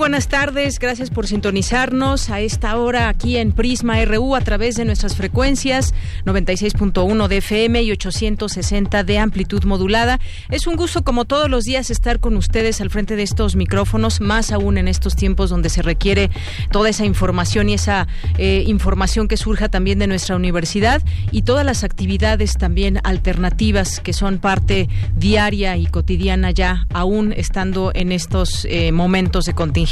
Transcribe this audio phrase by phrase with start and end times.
[0.00, 4.86] Buenas tardes, gracias por sintonizarnos a esta hora aquí en Prisma RU a través de
[4.86, 5.92] nuestras frecuencias
[6.24, 10.18] 96.1 de FM y 860 de amplitud modulada.
[10.48, 14.22] Es un gusto como todos los días estar con ustedes al frente de estos micrófonos,
[14.22, 16.30] más aún en estos tiempos donde se requiere
[16.72, 21.66] toda esa información y esa eh, información que surja también de nuestra universidad y todas
[21.66, 28.64] las actividades también alternativas que son parte diaria y cotidiana ya aún estando en estos
[28.64, 29.89] eh, momentos de contingencia.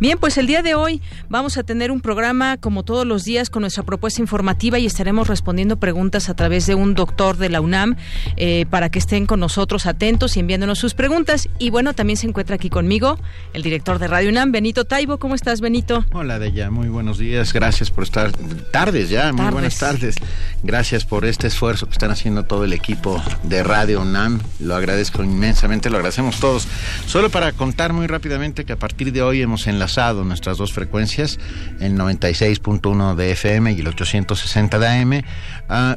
[0.00, 3.48] Bien, pues el día de hoy vamos a tener un programa como todos los días
[3.48, 7.60] con nuestra propuesta informativa y estaremos respondiendo preguntas a través de un doctor de la
[7.60, 7.94] UNAM
[8.36, 11.48] eh, para que estén con nosotros atentos y enviándonos sus preguntas.
[11.60, 13.20] Y bueno, también se encuentra aquí conmigo
[13.52, 15.18] el director de Radio UNAM, Benito Taibo.
[15.18, 16.04] ¿Cómo estás, Benito?
[16.12, 16.70] Hola, Deya.
[16.70, 17.52] Muy buenos días.
[17.52, 18.32] Gracias por estar.
[18.72, 20.16] Tardes ya, muy buenas tardes.
[20.64, 24.40] Gracias por este esfuerzo que están haciendo todo el equipo de Radio UNAM.
[24.58, 26.66] Lo agradezco inmensamente, lo agradecemos todos.
[27.06, 31.38] Solo para contar muy rápidamente que a partir de hoy hemos enlazado nuestras dos frecuencias,
[31.80, 35.22] el 96.1 de FM y el 860 de AM,
[35.68, 35.96] ah,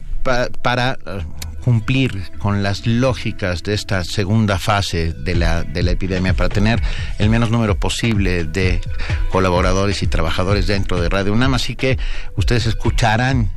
[0.61, 1.19] para ah,
[1.63, 6.81] cumplir con las lógicas de esta segunda fase de la, de la epidemia para tener
[7.19, 8.81] el menos número posible de
[9.31, 11.53] colaboradores y trabajadores dentro de Radio UNAM.
[11.53, 11.97] Así que
[12.35, 13.49] ustedes escucharán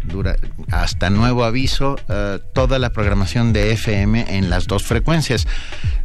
[0.71, 5.47] hasta nuevo aviso eh, toda la programación de FM en las dos frecuencias.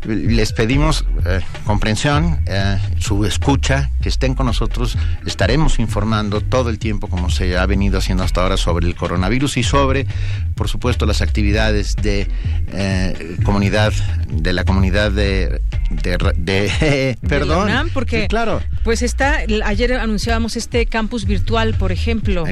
[0.05, 4.97] Les pedimos eh, comprensión, eh, su escucha, que estén con nosotros.
[5.25, 9.57] Estaremos informando todo el tiempo como se ha venido haciendo hasta ahora sobre el coronavirus
[9.57, 10.07] y sobre,
[10.55, 12.27] por supuesto, las actividades de
[12.73, 13.93] eh, comunidad,
[14.27, 21.73] de la comunidad de, de, perdón, porque claro, pues está, ayer anunciábamos este campus virtual,
[21.73, 22.45] por ejemplo,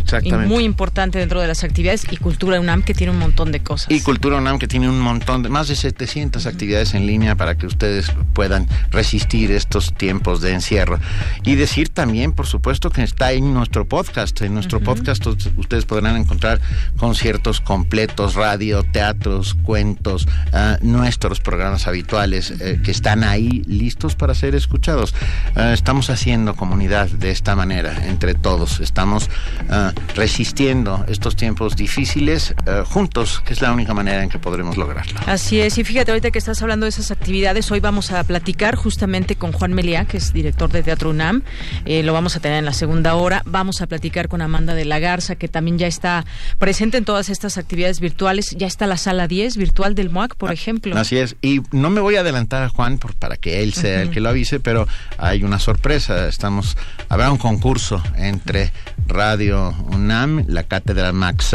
[0.48, 3.92] muy importante dentro de las actividades y Cultura UNAM que tiene un montón de cosas.
[3.92, 7.56] Y Cultura UNAM que tiene un montón de más de 700 actividades en línea para
[7.56, 11.00] que ustedes puedan resistir estos tiempos de encierro.
[11.44, 16.18] Y decir también, por supuesto, que está en nuestro podcast, en nuestro podcast ustedes podrán
[16.18, 16.60] encontrar
[16.98, 19.29] conciertos completos, radio, teatro
[19.64, 25.14] cuentos, ah, nuestros programas habituales eh, que están ahí listos para ser escuchados.
[25.56, 28.80] Ah, estamos haciendo comunidad de esta manera, entre todos.
[28.80, 29.30] Estamos
[29.70, 32.54] ah, resistiendo estos tiempos difíciles
[32.88, 35.20] juntos, que es la única manera en que podremos lograrlo.
[35.26, 38.76] Así es, y fíjate, ahorita que estás hablando de esas actividades, hoy vamos a platicar
[38.76, 41.44] justamente con Juan Meliá, que es director de Teatro UNAM.
[41.86, 43.42] Eh, lo vamos a tener en la segunda hora.
[43.46, 46.26] Vamos a platicar con Amanda de la Garza, que también ya está
[46.58, 48.56] presente en todas estas actividades virtuales.
[48.58, 50.98] Ya está la sala la 10 virtual del MOAC, por ejemplo.
[50.98, 51.36] Así es.
[51.42, 54.22] Y no me voy a adelantar a Juan por, para que él sea el que
[54.22, 54.88] lo avise, pero
[55.18, 56.30] hay una sorpresa.
[56.30, 56.78] Estamos,
[57.10, 58.72] habrá un concurso entre
[59.08, 61.54] Radio UNAM, la cátedra Max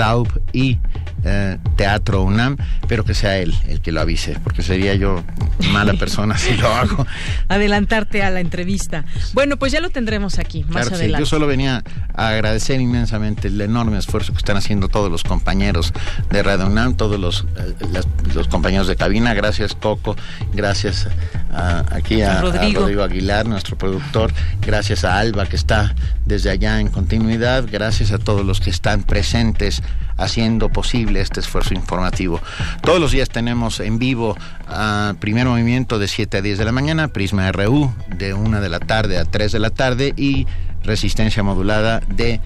[0.53, 0.79] y
[1.25, 5.25] eh, Teatro UNAM, pero que sea él el que lo avise, porque sería yo
[5.73, 7.07] mala persona si lo hago.
[7.49, 9.05] Adelantarte a la entrevista.
[9.33, 11.21] Bueno, pues ya lo tendremos aquí más adelante.
[11.21, 11.83] Yo solo venía
[12.15, 15.93] a agradecer inmensamente el enorme esfuerzo que están haciendo todos los compañeros
[16.31, 18.01] de Radio UNAM, todos los, eh,
[18.35, 19.33] los compañeros de cabina.
[19.33, 20.17] Gracias, Coco.
[20.53, 21.09] Gracias
[21.91, 24.33] aquí a Rodrigo Aguilar, nuestro productor.
[24.61, 25.95] Gracias a Alba, que está
[26.27, 27.65] desde allá en continuidad.
[27.71, 29.83] Gracias a todos los que están presentes
[30.17, 32.41] haciendo posible este esfuerzo informativo.
[32.83, 34.37] Todos los días tenemos en vivo
[34.67, 38.69] a primer movimiento de 7 a 10 de la mañana, Prisma RU de 1 de
[38.69, 40.47] la tarde a 3 de la tarde y
[40.85, 42.41] resistencia modulada de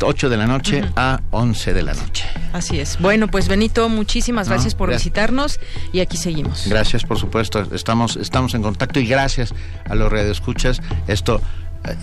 [0.00, 2.24] 8 de la noche a 11 de la noche.
[2.52, 2.98] Así es.
[3.00, 5.58] Bueno, pues Benito, muchísimas gracias por visitarnos
[5.92, 6.66] y aquí seguimos.
[6.66, 7.66] Gracias, por supuesto.
[7.74, 9.54] Estamos, estamos en contacto y gracias
[9.88, 10.80] a los radioescuchas.
[11.06, 11.40] Esto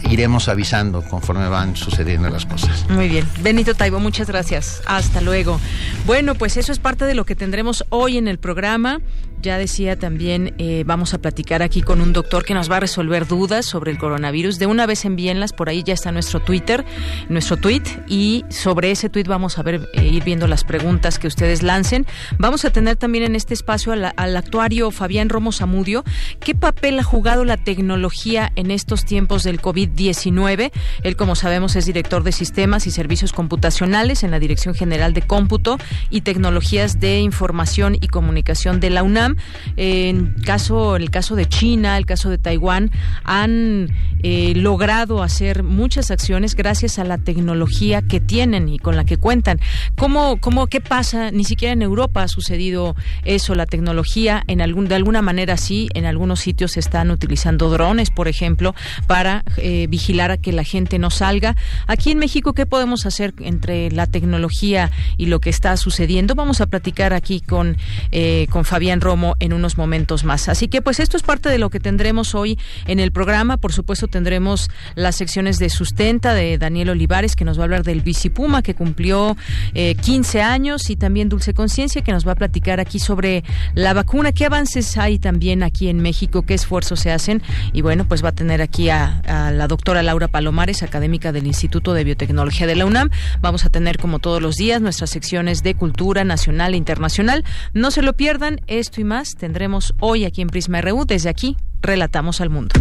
[0.10, 2.86] iremos avisando conforme van sucediendo las cosas.
[2.90, 3.26] Muy bien.
[3.42, 4.82] Benito Taibo, muchas gracias.
[4.86, 5.60] Hasta luego.
[6.06, 9.00] Bueno, pues eso es parte de lo que tendremos hoy en el programa.
[9.46, 12.80] Ya decía también, eh, vamos a platicar aquí con un doctor que nos va a
[12.80, 14.58] resolver dudas sobre el coronavirus.
[14.58, 16.84] De una vez envíenlas, por ahí ya está nuestro Twitter,
[17.30, 21.28] nuestro tweet, y sobre ese tweet vamos a ver, eh, ir viendo las preguntas que
[21.28, 22.08] ustedes lancen.
[22.40, 26.04] Vamos a tener también en este espacio al, al actuario Fabián Romo Zamudio.
[26.40, 30.72] ¿Qué papel ha jugado la tecnología en estos tiempos del COVID-19?
[31.04, 35.22] Él, como sabemos, es director de sistemas y servicios computacionales en la Dirección General de
[35.22, 35.78] Cómputo
[36.10, 39.35] y Tecnologías de Información y Comunicación de la UNAM.
[39.78, 42.92] En caso, el caso de China, el caso de Taiwán,
[43.24, 43.90] han
[44.24, 49.18] eh, logrado hacer muchas acciones gracias a la tecnología que tienen y con la que
[49.18, 49.60] cuentan.
[49.98, 51.32] ¿Cómo, cómo qué pasa?
[51.32, 55.90] Ni siquiera en Europa ha sucedido eso, la tecnología en algún de alguna manera sí,
[55.94, 58.76] en algunos sitios se están utilizando drones, por ejemplo,
[59.08, 61.56] para eh, vigilar a que la gente no salga.
[61.88, 66.36] Aquí en México, ¿qué podemos hacer entre la tecnología y lo que está sucediendo?
[66.36, 67.78] Vamos a platicar aquí con,
[68.12, 70.50] eh, con Fabián Romo en unos momentos más.
[70.50, 73.58] Así que pues esto es parte de lo que tendremos hoy en el programa.
[73.58, 77.84] Por supuesto tendremos las secciones de sustenta de Daniel Olivares que nos va a hablar
[77.84, 79.36] del Bicipuma que cumplió
[79.74, 83.44] 15 eh, años y también Dulce Conciencia que nos va a platicar aquí sobre
[83.74, 84.32] la vacuna.
[84.32, 86.44] ¿Qué avances hay también aquí en México?
[86.44, 87.42] ¿Qué esfuerzos se hacen?
[87.74, 91.94] Y bueno, pues va a tener aquí a, la doctora Laura Palomares, académica del Instituto
[91.94, 93.10] de Biotecnología de la UNAM.
[93.42, 97.44] Vamos a tener como todos los días nuestras secciones de cultura nacional e internacional.
[97.74, 101.06] No se lo pierdan, esto y más tendremos hoy aquí en Prisma RU.
[101.06, 102.74] Desde aquí, relatamos al mundo.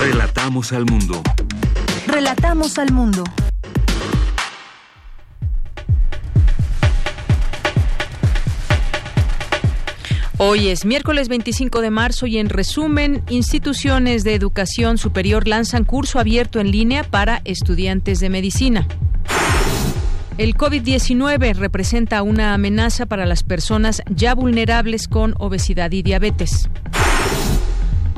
[0.00, 1.22] Relatamos al mundo.
[2.06, 3.24] Relatamos al mundo.
[10.40, 16.20] Hoy es miércoles 25 de marzo y en resumen, instituciones de educación superior lanzan curso
[16.20, 18.86] abierto en línea para estudiantes de medicina.
[20.38, 26.70] El COVID-19 representa una amenaza para las personas ya vulnerables con obesidad y diabetes.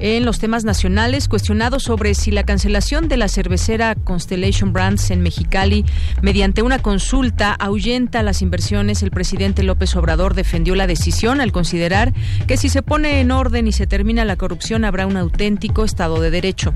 [0.00, 5.22] En los temas nacionales, cuestionado sobre si la cancelación de la cervecera Constellation Brands en
[5.22, 5.86] Mexicali
[6.20, 12.12] mediante una consulta ahuyenta las inversiones, el presidente López Obrador defendió la decisión al considerar
[12.46, 16.20] que si se pone en orden y se termina la corrupción habrá un auténtico Estado
[16.20, 16.74] de Derecho.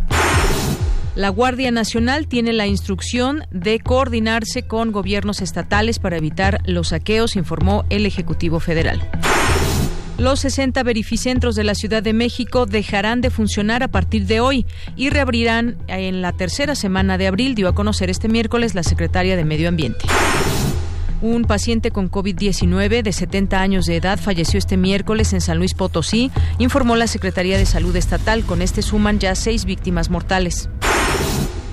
[1.17, 7.37] La Guardia Nacional tiene la instrucción de coordinarse con gobiernos estatales para evitar los saqueos,
[7.37, 9.01] informó el Ejecutivo Federal.
[10.19, 14.67] Los 60 verificentros de la Ciudad de México dejarán de funcionar a partir de hoy
[14.97, 19.37] y reabrirán en la tercera semana de abril, dio a conocer este miércoles la secretaria
[19.37, 20.07] de Medio Ambiente.
[21.25, 25.73] Un paciente con COVID-19 de 70 años de edad falleció este miércoles en San Luis
[25.73, 28.45] Potosí, informó la Secretaría de Salud Estatal.
[28.45, 30.69] Con este suman ya seis víctimas mortales.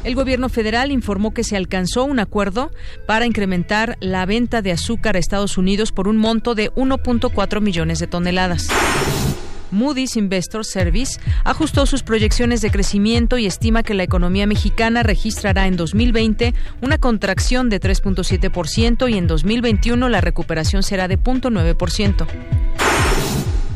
[0.03, 2.71] El gobierno federal informó que se alcanzó un acuerdo
[3.05, 7.99] para incrementar la venta de azúcar a Estados Unidos por un monto de 1.4 millones
[7.99, 8.67] de toneladas.
[9.71, 15.67] Moody's Investor Service ajustó sus proyecciones de crecimiento y estima que la economía mexicana registrará
[15.67, 22.27] en 2020 una contracción de 3.7% y en 2021 la recuperación será de 0.9%.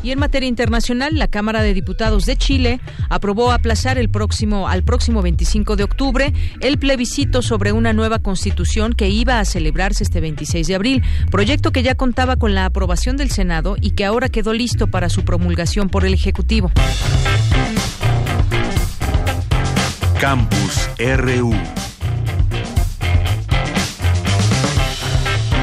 [0.06, 4.84] Y en materia internacional, la Cámara de Diputados de Chile aprobó aplazar el próximo, al
[4.84, 10.20] próximo 25 de octubre el plebiscito sobre una nueva constitución que iba a celebrarse este
[10.20, 14.28] 26 de abril, proyecto que ya contaba con la aprobación del Senado y que ahora
[14.28, 16.70] quedó listo para su promulgación por el Ejecutivo.
[20.20, 21.52] Campus RU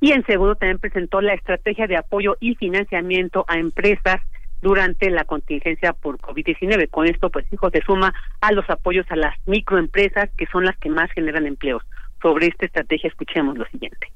[0.00, 4.20] Y en segundo también presentó la estrategia de apoyo y financiamiento a empresas
[4.62, 6.90] durante la contingencia por COVID-19.
[6.90, 10.76] Con esto, pues, hijo, se suma a los apoyos a las microempresas, que son las
[10.78, 11.84] que más generan empleos.
[12.20, 14.08] Sobre esta estrategia, escuchemos lo siguiente.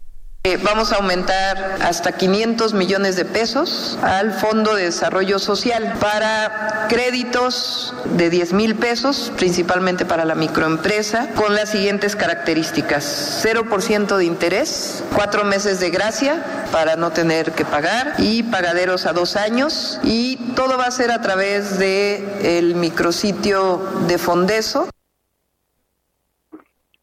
[0.44, 6.88] Eh, vamos a aumentar hasta 500 millones de pesos al Fondo de Desarrollo Social para
[6.88, 13.40] créditos de 10 mil pesos, principalmente para la microempresa, con las siguientes características.
[13.44, 19.12] 0% de interés, cuatro meses de gracia para no tener que pagar y pagaderos a
[19.12, 24.88] dos años y todo va a ser a través de el micrositio de Fondeso.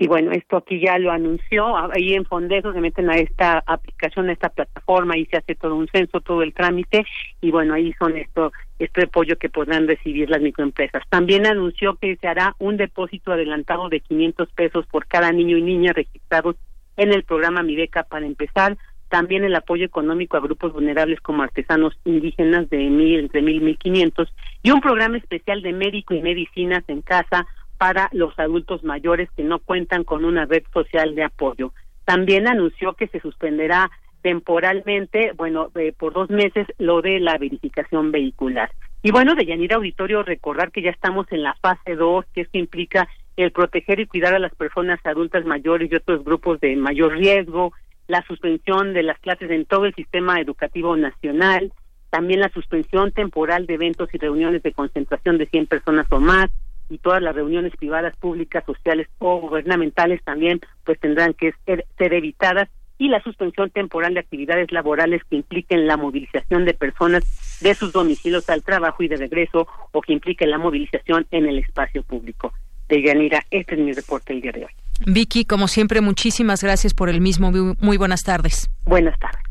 [0.02, 4.30] Y bueno, esto aquí ya lo anunció, ahí en Fondeso se meten a esta aplicación,
[4.30, 7.06] a esta plataforma, y se hace todo un censo, todo el trámite,
[7.42, 11.04] y bueno, ahí son esto, este apoyo que podrán recibir las microempresas.
[11.10, 15.64] También anunció que se hará un depósito adelantado de 500 pesos por cada niño y
[15.64, 16.56] niña registrados
[16.96, 18.78] en el programa Mi Beca para empezar,
[19.10, 23.78] también el apoyo económico a grupos vulnerables como artesanos indígenas de mil, entre mil mil
[23.78, 27.46] quinientos, y un programa especial de médico y medicinas en casa
[27.80, 31.72] para los adultos mayores que no cuentan con una red social de apoyo.
[32.04, 33.90] También anunció que se suspenderá
[34.22, 38.70] temporalmente, bueno, eh, por dos meses, lo de la verificación vehicular.
[39.02, 42.58] Y bueno, de Yanira Auditorio, recordar que ya estamos en la fase 2, que esto
[42.58, 43.08] implica
[43.38, 47.72] el proteger y cuidar a las personas adultas mayores y otros grupos de mayor riesgo,
[48.08, 51.72] la suspensión de las clases en todo el sistema educativo nacional,
[52.10, 56.50] también la suspensión temporal de eventos y reuniones de concentración de 100 personas o más,
[56.90, 62.70] y todas las reuniones privadas, públicas, sociales o gubernamentales también pues tendrán que ser, evitadas
[62.98, 67.24] y la suspensión temporal de actividades laborales que impliquen la movilización de personas
[67.62, 71.60] de sus domicilios al trabajo y de regreso o que impliquen la movilización en el
[71.60, 72.54] espacio público.
[72.90, 74.72] De Yanira, este es mi reporte el día de hoy.
[75.06, 77.52] Vicky, como siempre, muchísimas gracias por el mismo.
[77.52, 78.70] Muy buenas tardes.
[78.86, 79.49] Buenas tardes.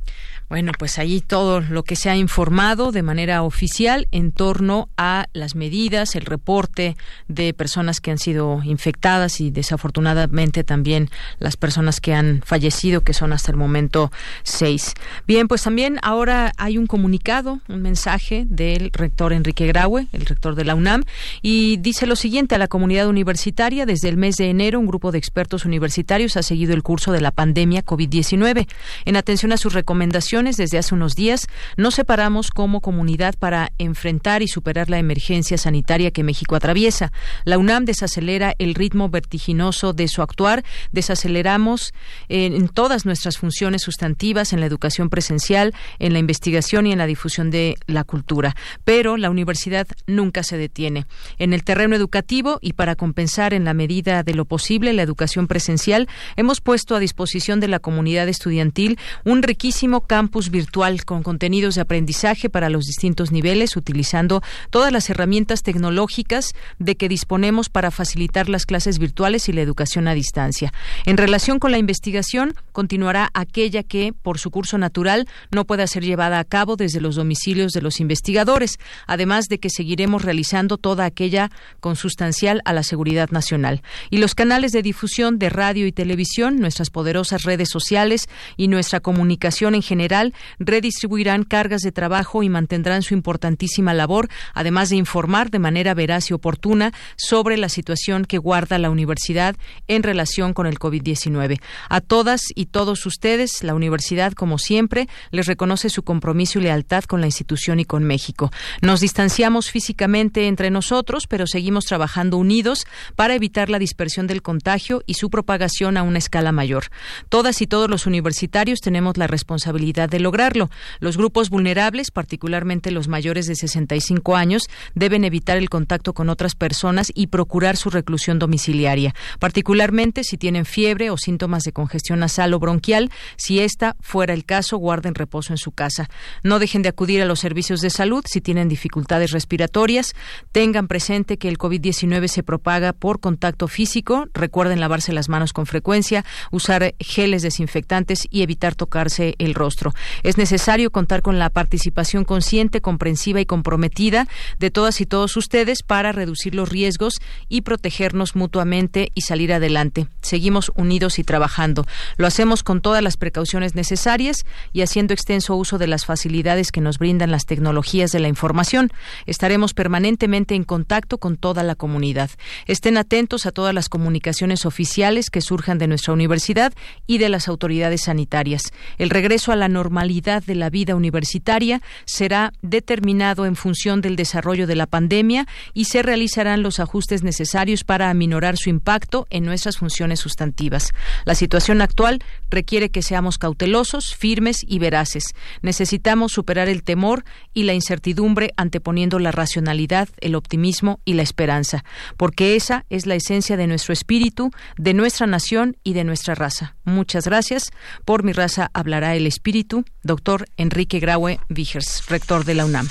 [0.49, 5.27] Bueno, pues ahí todo lo que se ha informado de manera oficial en torno a
[5.35, 6.97] las medidas, el reporte
[7.29, 13.13] de personas que han sido infectadas y desafortunadamente también las personas que han fallecido, que
[13.13, 14.11] son hasta el momento
[14.43, 14.95] seis.
[15.27, 20.55] Bien, pues también ahora hay un comunicado, un mensaje del rector Enrique Graue, el rector
[20.55, 21.05] de la UNAM,
[21.43, 23.85] y dice lo siguiente a la comunidad universitaria.
[23.85, 27.21] Desde el mes de enero, un grupo de expertos universitarios ha seguido el curso de
[27.21, 28.67] la pandemia COVID-19.
[29.05, 34.41] En atención a sus recomendaciones, desde hace unos días, nos separamos como comunidad para enfrentar
[34.41, 37.13] y superar la emergencia sanitaria que México atraviesa.
[37.45, 41.93] La UNAM desacelera el ritmo vertiginoso de su actuar, desaceleramos
[42.29, 47.07] en todas nuestras funciones sustantivas, en la educación presencial, en la investigación y en la
[47.07, 48.55] difusión de la cultura.
[48.85, 51.07] Pero la universidad nunca se detiene.
[51.39, 55.49] En el terreno educativo y para compensar en la medida de lo posible la educación
[55.49, 61.75] presencial, hemos puesto a disposición de la comunidad estudiantil un riquísimo campo virtual con contenidos
[61.75, 67.91] de aprendizaje para los distintos niveles, utilizando todas las herramientas tecnológicas de que disponemos para
[67.91, 70.73] facilitar las clases virtuales y la educación a distancia.
[71.05, 76.05] En relación con la investigación, continuará aquella que, por su curso natural, no pueda ser
[76.05, 81.05] llevada a cabo desde los domicilios de los investigadores, además de que seguiremos realizando toda
[81.05, 83.83] aquella consustancial a la seguridad nacional.
[84.11, 89.01] Y los canales de difusión de radio y televisión, nuestras poderosas redes sociales y nuestra
[89.01, 90.18] comunicación en general
[90.59, 96.31] redistribuirán cargas de trabajo y mantendrán su importantísima labor, además de informar de manera veraz
[96.31, 99.57] y oportuna sobre la situación que guarda la universidad
[99.87, 101.61] en relación con el COVID-19.
[101.89, 107.05] A todas y todos ustedes, la universidad, como siempre, les reconoce su compromiso y lealtad
[107.05, 108.51] con la institución y con México.
[108.83, 115.03] Nos distanciamos físicamente entre nosotros, pero seguimos trabajando unidos para evitar la dispersión del contagio
[115.07, 116.85] y su propagación a una escala mayor.
[117.29, 120.71] Todas y todos los universitarios tenemos la responsabilidad de lograrlo.
[121.01, 126.55] Los grupos vulnerables, particularmente los mayores de 65 años, deben evitar el contacto con otras
[126.55, 132.55] personas y procurar su reclusión domiciliaria, particularmente si tienen fiebre o síntomas de congestión nasal
[132.55, 133.11] o bronquial.
[133.37, 136.09] Si esta fuera el caso, guarden reposo en su casa.
[136.43, 140.15] No dejen de acudir a los servicios de salud si tienen dificultades respiratorias.
[140.53, 144.27] Tengan presente que el COVID-19 se propaga por contacto físico.
[144.35, 149.93] Recuerden lavarse las manos con frecuencia, usar geles desinfectantes y evitar tocarse el rostro.
[150.23, 154.27] Es necesario contar con la participación consciente, comprensiva y comprometida
[154.59, 157.15] de todas y todos ustedes para reducir los riesgos
[157.49, 160.09] y protegernos mutuamente y salir adelante.
[160.23, 161.87] Seguimos unidos y trabajando.
[162.17, 166.81] Lo hacemos con todas las precauciones necesarias y haciendo extenso uso de las facilidades que
[166.81, 168.91] nos brindan las tecnologías de la información.
[169.27, 172.31] Estaremos permanentemente en contacto con toda la comunidad.
[172.67, 176.73] Estén atentos a todas las comunicaciones oficiales que surjan de nuestra universidad
[177.07, 178.63] y de las autoridades sanitarias.
[178.99, 184.67] El regreso a la normalidad de la vida universitaria será determinado en función del desarrollo
[184.67, 189.79] de la pandemia y se realizarán los ajustes necesarios para aminorar su impacto en nuestras
[189.79, 190.93] funciones sustantivas.
[191.25, 192.19] La situación actual
[192.51, 195.25] requiere que seamos cautelosos, firmes y veraces.
[195.63, 201.85] Necesitamos superar el temor y la incertidumbre anteponiendo la racionalidad, el optimismo y la esperanza,
[202.17, 206.75] porque esa es la esencia de nuestro espíritu, de nuestra nación y de nuestra raza.
[206.85, 207.71] Muchas gracias.
[208.05, 209.68] Por mi raza hablará el espíritu
[210.03, 212.89] doctor Enrique Graue Vigers, rector de la UNAM.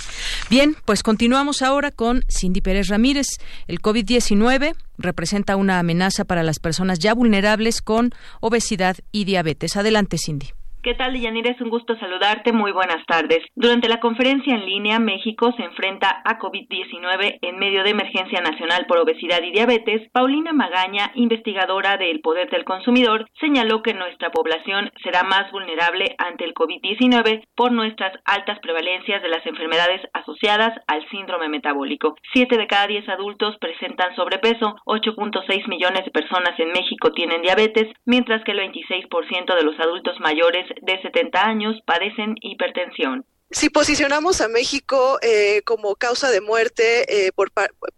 [0.50, 3.28] Bien, pues continuamos ahora con Cindy Pérez Ramírez.
[3.68, 9.78] El COVID-19 representa una amenaza para las personas ya vulnerables con obesidad y diabetes.
[9.78, 10.57] Adelante, Cindy.
[10.88, 11.52] ¿Qué tal, Yanira?
[11.52, 12.54] Es un gusto saludarte.
[12.54, 13.39] Muy buenas tardes.
[13.56, 18.86] Durante la conferencia en línea, México se enfrenta a COVID-19 en medio de emergencia nacional
[18.88, 20.10] por obesidad y diabetes.
[20.13, 26.45] Paulina Magaña, investigadora del Poder del Consumidor, señaló que nuestra población será más vulnerable ante
[26.45, 32.15] el COVID-19 por nuestras altas prevalencias de las enfermedades asociadas al síndrome metabólico.
[32.32, 37.91] Siete de cada diez adultos presentan sobrepeso, 8.6 millones de personas en México tienen diabetes,
[38.06, 43.26] mientras que el 26% de los adultos mayores de 70 años padecen hipertensión.
[43.50, 47.50] Si posicionamos a México eh, como causa de muerte eh, por,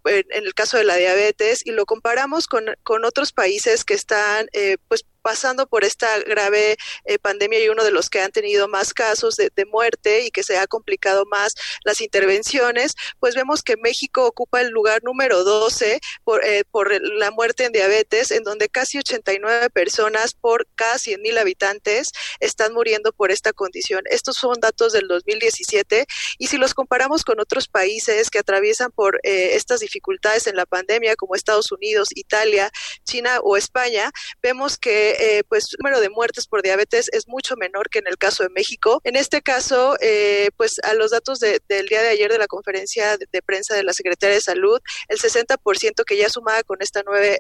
[0.06, 4.46] en el caso de la diabetes y lo comparamos con, con otros países que están
[4.54, 8.68] eh, pues pasando por esta grave eh, pandemia y uno de los que han tenido
[8.68, 11.54] más casos de, muerte y que se ha complicado más
[11.84, 17.30] las intervenciones, pues vemos que México ocupa el lugar número 12 por, eh, por la
[17.30, 23.12] muerte en diabetes, en donde casi 89 personas por cada 100 mil habitantes están muriendo
[23.12, 24.04] por esta condición.
[24.10, 26.06] Estos son datos del 2017
[26.38, 30.66] y si los comparamos con otros países que atraviesan por eh, estas dificultades en la
[30.66, 32.72] pandemia, como Estados Unidos, Italia,
[33.06, 37.56] China o España, vemos que eh, pues el número de muertes por diabetes es mucho
[37.56, 39.02] menor que en el caso de México.
[39.04, 43.18] En este caso, eh, pues a los datos del día de ayer de la conferencia
[43.18, 47.40] de, prensa de la Secretaría de Salud, el 60% que ya sumaba con esta nueve,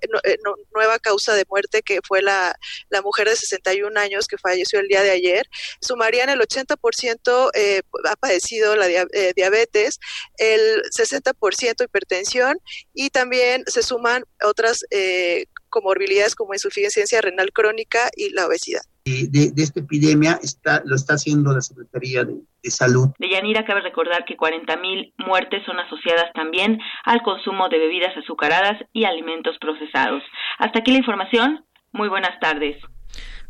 [0.73, 2.55] nueva causa de muerte que fue la,
[2.89, 5.47] la mujer de 61 años que falleció el día de ayer,
[5.81, 9.99] sumarían el 80% eh, ha padecido la diabetes,
[10.37, 12.57] el 60% hipertensión
[12.93, 18.81] y también se suman otras eh, comorbilidades como insuficiencia renal crónica y la obesidad.
[19.05, 23.07] De, esta epidemia está, lo está haciendo la Secretaría de, Salud.
[23.17, 28.77] De Yanira cabe recordar que 40.000 muertes son asociadas también al consumo de bebidas azucaradas
[28.93, 30.21] y alimentos procesados.
[30.59, 31.65] Hasta aquí la información.
[31.93, 32.75] Muy buenas tardes.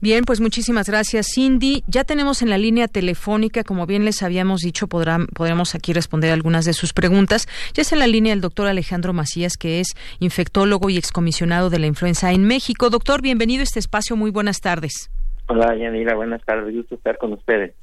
[0.02, 1.84] Bien, pues muchísimas gracias, Cindy.
[1.88, 6.32] Ya tenemos en la línea telefónica, como bien les habíamos dicho, podrán, podremos aquí responder
[6.32, 7.48] algunas de sus preguntas.
[7.74, 11.80] Ya es en la línea el doctor Alejandro Macías, que es infectólogo y excomisionado de
[11.80, 12.90] la influenza en México.
[12.90, 14.16] Doctor, bienvenido a este espacio.
[14.16, 15.12] Muy buenas tardes.
[15.48, 16.16] Hola, Yanira.
[16.16, 16.74] Buenas tardes.
[16.74, 17.74] Gusto estar con ustedes.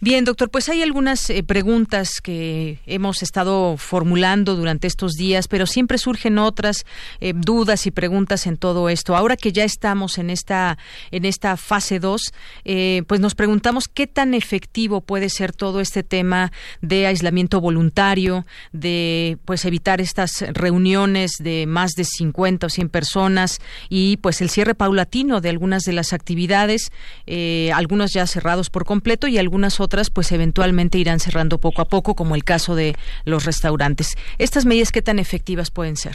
[0.00, 5.66] Bien, doctor, pues hay algunas eh, preguntas que hemos estado formulando durante estos días, pero
[5.66, 6.86] siempre surgen otras
[7.20, 9.16] eh, dudas y preguntas en todo esto.
[9.16, 10.78] Ahora que ya estamos en esta
[11.10, 12.32] en esta fase 2,
[12.64, 18.46] eh, pues nos preguntamos qué tan efectivo puede ser todo este tema de aislamiento voluntario,
[18.70, 23.58] de pues evitar estas reuniones de más de 50 o 100 personas
[23.88, 26.92] y pues el cierre paulatino de algunas de las actividades,
[27.74, 31.86] algunos ya cerrados por completo y algunas otras otras pues eventualmente irán cerrando poco a
[31.86, 34.16] poco, como el caso de los restaurantes.
[34.36, 36.12] ¿Estas medidas qué tan efectivas pueden ser?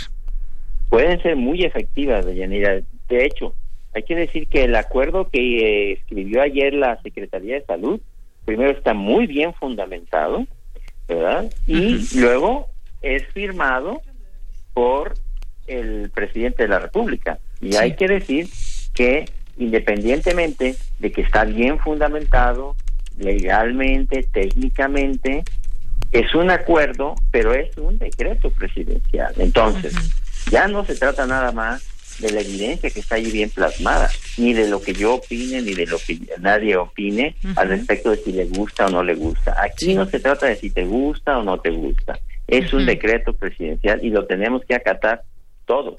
[0.90, 2.82] Pueden ser muy efectivas, Yanira.
[3.10, 3.56] De hecho,
[3.96, 8.00] hay que decir que el acuerdo que eh, escribió ayer la Secretaría de Salud,
[8.46, 10.46] primero está muy bien fundamentado,
[11.08, 11.52] ¿verdad?
[11.66, 12.68] Y luego
[13.02, 14.02] es firmado
[14.76, 15.16] por
[15.66, 17.40] el presidente de la República.
[17.60, 18.48] Y hay que decir
[18.94, 19.26] que
[19.58, 22.76] independientemente de que está bien fundamentado,
[23.18, 25.44] legalmente, técnicamente,
[26.12, 29.34] es un acuerdo, pero es un decreto presidencial.
[29.38, 29.94] Entonces,
[30.52, 31.84] ya no se trata nada más
[32.20, 35.74] de la evidencia que está ahí bien plasmada, ni de lo que yo opine, ni
[35.74, 39.56] de lo que nadie opine al respecto de si le gusta o no le gusta.
[39.62, 42.20] Aquí no se trata de si te gusta o no te gusta.
[42.48, 45.24] Es un decreto presidencial y lo tenemos que acatar
[45.66, 45.96] todos.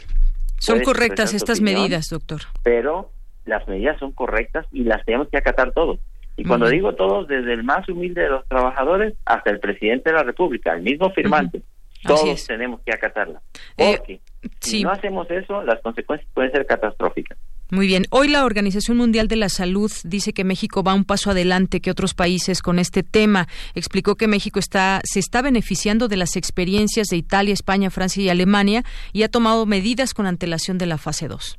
[0.58, 2.42] Son correctas estas medidas, doctor.
[2.62, 3.10] Pero
[3.44, 5.98] las medidas son correctas y las tenemos que acatar todos.
[6.36, 10.16] Y cuando digo todos, desde el más humilde de los trabajadores hasta el presidente de
[10.16, 11.62] la República, el mismo firmante,
[12.02, 13.40] todos tenemos que acatarla.
[13.76, 14.20] Eh, Porque
[14.60, 17.38] si no hacemos eso, las consecuencias pueden ser catastróficas.
[17.70, 18.04] Muy bien.
[18.10, 21.90] Hoy la Organización Mundial de la Salud dice que México va un paso adelante que
[21.90, 23.46] otros países con este tema.
[23.74, 28.28] Explicó que México está se está beneficiando de las experiencias de Italia, España, Francia y
[28.28, 31.58] Alemania y ha tomado medidas con antelación de la fase 2.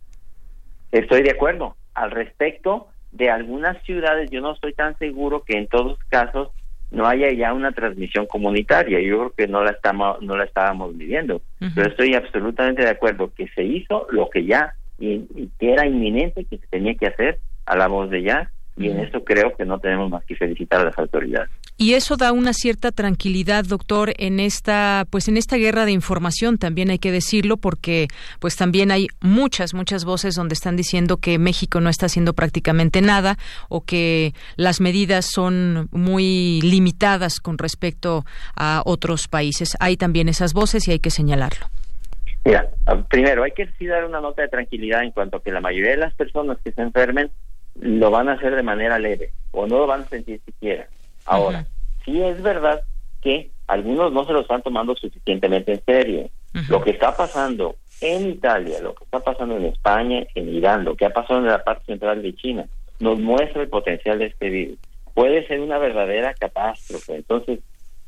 [0.91, 1.75] Estoy de acuerdo.
[1.95, 6.49] Al respecto, de algunas ciudades yo no estoy tan seguro que en todos casos
[6.91, 8.99] no haya ya una transmisión comunitaria.
[8.99, 11.41] Yo creo que no la estamos no la estábamos viviendo.
[11.73, 16.45] Pero estoy absolutamente de acuerdo que se hizo lo que ya y, que era inminente
[16.45, 19.65] que se tenía que hacer a la voz de ya y en eso creo que
[19.65, 21.49] no tenemos más que felicitar a las autoridades.
[21.77, 26.57] Y eso da una cierta tranquilidad, doctor, en esta, pues en esta guerra de información,
[26.57, 28.07] también hay que decirlo, porque
[28.39, 33.01] pues también hay muchas, muchas voces donde están diciendo que México no está haciendo prácticamente
[33.01, 33.37] nada
[33.69, 39.75] o que las medidas son muy limitadas con respecto a otros países.
[39.79, 41.67] Hay también esas voces y hay que señalarlo.
[42.45, 42.69] Mira,
[43.09, 45.91] primero hay que sí dar una nota de tranquilidad en cuanto a que la mayoría
[45.91, 47.31] de las personas que se enfermen
[47.79, 50.87] lo van a hacer de manera leve o no lo van a sentir siquiera.
[51.25, 51.65] Ahora,
[52.03, 52.81] sí es verdad
[53.21, 56.29] que algunos no se lo están tomando suficientemente en serio.
[56.69, 60.95] Lo que está pasando en Italia, lo que está pasando en España, en Irán, lo
[60.95, 62.65] que ha pasado en la parte central de China,
[62.99, 64.79] nos muestra el potencial de este virus.
[65.13, 67.15] Puede ser una verdadera catástrofe.
[67.15, 67.59] Entonces,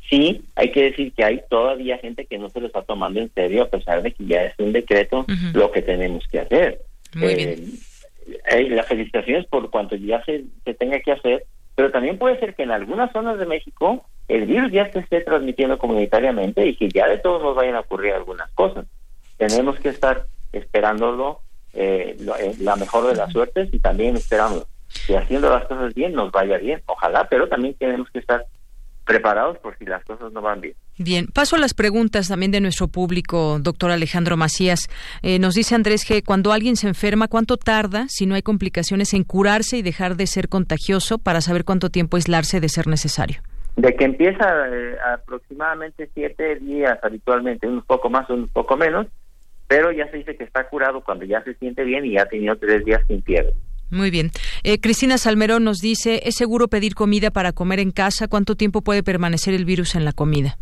[0.09, 3.33] sí, hay que decir que hay todavía gente que no se lo está tomando en
[3.33, 6.81] serio, a pesar de que ya es un decreto lo que tenemos que hacer.
[7.15, 7.73] Muy bien.
[8.27, 12.55] Eh, las felicitaciones por cuanto ya se, se tenga que hacer, pero también puede ser
[12.55, 16.89] que en algunas zonas de México el virus ya se esté transmitiendo comunitariamente y que
[16.89, 18.85] ya de todos nos vayan a ocurrir algunas cosas.
[19.37, 21.39] Tenemos que estar esperándolo
[21.73, 24.65] eh, eh, la mejor de las suertes y también esperamos
[25.05, 28.45] que haciendo las cosas bien nos vaya bien, ojalá, pero también tenemos que estar
[29.07, 30.75] preparados por si las cosas no van bien.
[30.99, 34.87] Bien, paso a las preguntas también de nuestro público, doctor Alejandro Macías.
[35.23, 39.13] Eh, nos dice Andrés que cuando alguien se enferma, ¿cuánto tarda, si no hay complicaciones,
[39.13, 43.41] en curarse y dejar de ser contagioso para saber cuánto tiempo aislarse de ser necesario?
[43.77, 49.07] De que empieza eh, aproximadamente siete días habitualmente, un poco más, un poco menos,
[49.67, 52.25] pero ya se dice que está curado cuando ya se siente bien y ya ha
[52.25, 53.53] tenido tres días sin fiebre.
[53.89, 54.31] Muy bien.
[54.63, 58.27] Eh, Cristina Salmerón nos dice, ¿es seguro pedir comida para comer en casa?
[58.27, 60.57] ¿Cuánto tiempo puede permanecer el virus en la comida?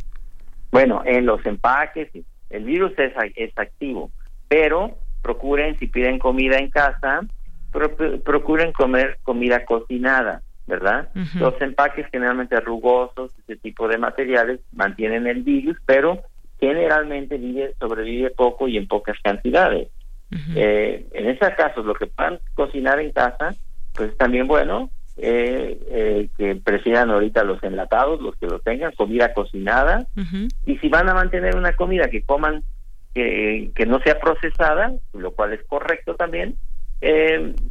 [0.72, 2.10] Bueno, en los empaques
[2.50, 4.12] el virus es, es activo,
[4.48, 7.22] pero procuren, si piden comida en casa,
[8.24, 11.10] procuren comer comida cocinada, ¿verdad?
[11.36, 16.22] Los empaques generalmente rugosos, ese tipo de materiales, mantienen el virus, pero
[16.60, 19.90] generalmente vive, sobrevive poco y en pocas cantidades.
[20.56, 23.56] Eh, en esos casos, lo que puedan cocinar en casa,
[23.94, 29.34] pues también bueno, eh, eh, que prefieran ahorita los enlatados, los que lo tengan, comida
[29.34, 30.08] cocinada,
[30.66, 32.64] y si van a mantener una comida que coman
[33.14, 36.58] que, que no sea procesada, lo cual es correcto también,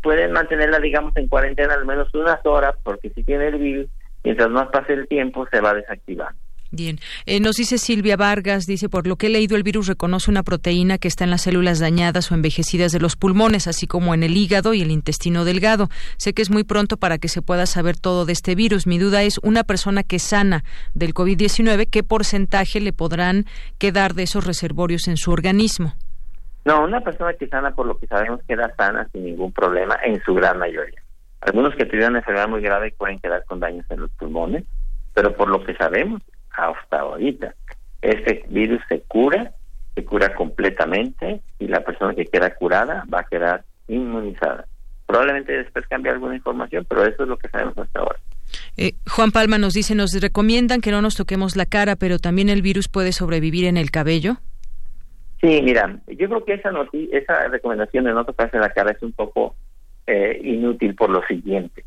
[0.00, 3.88] pueden mantenerla, digamos, en cuarentena al menos unas horas, porque si tiene el virus,
[4.22, 6.38] mientras más pase el tiempo, se va desactivando.
[6.74, 10.28] Bien, eh, nos dice Silvia Vargas, dice, por lo que he leído, el virus reconoce
[10.28, 14.12] una proteína que está en las células dañadas o envejecidas de los pulmones, así como
[14.12, 15.86] en el hígado y el intestino delgado.
[16.16, 18.88] Sé que es muy pronto para que se pueda saber todo de este virus.
[18.88, 23.44] Mi duda es, una persona que sana del COVID-19, ¿qué porcentaje le podrán
[23.78, 25.94] quedar de esos reservorios en su organismo?
[26.64, 30.20] No, una persona que sana, por lo que sabemos, queda sana sin ningún problema en
[30.24, 31.00] su gran mayoría.
[31.40, 34.64] Algunos que tuvieron enfermedad muy grave pueden quedar con daños en los pulmones,
[35.14, 36.20] pero por lo que sabemos,
[36.56, 37.54] hasta ahorita.
[38.02, 39.52] Este virus se cura,
[39.94, 44.66] se cura completamente y la persona que queda curada va a quedar inmunizada.
[45.06, 48.18] Probablemente después cambie alguna información, pero eso es lo que sabemos hasta ahora.
[48.76, 52.48] Eh, Juan Palma nos dice, nos recomiendan que no nos toquemos la cara, pero también
[52.48, 54.36] el virus puede sobrevivir en el cabello.
[55.40, 56.70] Sí, mira, yo creo que esa,
[57.12, 59.54] esa recomendación de no tocarse la cara es un poco
[60.06, 61.84] eh, inútil por lo siguiente.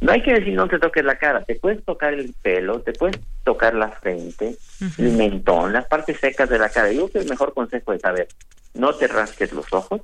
[0.00, 2.92] No hay que decir no te toques la cara, te puedes tocar el pelo, te
[2.92, 4.56] puedes tocar la frente,
[4.96, 6.92] el mentón, las partes secas de la cara.
[6.92, 8.28] Yo creo que el mejor consejo es, saber,
[8.74, 10.02] no te rasques los ojos,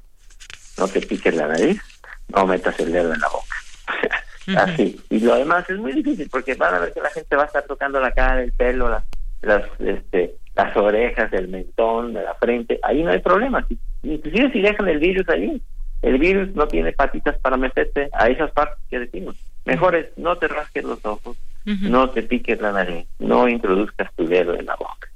[0.78, 1.80] no te piques la nariz,
[2.28, 4.62] no metas el dedo en la boca.
[4.62, 5.00] Así.
[5.10, 7.46] Y lo demás es muy difícil porque van a ver que la gente va a
[7.46, 9.04] estar tocando la cara, el pelo, las,
[9.42, 12.78] las, este, las orejas, el mentón, de la frente.
[12.82, 13.66] Ahí no hay problema.
[14.02, 15.62] Inclusive si dejan el virus ahí,
[16.02, 19.36] el virus no tiene patitas para meterse a esas partes que decimos.
[19.64, 24.26] Mejor es no te rasques los ojos, no te piques la nariz, no introduzcas tu
[24.26, 25.08] dedo en la boca.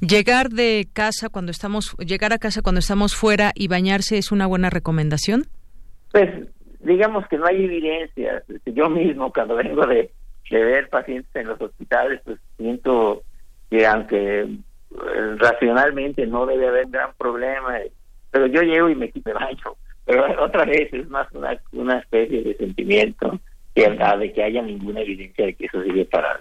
[0.00, 4.46] Llegar de casa cuando estamos, llegar a casa cuando estamos fuera y bañarse es una
[4.46, 5.46] buena recomendación.
[6.12, 6.30] Pues
[6.80, 8.44] digamos que no hay evidencia.
[8.66, 10.12] Yo mismo cuando vengo de,
[10.50, 13.24] ver pacientes en los hospitales, pues siento
[13.70, 17.78] que aunque eh, racionalmente no debe haber gran problema,
[18.30, 21.98] pero yo llego y me quito el baño pero otra vez es más una, una
[21.98, 23.38] especie de sentimiento
[23.74, 26.40] que de que haya ninguna evidencia de que eso sirve para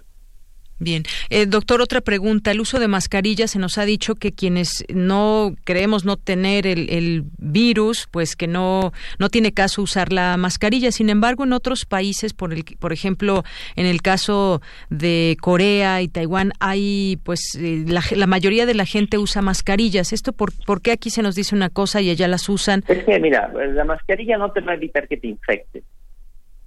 [0.84, 1.04] Bien.
[1.30, 2.52] Eh, doctor, otra pregunta.
[2.52, 6.90] El uso de mascarillas se nos ha dicho que quienes no creemos no tener el,
[6.90, 10.92] el, virus, pues que no, no tiene caso usar la mascarilla.
[10.92, 13.44] Sin embargo, en otros países, por, el, por ejemplo,
[13.76, 18.86] en el caso de Corea y Taiwán, hay, pues, eh, la, la, mayoría de la
[18.86, 20.14] gente usa mascarillas.
[20.14, 22.84] ¿Esto por, por qué aquí se nos dice una cosa y allá las usan?
[22.88, 25.84] Es que, mira, la mascarilla no te va a evitar que te infectes.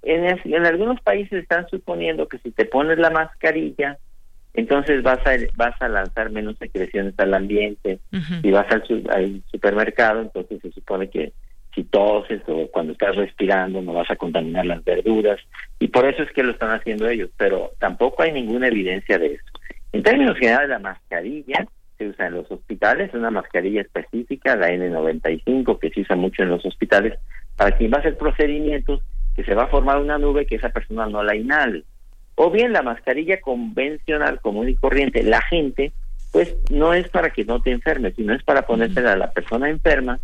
[0.03, 3.97] En, en algunos países están suponiendo que si te pones la mascarilla,
[4.57, 7.99] entonces vas a vas a lanzar menos secreciones al ambiente.
[8.41, 11.31] Si vas al, al, supermercado, entonces se supone que
[11.75, 15.39] si toses o cuando estás respirando no vas a contaminar las verduras
[15.77, 19.35] y por eso es que lo están haciendo ellos, pero tampoco hay ninguna evidencia de
[19.35, 19.45] eso.
[19.91, 21.67] En términos generales, la mascarilla
[21.99, 26.49] se usa en los hospitales, una mascarilla específica, la N95, que se usa mucho en
[26.49, 27.13] los hospitales,
[27.55, 29.03] para quien va a hacer procedimientos
[29.35, 31.83] que se va a formar una nube que esa persona no la inhale
[32.39, 35.91] o bien la mascarilla convencional común y corriente, la gente,
[36.31, 39.69] pues no es para que no te enfermes, sino es para ponérsela a la persona
[39.69, 40.19] enferma,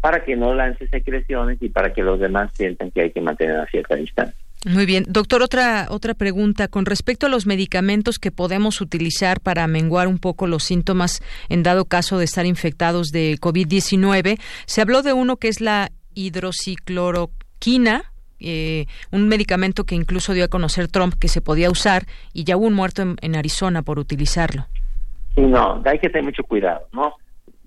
[0.00, 3.58] para que no lance secreciones y para que los demás sientan que hay que mantener
[3.58, 4.40] a cierta distancia.
[4.64, 9.66] Muy bien, doctor, otra otra pregunta con respecto a los medicamentos que podemos utilizar para
[9.66, 14.38] menguar un poco los síntomas en dado caso de estar infectados de COVID-19.
[14.66, 20.48] Se habló de uno que es la hidrocicloroquina, eh, un medicamento que incluso dio a
[20.48, 24.66] conocer Trump que se podía usar y ya hubo un muerto en, Arizona por utilizarlo.
[25.34, 27.14] Sí, no, hay que tener mucho cuidado, ¿no?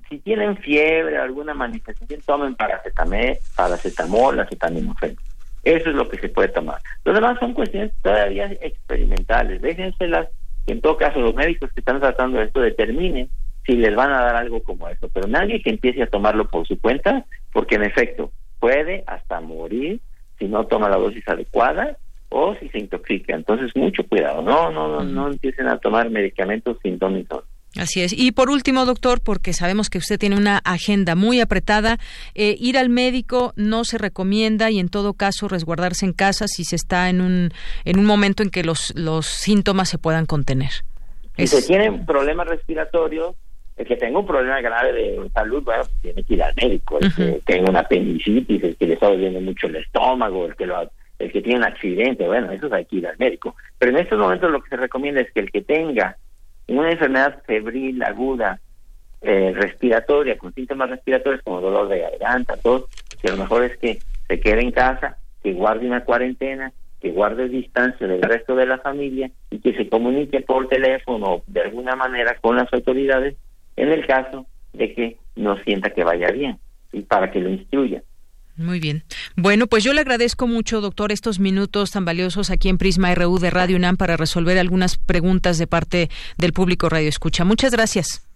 [0.10, 5.16] si tienen fiebre alguna manifestación, tomen paracetamol, paracetamol, acetaminofén.
[5.64, 6.82] Eso es lo que se puede tomar.
[7.06, 9.62] Lo demás son cuestiones todavía experimentales.
[9.62, 10.30] Déjenselas
[10.66, 13.30] que en todo caso los médicos que están tratando esto determinen
[13.66, 15.10] si les van a dar algo como eso.
[15.14, 20.00] Pero nadie que empiece a tomarlo por su cuenta, porque en efecto puede hasta morir
[20.40, 21.98] si no toma la dosis adecuada
[22.30, 23.36] o si se intoxica.
[23.36, 24.42] Entonces, mucho cuidado.
[24.42, 27.26] No, no, no, no empiecen a tomar medicamentos sin don
[27.76, 28.14] Así es.
[28.14, 32.00] Y por último, doctor, porque sabemos que usted tiene una agenda muy apretada,
[32.34, 36.64] eh, ir al médico no se recomienda y en todo caso resguardarse en casa si
[36.64, 37.52] se está en un,
[37.86, 40.72] en un momento en que los, los síntomas se puedan contener.
[41.38, 43.36] Si se tiene un problema respiratorio,
[43.80, 47.00] el que tenga un problema grave de salud, bueno, tiene que ir al médico.
[47.00, 50.66] El que tenga una apendicitis, el que le está doliendo mucho el estómago, el que
[50.66, 53.56] lo, el que tiene un accidente, bueno, eso hay que ir al médico.
[53.78, 56.18] Pero en estos momentos lo que se recomienda es que el que tenga
[56.68, 58.60] una enfermedad febril aguda
[59.22, 62.84] eh, respiratoria, con síntomas respiratorios como dolor de garganta, tos,
[63.22, 67.48] que lo mejor es que se quede en casa, que guarde una cuarentena, que guarde
[67.48, 72.36] distancia del resto de la familia y que se comunique por teléfono de alguna manera
[72.42, 73.38] con las autoridades
[73.80, 76.60] en el caso de que no sienta que vaya bien
[76.92, 78.04] y para que lo instruya.
[78.58, 79.04] Muy bien.
[79.38, 83.40] Bueno, pues yo le agradezco mucho, doctor, estos minutos tan valiosos aquí en Prisma RU
[83.40, 87.46] de Radio UNAM para resolver algunas preguntas de parte del público Radio Escucha.
[87.46, 88.28] Muchas gracias.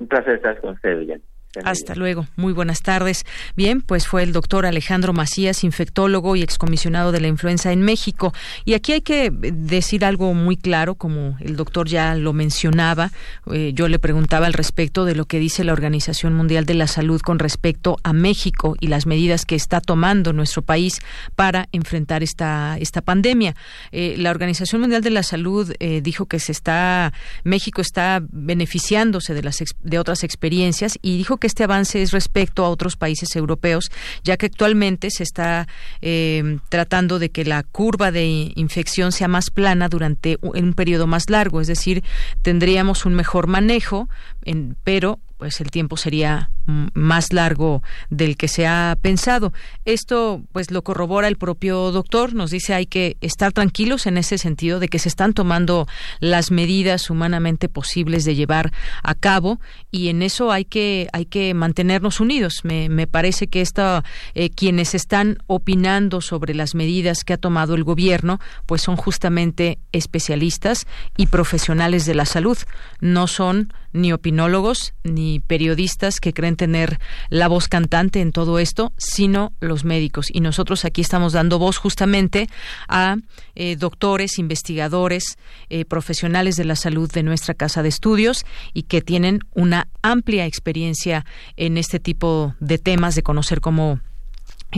[0.00, 1.20] Un placer estar con usted,
[1.64, 2.26] hasta luego.
[2.36, 3.24] Muy buenas tardes.
[3.56, 8.32] Bien, pues fue el doctor Alejandro Macías, infectólogo y excomisionado de la influenza en México.
[8.64, 13.10] Y aquí hay que decir algo muy claro, como el doctor ya lo mencionaba.
[13.52, 16.86] Eh, yo le preguntaba al respecto de lo que dice la Organización Mundial de la
[16.86, 21.00] Salud con respecto a México y las medidas que está tomando nuestro país
[21.34, 23.54] para enfrentar esta, esta pandemia.
[23.90, 29.32] Eh, la Organización Mundial de la Salud eh, dijo que se está, México está beneficiándose
[29.32, 33.34] de, las, de otras experiencias y dijo que este avance es respecto a otros países
[33.36, 33.90] europeos,
[34.24, 35.66] ya que actualmente se está
[36.02, 41.30] eh, tratando de que la curva de infección sea más plana durante un periodo más
[41.30, 42.02] largo, es decir,
[42.42, 44.08] tendríamos un mejor manejo,
[44.44, 46.50] en, pero pues el tiempo sería
[46.92, 49.52] más largo del que se ha pensado.
[49.84, 54.36] Esto pues lo corrobora el propio doctor, nos dice hay que estar tranquilos en ese
[54.36, 55.86] sentido de que se están tomando
[56.20, 58.72] las medidas humanamente posibles de llevar
[59.02, 62.60] a cabo y en eso hay que hay que mantenernos unidos.
[62.64, 67.74] Me, me parece que esta, eh, quienes están opinando sobre las medidas que ha tomado
[67.74, 72.58] el gobierno pues son justamente especialistas y profesionales de la salud,
[73.00, 76.98] no son ni opinólogos ni periodistas que creen tener
[77.30, 80.26] la voz cantante en todo esto, sino los médicos.
[80.32, 82.48] Y nosotros aquí estamos dando voz justamente
[82.88, 83.16] a
[83.54, 85.38] eh, doctores, investigadores,
[85.70, 90.46] eh, profesionales de la salud de nuestra casa de estudios y que tienen una amplia
[90.46, 91.24] experiencia
[91.56, 94.00] en este tipo de temas, de conocer cómo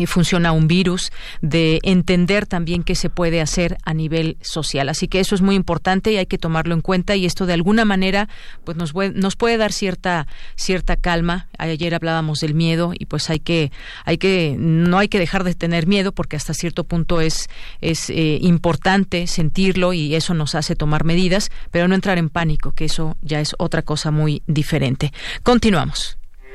[0.06, 4.88] funciona un virus, de entender también qué se puede hacer a nivel social.
[4.88, 7.54] Así que eso es muy importante y hay que tomarlo en cuenta y esto de
[7.54, 8.28] alguna manera
[8.64, 10.26] pues nos nos puede dar cierta
[10.56, 11.48] cierta calma.
[11.58, 13.72] Ayer hablábamos del miedo y pues hay que
[14.04, 17.48] hay que no hay que dejar de tener miedo porque hasta cierto punto es
[17.80, 22.72] es eh, importante sentirlo y eso nos hace tomar medidas, pero no entrar en pánico,
[22.72, 25.12] que eso ya es otra cosa muy diferente.
[25.42, 26.19] Continuamos.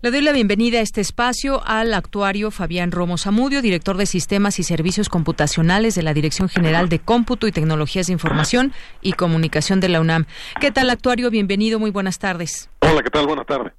[0.00, 4.60] Le doy la bienvenida a este espacio al actuario Fabián Romo Zamudio, director de Sistemas
[4.60, 9.80] y Servicios Computacionales de la Dirección General de Cómputo y Tecnologías de Información y Comunicación
[9.80, 10.26] de la UNAM.
[10.60, 11.30] ¿Qué tal, actuario?
[11.30, 12.70] Bienvenido, muy buenas tardes.
[12.78, 13.26] Hola, ¿qué tal?
[13.26, 13.72] Buenas tardes.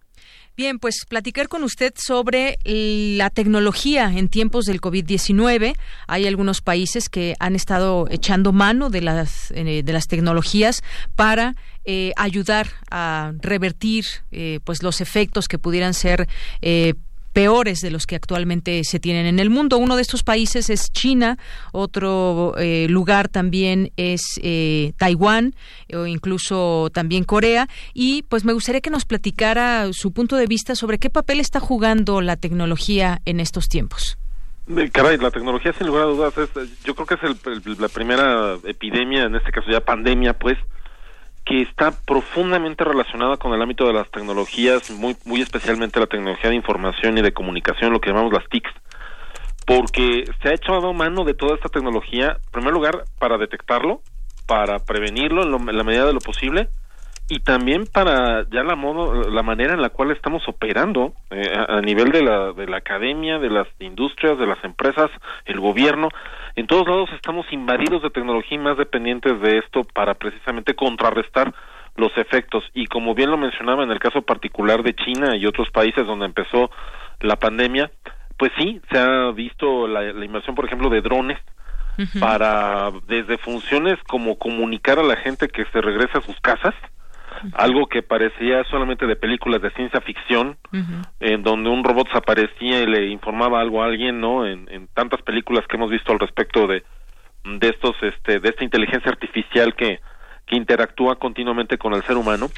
[0.60, 5.74] Bien, pues platicar con usted sobre la tecnología en tiempos del COVID-19.
[6.06, 10.84] Hay algunos países que han estado echando mano de las, eh, de las tecnologías
[11.16, 16.28] para eh, ayudar a revertir eh, pues los efectos que pudieran ser
[17.40, 19.78] peores de los que actualmente se tienen en el mundo.
[19.78, 21.38] Uno de estos países es China,
[21.72, 25.56] otro eh, lugar también es eh, Taiwán
[25.94, 27.70] o incluso también Corea.
[27.94, 31.62] Y pues me gustaría que nos platicara su punto de vista sobre qué papel está
[31.62, 34.18] jugando la tecnología en estos tiempos.
[34.76, 36.50] Eh, caray, la tecnología sin lugar a dudas es,
[36.84, 40.58] yo creo que es la primera epidemia, en este caso ya pandemia, pues,
[41.50, 46.52] que está profundamente relacionada con el ámbito de las tecnologías, muy, muy especialmente la tecnología
[46.52, 48.70] de información y de comunicación, lo que llamamos las TICs,
[49.66, 54.04] porque se ha echado mano de toda esta tecnología, en primer lugar, para detectarlo,
[54.46, 56.70] para prevenirlo en, la medida de lo posible
[57.30, 61.80] y también para ya la modo, la manera en la cual estamos operando eh, a,
[61.82, 65.12] nivel de la de la academia, de las industrias, de las empresas,
[65.46, 66.10] el gobierno,
[66.56, 71.54] en todos lados estamos invadidos de tecnología y más dependientes de esto para precisamente contrarrestar
[71.96, 72.64] los efectos.
[72.74, 76.26] Y como bien lo mencionaba en el caso particular de China y otros países donde
[76.26, 76.72] empezó
[77.22, 77.92] la pandemia,
[78.38, 81.38] pues sí, se ha visto la, la inversión, por ejemplo, de drones
[82.20, 86.74] para desde funciones como comunicar a la gente que se regresa a sus casas,
[87.54, 90.58] algo que parecía solamente de películas de ciencia ficción,
[91.20, 94.46] en donde un robot aparecía y le informaba algo a alguien, ¿no?
[94.46, 96.84] En, en tantas películas que hemos visto al respecto de
[97.44, 100.02] de estos este de esta inteligencia artificial que
[100.46, 102.50] que interactúa continuamente con el ser humano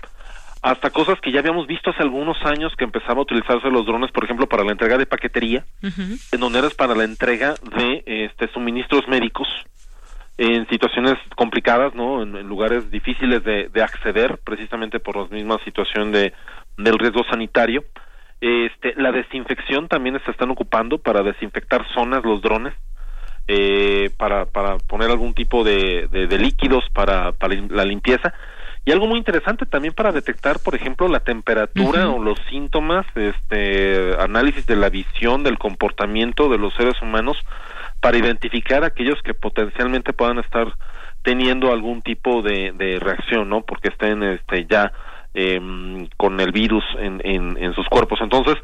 [0.62, 4.12] hasta cosas que ya habíamos visto hace algunos años que empezaba a utilizarse los drones,
[4.12, 8.48] por ejemplo, para la entrega de paquetería, en donde eres para la entrega de este
[8.54, 9.48] suministros médicos
[10.38, 12.24] en situaciones complicadas, ¿no?
[12.24, 16.34] En, lugares difíciles de, de, acceder, precisamente por la misma situación de
[16.78, 17.84] del riesgo sanitario.
[18.40, 22.74] Este, la desinfección también se están ocupando para desinfectar zonas los drones,
[23.48, 28.34] eh, para, para poner algún tipo de, de, de líquidos para, para la limpieza
[28.84, 34.16] y algo muy interesante también para detectar, por ejemplo, la temperatura o los síntomas, este
[34.20, 37.38] análisis de la visión, del comportamiento de los seres humanos
[38.02, 40.68] para identificar aquellos que potencialmente puedan estar
[41.24, 43.62] teniendo algún tipo de, de reacción, ¿no?
[43.62, 44.92] Porque estén este ya
[45.34, 45.62] eh,
[46.18, 48.20] con el virus en, en, en, sus cuerpos.
[48.22, 48.56] Entonces,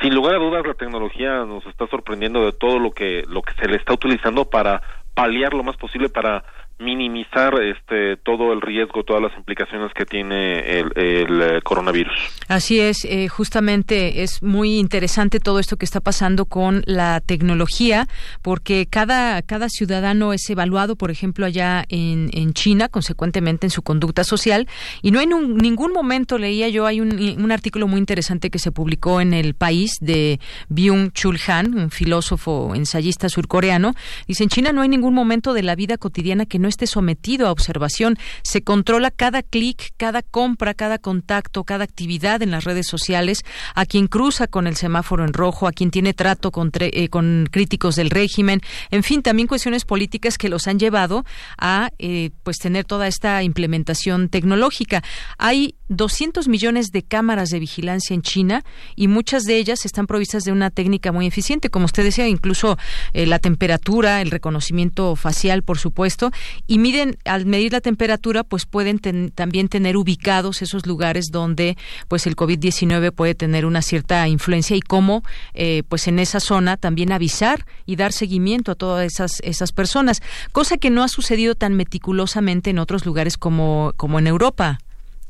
[0.00, 3.54] sin lugar a dudas, la tecnología nos está sorprendiendo de todo lo que lo que
[3.54, 4.80] se le está utilizando para
[5.14, 6.44] paliar lo más posible para
[6.78, 12.12] minimizar este todo el riesgo, todas las implicaciones que tiene el, eh, coronavirus.
[12.48, 18.06] Así es, eh, justamente es muy interesante todo esto que está pasando con la tecnología,
[18.42, 23.82] porque cada, cada ciudadano es evaluado, por ejemplo, allá en, en China, consecuentemente en su
[23.82, 24.66] conducta social,
[25.00, 28.72] y no en ningún momento leía yo, hay un, un, artículo muy interesante que se
[28.72, 33.94] publicó en el país de Byung-Chul Han, un filósofo ensayista surcoreano,
[34.26, 37.46] dice, en China no hay ningún momento de la vida cotidiana que no esté sometido
[37.46, 38.16] a observación.
[38.42, 43.44] Se controla cada clic, cada compra, cada contacto, cada actividad en las redes sociales,
[43.74, 47.46] a quien cruza con el semáforo en rojo, a quien tiene trato con, eh, con
[47.50, 51.24] críticos del régimen, en fin, también cuestiones políticas que los han llevado
[51.58, 55.04] a eh, pues tener toda esta implementación tecnológica.
[55.36, 58.64] Hay 200 millones de cámaras de vigilancia en China
[58.96, 62.78] y muchas de ellas están provistas de una técnica muy eficiente, como usted decía, incluso
[63.12, 66.30] eh, la temperatura, el reconocimiento facial, por supuesto,
[66.66, 68.98] y miden al medir la temperatura, pues pueden
[69.34, 71.76] también tener ubicados esos lugares donde
[72.08, 75.22] pues el COVID-19 puede tener una cierta influencia y cómo
[75.54, 80.20] eh, pues en esa zona también avisar y dar seguimiento a todas esas esas personas,
[80.52, 84.78] cosa que no ha sucedido tan meticulosamente en otros lugares como como en Europa.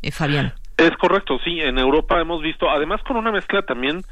[0.03, 0.53] Eh, Fabián.
[0.77, 1.61] Es correcto, sí.
[1.61, 4.03] En Europa hemos visto, además con una mezcla también,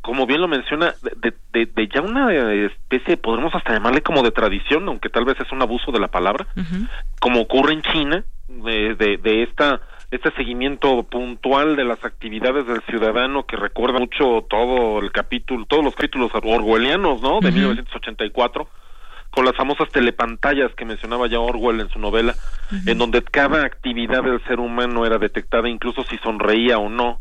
[0.00, 4.30] como bien lo menciona, de, de, de ya una especie, podremos hasta llamarle como de
[4.30, 6.46] tradición, aunque tal vez es un abuso de la palabra,
[7.20, 9.80] como ocurre en China, de, de, de esta
[10.10, 15.84] este seguimiento puntual de las actividades del ciudadano que recuerda mucho todo el capítulo, todos
[15.84, 17.38] los capítulos orwellianos, ¿no?
[17.40, 18.68] De 1984
[19.30, 22.34] con las famosas telepantallas que mencionaba ya Orwell en su novela,
[22.84, 27.20] en donde cada actividad del ser humano era detectada, incluso si sonreía o no,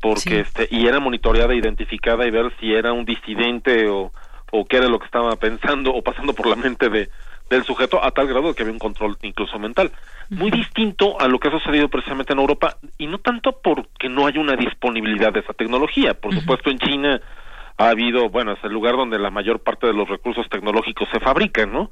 [0.00, 4.12] porque este y era monitoreada, identificada y ver si era un disidente o
[4.52, 7.08] o qué era lo que estaba pensando o pasando por la mente de
[7.48, 9.92] del sujeto a tal grado que había un control incluso mental.
[10.30, 14.26] Muy distinto a lo que ha sucedido precisamente en Europa y no tanto porque no
[14.26, 16.14] hay una disponibilidad de esa tecnología.
[16.14, 17.20] Por supuesto en China
[17.78, 21.20] ha habido, bueno, es el lugar donde la mayor parte de los recursos tecnológicos se
[21.20, 21.90] fabrican, ¿no?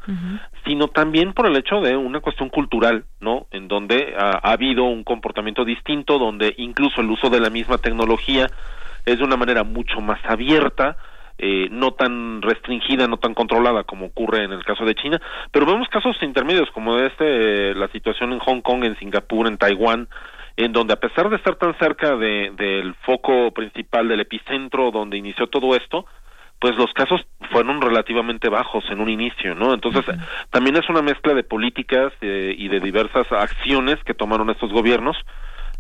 [0.64, 3.47] Sino también por el hecho de una cuestión cultural, ¿no?
[3.51, 8.47] En donde ha, habido un comportamiento distinto, donde incluso el uso de la misma tecnología
[9.05, 10.97] es de una manera mucho más abierta,
[11.37, 15.20] eh, no tan restringida, no tan controlada como ocurre en el caso de China,
[15.51, 20.09] pero vemos casos intermedios como este, la situación en Hong Kong, en Singapur, en Taiwán,
[20.57, 25.16] en donde a pesar de estar tan cerca de, del foco principal, del epicentro donde
[25.16, 26.07] inició todo esto,
[26.61, 29.74] pues los casos fueron relativamente bajos en un inicio, ¿no?
[29.74, 30.05] Entonces,
[30.50, 35.16] también es una mezcla de políticas eh, y de diversas acciones que tomaron estos gobiernos,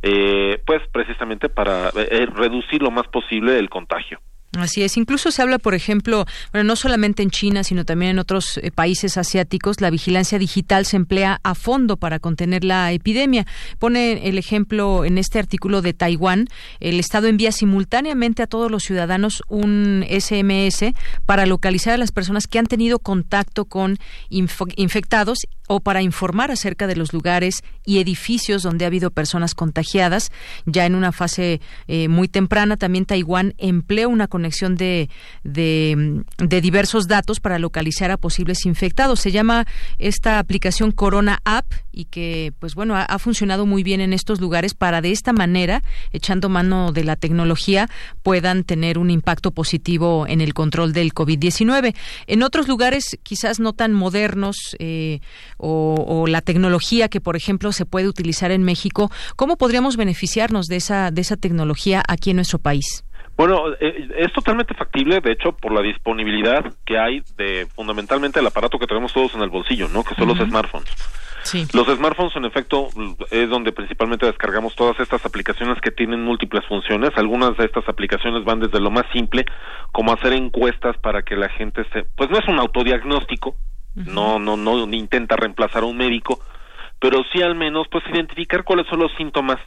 [0.02, 4.20] eh, pues precisamente para eh, reducir lo más posible el contagio.
[4.58, 4.96] Así es.
[4.96, 8.70] Incluso se habla, por ejemplo, bueno, no solamente en China, sino también en otros eh,
[8.70, 13.46] países asiáticos, la vigilancia digital se emplea a fondo para contener la epidemia.
[13.78, 16.48] Pone el ejemplo en este artículo de Taiwán.
[16.80, 20.92] El Estado envía simultáneamente a todos los ciudadanos un SMS
[21.26, 23.98] para localizar a las personas que han tenido contacto con
[24.28, 30.30] infectados o para informar acerca de los lugares y edificios donde ha habido personas contagiadas.
[30.66, 35.08] Ya en una fase eh, muy temprana, también Taiwán emplea una conexión de,
[35.42, 39.20] de, diversos datos para localizar a posibles infectados.
[39.20, 39.66] Se llama
[39.98, 44.74] esta aplicación Corona App y que, pues bueno, ha, funcionado muy bien en estos lugares
[44.74, 45.82] para de esta manera,
[46.12, 47.88] echando mano de la tecnología,
[48.22, 51.94] puedan tener un impacto positivo en el control del COVID-19.
[52.26, 55.20] En otros lugares, quizás no tan modernos, eh,
[55.56, 60.76] o, la tecnología que, por ejemplo, se puede utilizar en México, ¿cómo podríamos beneficiarnos de
[60.76, 63.04] esa, de esa tecnología aquí en nuestro país?
[63.36, 68.46] Bueno, eh, es totalmente factible, de hecho, por la disponibilidad que hay de fundamentalmente el
[68.46, 70.04] aparato que tenemos todos en el bolsillo, ¿no?
[70.04, 70.88] Que son los smartphones.
[71.42, 71.66] Sí.
[71.74, 72.88] Los smartphones, en efecto,
[73.30, 77.10] es donde principalmente descargamos todas estas aplicaciones que tienen múltiples funciones.
[77.16, 79.44] Algunas de estas aplicaciones van desde lo más simple,
[79.92, 82.04] como hacer encuestas para que la gente se...
[82.16, 83.56] Pues no es un autodiagnóstico,
[83.94, 86.40] no, no, no intenta reemplazar a un médico,
[86.98, 89.58] pero sí al menos pues identificar cuáles son los síntomas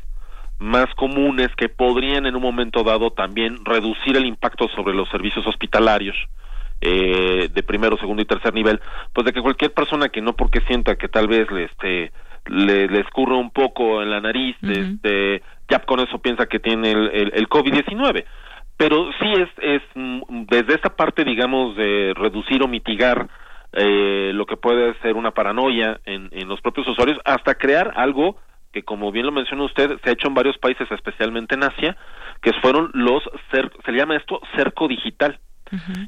[0.60, 5.46] más comunes que podrían en un momento dado también reducir el impacto sobre los servicios
[5.46, 6.16] hospitalarios
[6.82, 8.80] eh, de primero, segundo y tercer nivel,
[9.14, 12.12] pues de que cualquier persona que no porque sienta que tal vez le este
[12.48, 16.92] le, le escurre un poco en la nariz, este, ya con eso piensa que tiene
[16.92, 18.24] el, el, el COVID-19
[18.78, 23.28] pero sí es, es mm, desde esta parte, digamos, de reducir o mitigar
[23.74, 28.38] eh, lo que puede ser una paranoia en, en los propios usuarios, hasta crear algo
[28.78, 31.98] que, como bien lo menciona usted, se ha hecho en varios países, especialmente en Asia,
[32.44, 35.40] que fueron los, se le llama esto cerco digital.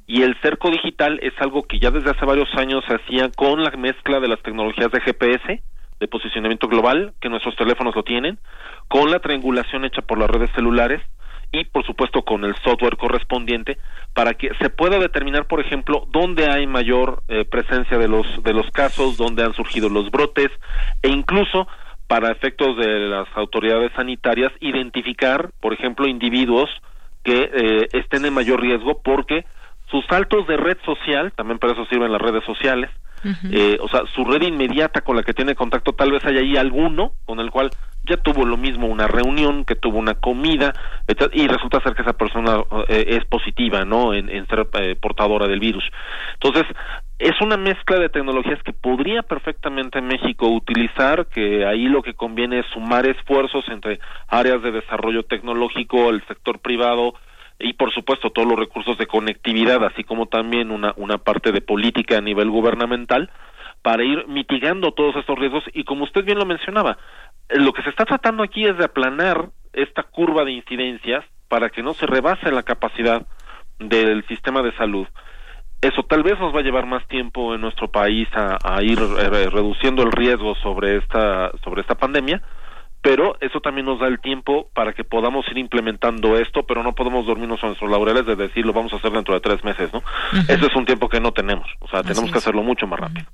[0.06, 3.62] Y el cerco digital es algo que ya desde hace varios años se hacía con
[3.64, 5.64] la mezcla de las tecnologías de GPS,
[6.00, 8.38] de posicionamiento global, que nuestros teléfonos lo tienen,
[8.88, 11.02] con la triangulación hecha por las redes celulares,
[11.52, 13.80] y por supuesto con el software correspondiente
[14.14, 18.54] para que se pueda determinar por ejemplo dónde hay mayor eh, presencia de los de
[18.54, 20.50] los casos dónde han surgido los brotes
[21.02, 21.68] e incluso
[22.10, 26.68] para efectos de las autoridades sanitarias identificar por ejemplo individuos
[27.24, 29.46] que eh, estén en mayor riesgo porque
[29.92, 32.90] sus saltos de red social también para eso sirven las redes sociales
[33.52, 36.58] eh, o sea, su red inmediata con la que tiene contacto, tal vez haya ahí
[36.58, 37.70] alguno con el cual
[38.06, 40.74] ya tuvo lo mismo una reunión, que tuvo una comida,
[41.34, 44.14] y resulta ser que esa persona eh, es positiva, ¿no?
[44.14, 45.84] En, ser eh, portadora del virus.
[46.34, 46.66] Entonces,
[47.20, 52.60] es una mezcla de tecnologías que podría perfectamente México utilizar, que ahí lo que conviene
[52.60, 57.14] es sumar esfuerzos entre áreas de desarrollo tecnológico, el sector privado,
[57.60, 61.62] y por supuesto todos los recursos de conectividad, así como también una, una parte de
[61.62, 63.30] política a nivel gubernamental,
[63.82, 66.98] para ir mitigando todos estos riesgos y como usted bien lo mencionaba,
[67.50, 71.84] lo que se está tratando aquí es de aplanar esta curva de incidencias para que
[71.84, 73.26] no se rebase la capacidad
[73.80, 75.08] del sistema de salud.
[75.82, 79.00] Eso tal vez nos va a llevar más tiempo en nuestro país a, a ir
[79.00, 82.42] eh, reduciendo el riesgo sobre esta sobre esta pandemia,
[83.02, 86.94] pero eso también nos da el tiempo para que podamos ir implementando esto, pero no
[86.94, 89.90] podemos dormirnos a nuestros laureles de decir lo vamos a hacer dentro de tres meses,
[89.94, 90.04] ¿no?
[90.48, 93.28] Ese es un tiempo que no tenemos, o sea, tenemos que hacerlo mucho más rápido.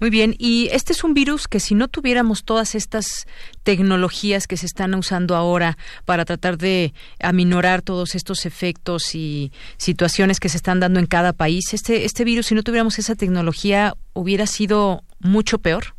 [0.00, 3.26] Muy bien, y este es un virus que si no tuviéramos todas estas
[3.62, 10.40] tecnologías que se están usando ahora para tratar de aminorar todos estos efectos y situaciones
[10.40, 13.94] que se están dando en cada país, este, este virus, si no tuviéramos esa tecnología,
[14.14, 15.94] hubiera sido mucho peor.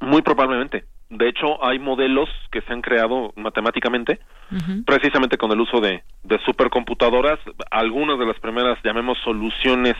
[0.00, 4.18] Muy probablemente de hecho, hay modelos que se han creado matemáticamente,
[4.86, 7.38] precisamente con el uso de, de supercomputadoras.
[7.70, 9.94] Algunas de las primeras, llamemos, soluciones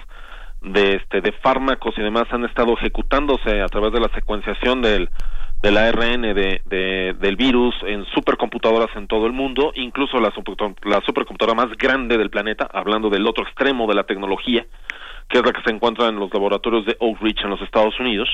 [0.63, 5.11] de, este, de fármacos y demás han estado ejecutándose a través de la secuenciación del,
[5.63, 10.33] del ARN de, de, del virus en supercomputadoras en todo el mundo, incluso la,
[10.85, 14.67] la supercomputadora más grande del planeta, hablando del otro extremo de la tecnología,
[15.29, 17.99] que es la que se encuentra en los laboratorios de Oak Ridge en los Estados
[18.01, 18.29] Unidos,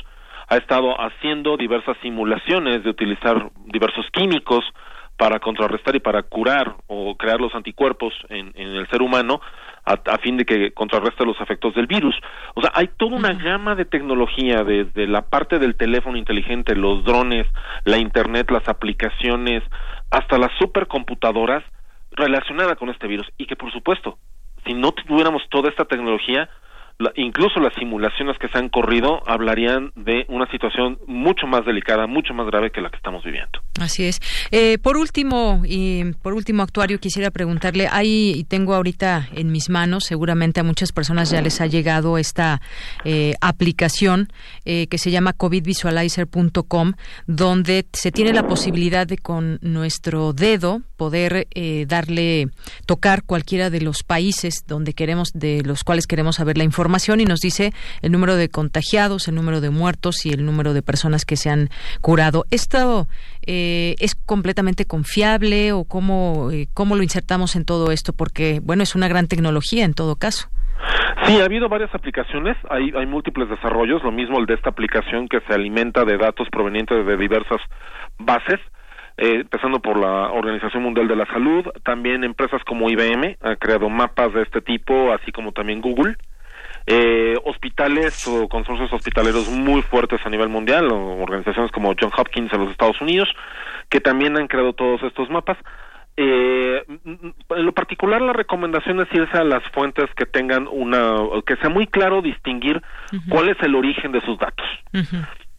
[0.50, 4.64] ha estado haciendo diversas simulaciones de utilizar diversos químicos
[5.16, 9.40] para contrarrestar y para curar o crear los anticuerpos en, el ser humano
[9.84, 12.16] a, fin de que contrarreste los efectos del virus.
[12.54, 17.04] O sea, hay toda una gama de tecnología desde la parte del teléfono inteligente, los
[17.04, 17.46] drones,
[17.84, 19.62] la internet, las aplicaciones,
[20.10, 21.62] hasta las supercomputadoras
[22.10, 24.18] relacionadas con este virus y que por supuesto,
[24.66, 26.48] si no tuviéramos toda esta tecnología,
[27.16, 32.34] incluso las simulaciones que se han corrido hablarían de una situación mucho más delicada, mucho
[32.34, 33.60] más grave que la que estamos viviendo.
[33.80, 34.20] Así es.
[34.50, 39.70] Eh, por último, y por último, actuario, quisiera preguntarle, ahí y tengo ahorita en mis
[39.70, 42.60] manos, seguramente a muchas personas ya les ha llegado esta
[43.04, 44.28] eh, aplicación
[44.64, 46.92] eh, que se llama covidvisualizer.com,
[47.26, 51.46] donde se tiene la posibilidad de con nuestro dedo poder
[51.86, 52.48] darle,
[52.86, 57.24] tocar cualquiera de los países donde queremos, de los cuales queremos saber la información y
[57.24, 57.72] nos dice
[58.02, 61.48] el número de contagiados, el número de muertos y el número de personas que se
[61.48, 61.70] han
[62.02, 62.44] curado.
[62.50, 63.06] ¿Esto
[63.46, 68.12] eh, es completamente confiable o cómo, eh, cómo lo insertamos en todo esto?
[68.12, 70.48] Porque, bueno, es una gran tecnología en todo caso.
[71.24, 75.28] Sí, ha habido varias aplicaciones, hay, hay múltiples desarrollos, lo mismo el de esta aplicación
[75.28, 77.60] que se alimenta de datos provenientes de diversas
[78.18, 78.58] bases,
[79.16, 83.88] eh, empezando por la Organización Mundial de la Salud, también empresas como IBM han creado
[83.88, 86.16] mapas de este tipo, así como también Google
[86.86, 92.52] eh, hospitales o consorcios hospitaleros muy fuertes a nivel mundial, o organizaciones como John Hopkins
[92.52, 93.28] en los Estados Unidos,
[93.88, 95.58] que también han creado todos estos mapas.
[96.16, 101.56] Eh, en lo particular, la recomendación es irse a las fuentes que tengan una, que
[101.56, 102.82] sea muy claro distinguir
[103.28, 104.66] cuál es el origen de sus datos.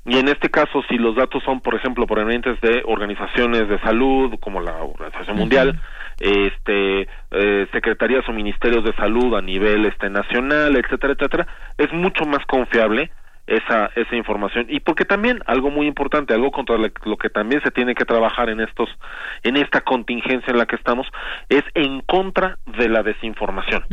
[0.06, 4.34] Y en este caso, si los datos son, por ejemplo, provenientes de organizaciones de salud,
[4.40, 5.80] como la Organización Mundial,
[6.22, 11.48] este eh, secretarías o ministerios de salud a nivel este nacional etcétera etcétera
[11.78, 13.12] es mucho más confiable
[13.48, 14.66] esa esa información.
[14.70, 18.50] Y porque también algo muy importante algo contra lo que también se tiene que trabajar
[18.50, 18.90] en estos
[19.44, 21.08] en esta contingencia en la que estamos
[21.50, 23.84] es en contra de la desinformación.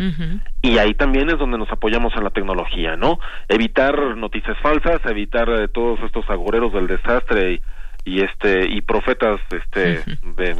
[0.62, 3.18] Y ahí también es donde nos apoyamos en la tecnología no
[3.49, 7.61] evitar noticias falsas evitar eh, todos estos agoreros del desastre y
[8.09, 10.03] y este y profetas este
[10.36, 10.57] de,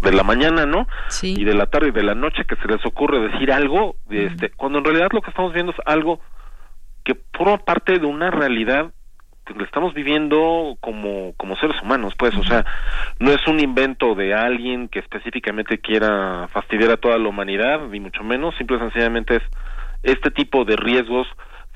[0.00, 0.88] de, la mañana no
[1.22, 4.50] y de la tarde y de la noche que se les ocurre decir algo este
[4.50, 6.20] cuando en realidad lo que estamos viendo es algo
[7.04, 8.92] que forma parte de una realidad
[9.46, 12.64] que le estamos viviendo como como seres humanos pues o sea
[13.18, 18.00] no es un invento de alguien que específicamente quiera fastidiar a toda la humanidad ni
[18.00, 19.42] mucho menos simple y sencillamente es
[20.02, 21.26] este tipo de riesgos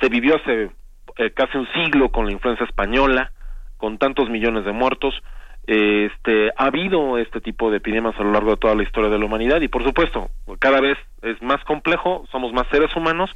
[0.00, 0.70] se vivió hace
[1.16, 3.30] eh, casi un siglo con la influenza española
[3.76, 5.14] con tantos millones de muertos.
[5.66, 9.18] Este, ha habido este tipo de epidemias a lo largo de toda la historia de
[9.18, 13.30] la humanidad y por supuesto cada vez es más complejo, somos más seres humanos,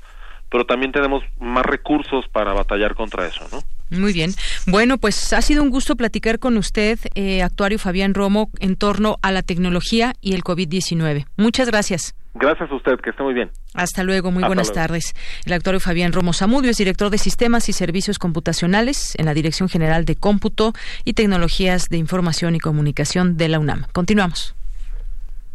[0.50, 3.60] pero también tenemos más recursos para batallar contra eso, ¿no?
[3.90, 4.32] Muy bien.
[4.66, 9.16] Bueno, pues ha sido un gusto platicar con usted, eh, actuario Fabián Romo, en torno
[9.22, 11.26] a la tecnología y el COVID-19.
[11.36, 12.14] Muchas gracias.
[12.34, 13.50] Gracias a usted, que esté muy bien.
[13.74, 15.14] Hasta luego, muy buenas tardes.
[15.44, 19.68] El actuario Fabián Romo Zamudio es director de Sistemas y Servicios Computacionales en la Dirección
[19.68, 20.72] General de Cómputo
[21.04, 23.86] y Tecnologías de Información y Comunicación de la UNAM.
[23.92, 24.57] Continuamos.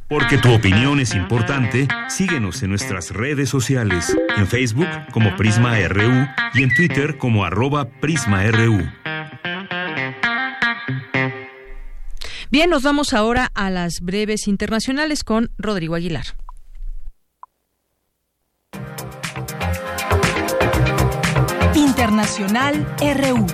[0.07, 6.27] Porque tu opinión es importante, síguenos en nuestras redes sociales, en Facebook como Prisma RU
[6.53, 8.83] y en Twitter como arroba PrismaRU.
[12.51, 16.25] Bien, nos vamos ahora a las breves internacionales con Rodrigo Aguilar.
[21.73, 23.47] Internacional RU.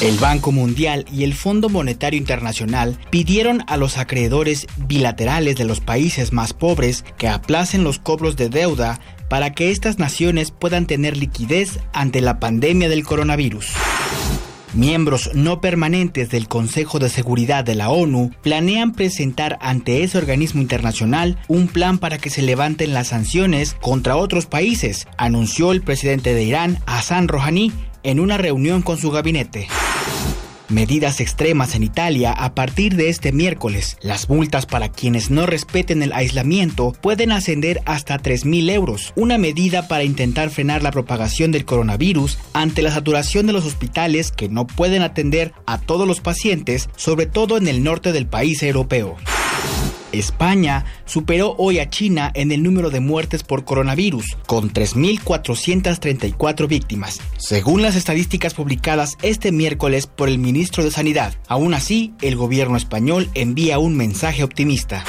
[0.00, 5.80] El Banco Mundial y el Fondo Monetario Internacional pidieron a los acreedores bilaterales de los
[5.80, 11.16] países más pobres que aplacen los cobros de deuda para que estas naciones puedan tener
[11.16, 13.72] liquidez ante la pandemia del coronavirus.
[14.72, 20.60] Miembros no permanentes del Consejo de Seguridad de la ONU planean presentar ante ese organismo
[20.60, 26.34] internacional un plan para que se levanten las sanciones contra otros países, anunció el presidente
[26.34, 27.72] de Irán, Hassan Rouhani,
[28.02, 29.68] en una reunión con su gabinete.
[30.68, 33.96] Medidas extremas en Italia a partir de este miércoles.
[34.02, 39.88] Las multas para quienes no respeten el aislamiento pueden ascender hasta 3.000 euros, una medida
[39.88, 44.66] para intentar frenar la propagación del coronavirus ante la saturación de los hospitales que no
[44.66, 49.16] pueden atender a todos los pacientes, sobre todo en el norte del país europeo.
[50.12, 57.20] España superó hoy a China en el número de muertes por coronavirus, con 3.434 víctimas,
[57.36, 61.34] según las estadísticas publicadas este miércoles por el ministro de Sanidad.
[61.46, 65.04] Aún así, el gobierno español envía un mensaje optimista.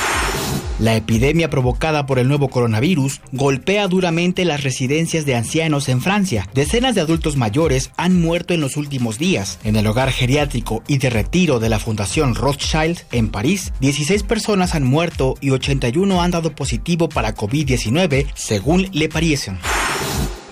[0.80, 6.48] La epidemia provocada por el nuevo coronavirus golpea duramente las residencias de ancianos en Francia.
[6.54, 9.60] Decenas de adultos mayores han muerto en los últimos días.
[9.66, 14.74] En el hogar geriátrico y de retiro de la Fundación Rothschild en París, 16 personas
[14.74, 19.60] han muerto y 81 han dado positivo para COVID-19, según Le Parisien.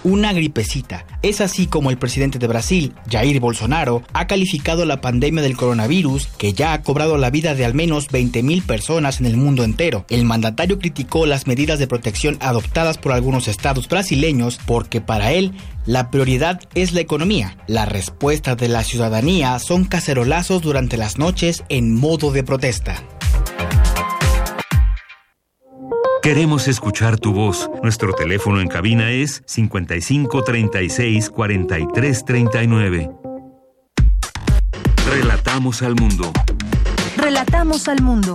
[0.07, 1.05] Una gripecita.
[1.21, 6.27] Es así como el presidente de Brasil, Jair Bolsonaro, ha calificado la pandemia del coronavirus,
[6.37, 10.05] que ya ha cobrado la vida de al menos 20.000 personas en el mundo entero.
[10.09, 15.51] El mandatario criticó las medidas de protección adoptadas por algunos estados brasileños porque para él
[15.85, 17.57] la prioridad es la economía.
[17.67, 23.03] La respuesta de la ciudadanía son cacerolazos durante las noches en modo de protesta.
[26.21, 27.69] Queremos escuchar tu voz.
[27.83, 33.11] Nuestro teléfono en cabina es 55 36 43 39.
[35.09, 36.31] Relatamos al mundo.
[37.15, 38.33] Relatamos al mundo.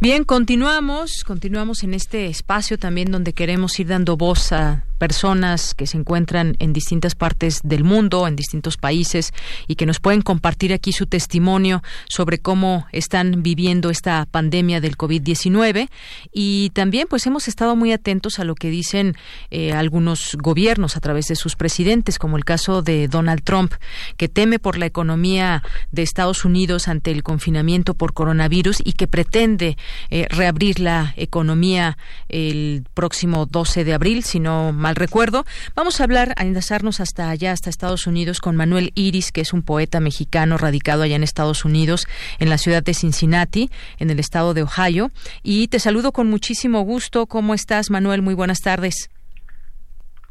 [0.00, 5.86] Bien, continuamos, continuamos en este espacio también donde queremos ir dando voz a personas que
[5.86, 9.32] se encuentran en distintas partes del mundo, en distintos países,
[9.66, 14.98] y que nos pueden compartir aquí su testimonio sobre cómo están viviendo esta pandemia del
[14.98, 15.88] COVID-19.
[16.34, 19.16] Y también, pues, hemos estado muy atentos a lo que dicen
[19.50, 23.72] eh, algunos gobiernos a través de sus presidentes, como el caso de Donald Trump,
[24.18, 29.08] que teme por la economía de Estados Unidos ante el confinamiento por coronavirus y que
[29.08, 29.78] pretende
[30.10, 31.96] eh, reabrir la economía
[32.28, 35.44] el próximo 12 de abril, si no recuerdo.
[35.74, 39.52] Vamos a hablar, a enlazarnos hasta allá, hasta Estados Unidos, con Manuel Iris, que es
[39.52, 42.06] un poeta mexicano radicado allá en Estados Unidos,
[42.38, 45.10] en la ciudad de Cincinnati, en el estado de Ohio.
[45.42, 47.26] Y te saludo con muchísimo gusto.
[47.26, 48.22] ¿Cómo estás, Manuel?
[48.22, 49.10] Muy buenas tardes.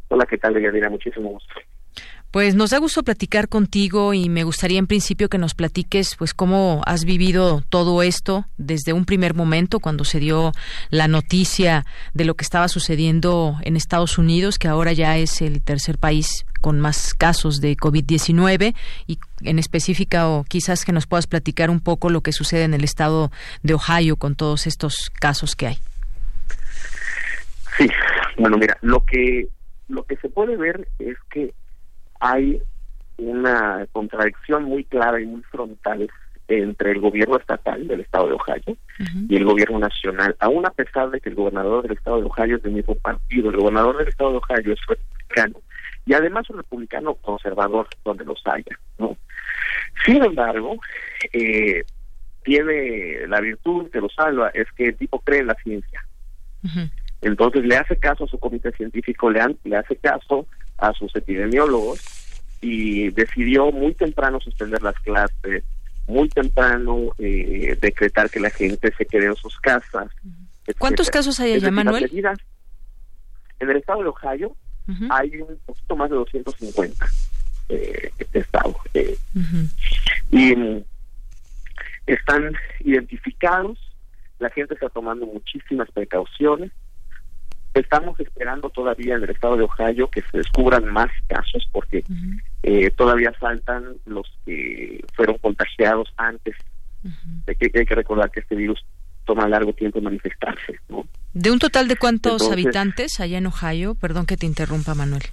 [0.09, 0.89] Hola, ¿qué tal, Deyanira?
[0.89, 1.53] Muchísimo gusto.
[2.31, 6.35] Pues nos da gusto platicar contigo y me gustaría en principio que nos platiques pues
[6.35, 10.51] cómo has vivido todo esto desde un primer momento cuando se dio
[10.91, 15.63] la noticia de lo que estaba sucediendo en Estados Unidos, que ahora ya es el
[15.63, 18.75] tercer país con más casos de COVID-19
[19.07, 22.75] y en específica o quizás que nos puedas platicar un poco lo que sucede en
[22.75, 23.31] el estado
[23.63, 25.77] de Ohio con todos estos casos que hay.
[27.75, 27.89] Sí,
[28.37, 29.47] bueno, mira, lo que
[29.87, 31.55] lo que se puede ver es que
[32.19, 32.61] hay
[33.17, 36.09] una contradicción muy clara y muy frontal
[36.47, 38.77] entre el gobierno estatal del estado de Ohio
[39.29, 42.57] y el gobierno nacional, aún a pesar de que el gobernador del estado de Ohio
[42.57, 45.61] es del mismo partido, el gobernador del estado de Ohio es republicano
[46.05, 49.15] y además un republicano conservador donde los haya, ¿no?
[50.05, 50.77] Sin embargo,
[51.33, 51.83] eh,
[52.43, 56.03] tiene la virtud que lo salva es que el tipo cree en la ciencia.
[57.21, 60.47] Entonces le hace caso a su comité científico, le, le hace caso
[60.81, 61.99] a sus epidemiólogos
[62.61, 65.63] y decidió muy temprano suspender las clases,
[66.07, 70.09] muy temprano eh, decretar que la gente se quede en sus casas.
[70.77, 72.09] ¿Cuántos casos hay allá, Manuel?
[73.59, 74.55] En el estado de Ohio
[75.09, 77.05] hay un poquito más de 250
[77.69, 78.75] eh, estados.
[78.93, 79.17] Eh,
[80.31, 80.83] Y mm,
[82.07, 83.77] están identificados,
[84.39, 86.71] la gente está tomando muchísimas precauciones,
[87.73, 92.03] Estamos esperando todavía en el estado de Ohio que se descubran más casos porque
[92.63, 96.55] eh, todavía faltan los que fueron contagiados antes
[97.45, 98.83] de que hay que recordar que este virus
[99.25, 100.79] toma largo tiempo en manifestarse.
[100.89, 101.05] ¿no?
[101.33, 103.95] ¿De un total de cuántos habitantes allá en Ohio?
[103.95, 105.23] Perdón que te interrumpa, Manuel.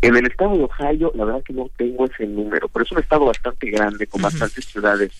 [0.00, 2.98] En el estado de Ohio, la verdad que no tengo ese número, pero es un
[2.98, 5.12] estado bastante grande, con bastantes ciudades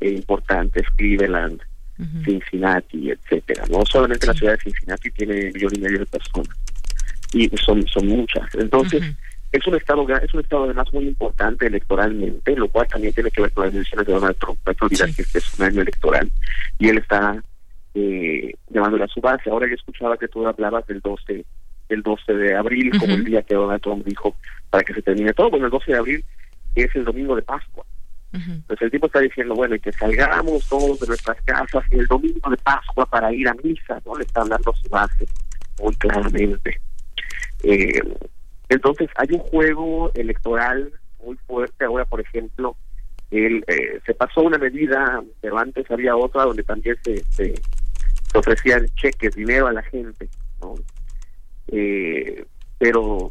[0.00, 1.60] eh, importantes, Cleveland,
[2.24, 3.64] Cincinnati, etcétera.
[3.70, 6.56] No solamente la ciudad de Cincinnati tiene millón y medio de personas
[7.32, 8.54] y son son muchas.
[8.54, 9.02] Entonces
[9.52, 13.42] es un estado es un estado además muy importante electoralmente, lo cual también tiene que
[13.42, 14.58] ver con las decisiones de Donald Trump.
[14.66, 16.30] Hay que olvidar que este es un año electoral
[16.78, 17.42] y él está
[17.94, 19.50] eh, a su base.
[19.50, 21.44] Ahora yo escuchaba que tú hablabas del 12
[21.88, 24.34] el 12 de abril como el día que Donald Trump dijo
[24.70, 25.50] para que se termine todo.
[25.50, 26.24] Bueno, el 12 de abril
[26.74, 27.84] es el domingo de Pascua.
[28.32, 32.48] Entonces el tipo está diciendo, bueno, y que salgamos todos de nuestras casas el domingo
[32.48, 34.16] de Pascua para ir a misa, ¿no?
[34.16, 35.26] Le está hablando su base
[35.82, 36.80] muy claramente.
[37.62, 38.00] Eh,
[38.68, 41.84] entonces hay un juego electoral muy fuerte.
[41.84, 42.76] Ahora, por ejemplo,
[43.30, 47.54] él, eh, se pasó una medida, pero antes había otra donde también se, se,
[48.34, 50.28] ofrecían cheques, dinero a la gente,
[50.60, 50.74] ¿no?
[51.68, 52.44] Eh,
[52.78, 53.30] pero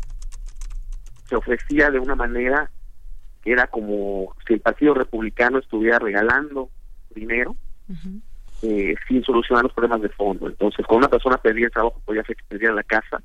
[1.27, 2.69] se ofrecía de una manera
[3.45, 6.69] era como si el Partido Republicano estuviera regalando
[7.15, 7.55] dinero
[8.61, 10.47] eh, sin solucionar los problemas de fondo.
[10.47, 13.21] Entonces, cuando una persona pedía el trabajo, podía ser que perdiera la casa,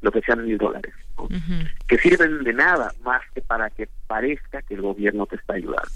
[0.00, 0.94] le ofrecían mil dólares,
[1.86, 5.90] que sirven de nada más que para que parezca que el gobierno te está ayudando.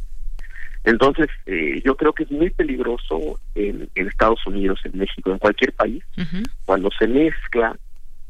[0.85, 5.73] Entonces, eh, yo creo que es muy peligroso en, Estados Unidos, en México, en cualquier
[5.73, 6.05] país,
[6.67, 7.75] cuando se mezcla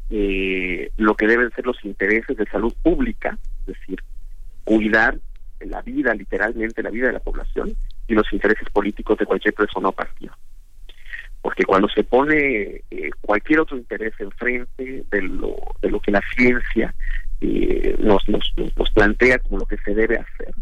[0.09, 4.01] eh, lo que deben ser los intereses de salud pública, es decir,
[4.65, 5.17] cuidar
[5.61, 7.75] la vida, literalmente la vida de la población
[8.07, 10.33] y los intereses políticos de cualquier persona o partido.
[11.41, 16.21] porque cuando se pone eh, cualquier otro interés enfrente de lo, de lo que la
[16.35, 16.93] ciencia
[17.39, 20.53] eh, nos, nos, nos plantea como lo que se debe hacer,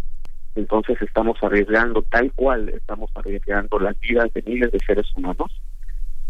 [0.55, 5.51] entonces estamos arriesgando tal cual, estamos arriesgando las vidas de miles de seres humanos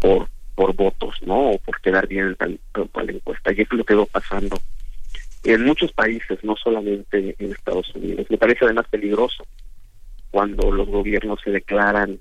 [0.00, 1.50] por por votos, ¿no?
[1.50, 2.60] O por quedar bien en tal
[2.92, 3.52] cual encuesta.
[3.52, 4.56] Y eso lo quedó pasando
[5.44, 8.26] en muchos países, no solamente en Estados Unidos.
[8.30, 9.46] Me parece además peligroso
[10.30, 12.18] cuando los gobiernos se declaran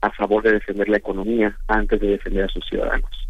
[0.00, 3.25] a favor de defender la economía antes de defender a sus ciudadanos.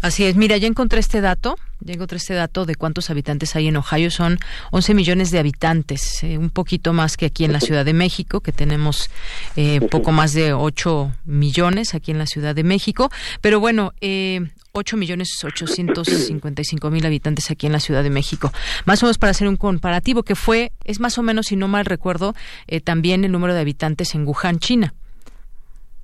[0.00, 0.36] Así es.
[0.36, 1.56] Mira, ya encontré este dato.
[1.80, 4.10] Ya encontré este dato de cuántos habitantes hay en Ohio.
[4.10, 4.38] Son
[4.72, 8.40] 11 millones de habitantes, eh, un poquito más que aquí en la Ciudad de México,
[8.40, 9.10] que tenemos
[9.54, 13.10] eh, poco más de 8 millones aquí en la Ciudad de México.
[13.40, 14.40] Pero bueno, eh,
[14.72, 18.52] 8 millones 855 mil habitantes aquí en la Ciudad de México.
[18.84, 21.68] Más o menos para hacer un comparativo, que fue, es más o menos, si no
[21.68, 22.34] mal recuerdo,
[22.66, 24.94] eh, también el número de habitantes en Wuhan, China.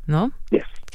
[0.07, 0.33] ¿No?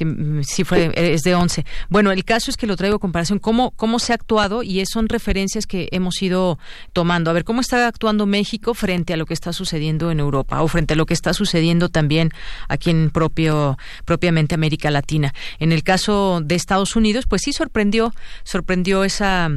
[0.00, 1.66] Que mm, sí fue, es de 11.
[1.90, 4.84] Bueno, el caso es que lo traigo a comparación, cómo, cómo se ha actuado y
[4.86, 6.58] son referencias que hemos ido
[6.94, 7.30] tomando.
[7.30, 10.68] A ver, ¿cómo está actuando México frente a lo que está sucediendo en Europa o
[10.68, 12.30] frente a lo que está sucediendo también
[12.68, 13.76] aquí en propio,
[14.06, 15.34] propiamente América Latina?
[15.58, 19.50] En el caso de Estados Unidos, pues sí sorprendió, sorprendió esa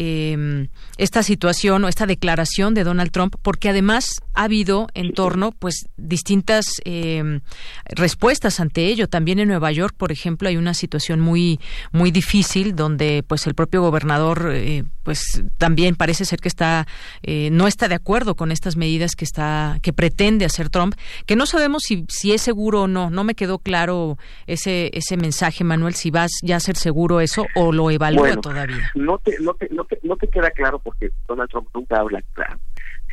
[0.00, 5.50] eh, esta situación o esta declaración de Donald Trump, porque además ha habido en torno,
[5.50, 7.40] pues, distintas eh,
[7.86, 9.08] respuestas ante ello.
[9.08, 11.58] También en Nueva York, por ejemplo, hay una situación muy,
[11.92, 16.86] muy difícil donde, pues, el propio gobernador, eh, pues, también parece ser que está,
[17.22, 20.94] eh, no está de acuerdo con estas medidas que está, que pretende hacer Trump,
[21.26, 23.10] que no sabemos si, si es seguro o no.
[23.10, 27.46] No me quedó claro ese, ese mensaje, Manuel, si vas ya a ser seguro eso
[27.56, 28.90] o lo evalúa todavía.
[28.94, 32.58] No te, no te, no te queda claro porque Donald Trump nunca habla claro.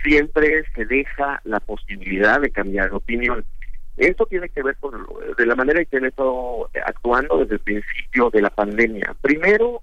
[0.03, 3.45] Siempre se deja la posibilidad de cambiar de opinión.
[3.97, 4.93] Esto tiene que ver con
[5.37, 9.15] de la manera en que él estado actuando desde el principio de la pandemia.
[9.21, 9.81] Primero,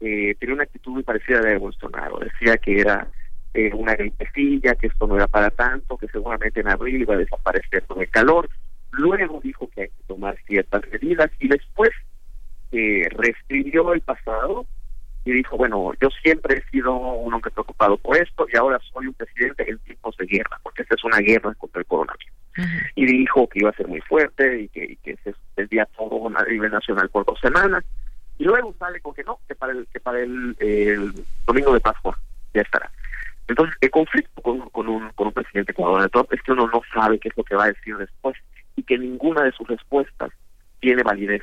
[0.00, 2.18] eh, tenía una actitud muy parecida a la de Bolsonaro.
[2.18, 3.06] Decía que era
[3.54, 7.18] eh, una gripecilla, que esto no era para tanto, que seguramente en abril iba a
[7.18, 8.48] desaparecer con el calor.
[8.90, 11.90] Luego dijo que hay que tomar ciertas medidas y después
[12.72, 14.66] eh, reescribió el pasado
[15.24, 19.06] y dijo, bueno, yo siempre he sido un hombre preocupado por esto y ahora soy
[19.06, 22.32] un presidente en tiempos de guerra, porque esta es una guerra contra el coronavirus.
[22.96, 26.28] Y dijo que iba a ser muy fuerte y que, y que se desvía todo
[26.36, 27.84] a nivel nacional por dos semanas.
[28.38, 30.56] Y luego sale con que no, que para el, que para el,
[31.46, 32.18] domingo de Pascua
[32.52, 32.90] ya estará.
[33.46, 36.68] Entonces, el conflicto con, con, un, con un presidente como Donald Trump es que uno
[36.68, 38.36] no sabe qué es lo que va a decir después
[38.76, 40.32] y que ninguna de sus respuestas
[40.80, 41.42] tiene validez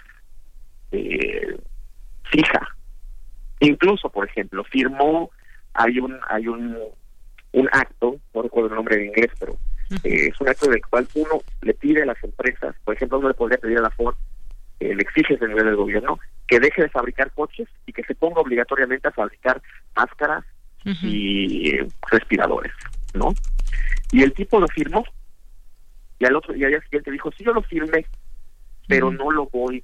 [0.91, 1.57] eh,
[2.23, 2.75] fija
[3.59, 5.31] Incluso, por ejemplo, firmó,
[5.73, 6.77] hay un, hay un,
[7.51, 9.57] un acto, no recuerdo el nombre en inglés, pero
[10.03, 13.29] eh, es un acto del cual uno le pide a las empresas, por ejemplo, uno
[13.29, 14.15] le podría pedir a la Ford,
[14.79, 18.15] eh, le exige desde nivel del gobierno, que deje de fabricar coches y que se
[18.15, 19.61] ponga obligatoriamente a fabricar
[19.95, 20.43] máscaras
[21.03, 22.71] y eh, respiradores,
[23.13, 23.33] ¿no?
[24.11, 25.03] Y el tipo lo firmó
[26.17, 28.05] y al otro y al día siguiente dijo, sí, yo lo firmé,
[28.87, 29.83] pero no lo voy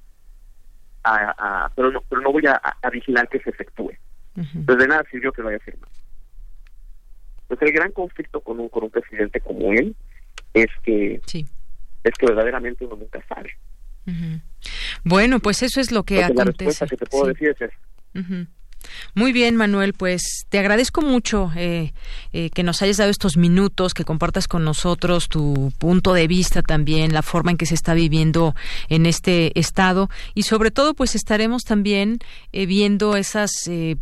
[1.06, 3.92] a, pero no pero no voy a, vigilar que se efectúe.
[4.36, 5.92] Entonces de nada sirvió que lo haya firmado.
[7.48, 9.96] Pues el gran conflicto con un, con un presidente como él
[10.54, 11.22] es que
[12.04, 13.52] es que verdaderamente uno nunca sabe.
[15.04, 16.44] Bueno, pues eso es lo que acontece.
[16.44, 18.48] La respuesta que te puedo decir es eso.
[19.14, 21.94] Muy bien, Manuel, pues te agradezco mucho eh,
[22.34, 26.62] eh, que nos hayas dado estos minutos, que compartas con nosotros tu punto de vista
[26.62, 28.56] también, la forma en que se está viviendo
[28.90, 30.10] en este estado.
[30.34, 32.20] Y sobre todo pues estaremos también
[32.52, 33.52] eh, viendo esas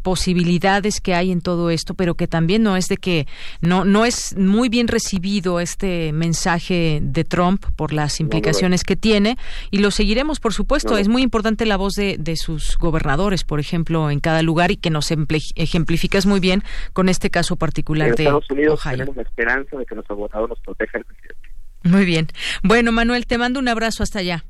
[0.01, 3.27] posibilidades que hay en todo esto, pero que también no es de que
[3.61, 9.37] no no es muy bien recibido este mensaje de Trump por las implicaciones que tiene.
[9.71, 10.97] Y lo seguiremos, por supuesto.
[10.97, 14.77] Es muy importante la voz de, de sus gobernadores, por ejemplo, en cada lugar y
[14.77, 15.09] que nos
[15.55, 16.63] ejemplificas muy bien
[16.93, 20.47] con este caso particular en de Estados Unidos tenemos la esperanza de que nuestro votado
[20.47, 21.49] nos proteja el presidente.
[21.83, 22.27] Muy bien.
[22.63, 24.45] Bueno, Manuel, te mando un abrazo hasta allá.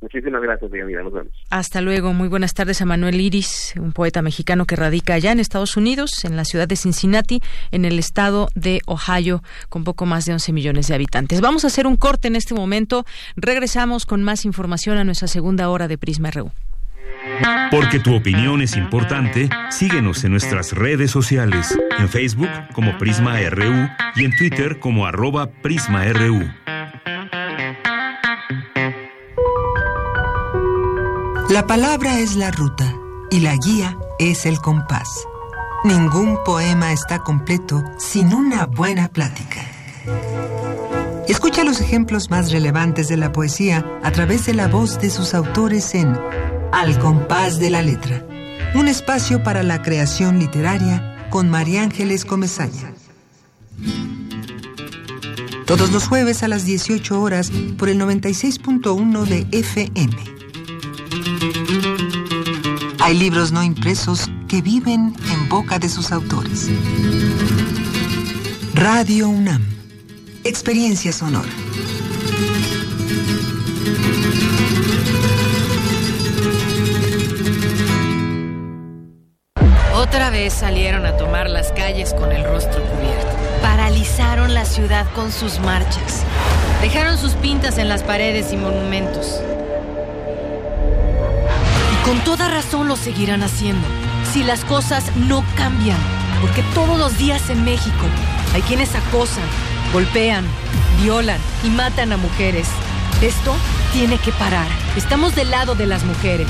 [0.00, 1.02] Muchísimas gracias, amiga.
[1.02, 1.32] Nos vemos.
[1.48, 2.12] Hasta luego.
[2.12, 6.24] Muy buenas tardes a Manuel Iris, un poeta mexicano que radica allá en Estados Unidos,
[6.24, 10.52] en la ciudad de Cincinnati, en el estado de Ohio, con poco más de 11
[10.52, 11.40] millones de habitantes.
[11.40, 13.04] Vamos a hacer un corte en este momento.
[13.36, 16.50] Regresamos con más información a nuestra segunda hora de Prisma RU.
[17.70, 23.88] Porque tu opinión es importante, síguenos en nuestras redes sociales, en Facebook como Prisma RU
[24.16, 26.42] y en Twitter como arroba PrismaRU.
[31.48, 32.94] La palabra es la ruta
[33.30, 35.26] y la guía es el compás.
[35.84, 39.60] Ningún poema está completo sin una buena plática.
[41.28, 45.34] Escucha los ejemplos más relevantes de la poesía a través de la voz de sus
[45.34, 46.18] autores en
[46.72, 48.26] Al compás de la letra,
[48.74, 52.94] un espacio para la creación literaria con María Ángeles Comezaña.
[55.66, 60.16] Todos los jueves a las 18 horas por el 96.1 de FM.
[63.00, 66.70] Hay libros no impresos que viven en boca de sus autores.
[68.74, 69.62] Radio UNAM.
[70.44, 71.50] Experiencia sonora.
[80.12, 83.28] Otra vez salieron a tomar las calles con el rostro cubierto.
[83.62, 86.24] Paralizaron la ciudad con sus marchas.
[86.82, 89.40] Dejaron sus pintas en las paredes y monumentos.
[91.94, 93.88] Y con toda razón lo seguirán haciendo
[94.30, 95.96] si las cosas no cambian.
[96.42, 98.04] Porque todos los días en México
[98.52, 99.44] hay quienes acosan,
[99.94, 100.44] golpean,
[101.02, 102.68] violan y matan a mujeres.
[103.22, 103.54] Esto
[103.94, 104.66] tiene que parar.
[104.94, 106.48] Estamos del lado de las mujeres.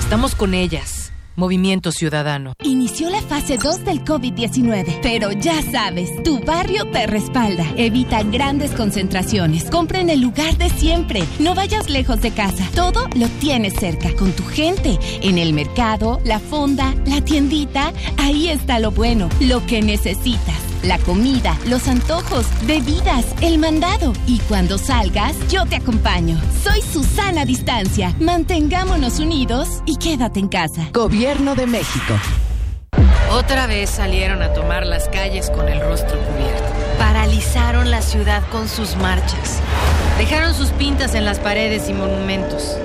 [0.00, 0.93] Estamos con ellas.
[1.36, 2.52] Movimiento Ciudadano.
[2.62, 7.66] Inició la fase 2 del COVID-19, pero ya sabes, tu barrio te respalda.
[7.76, 9.70] Evita grandes concentraciones.
[9.70, 11.24] Compra en el lugar de siempre.
[11.38, 12.68] No vayas lejos de casa.
[12.74, 14.98] Todo lo tienes cerca, con tu gente.
[15.22, 17.92] En el mercado, la fonda, la tiendita.
[18.18, 24.12] Ahí está lo bueno, lo que necesitas la comida, los antojos, bebidas, el mandado.
[24.26, 26.38] Y cuando salgas, yo te acompaño.
[26.62, 28.14] Soy Susana Distancia.
[28.20, 30.88] Mantengámonos unidos y quédate en casa.
[30.92, 32.14] Gobierno de México.
[33.30, 36.64] Otra vez salieron a tomar las calles con el rostro cubierto.
[36.98, 39.60] Paralizaron la ciudad con sus marchas.
[40.18, 42.76] Dejaron sus pintas en las paredes y monumentos.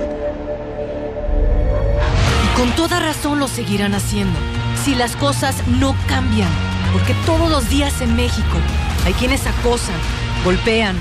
[2.46, 4.40] Y con toda razón lo seguirán haciendo.
[4.84, 6.50] Si las cosas no cambian
[6.92, 8.58] porque todos los días en México
[9.06, 9.96] hay quienes acosan,
[10.44, 10.96] golpean,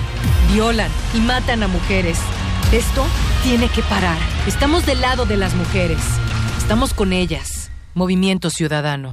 [0.53, 2.19] violan y matan a mujeres.
[2.73, 3.05] Esto
[3.43, 4.19] tiene que parar.
[4.47, 6.01] Estamos del lado de las mujeres.
[6.59, 7.71] Estamos con ellas.
[7.95, 9.13] Movimiento Ciudadano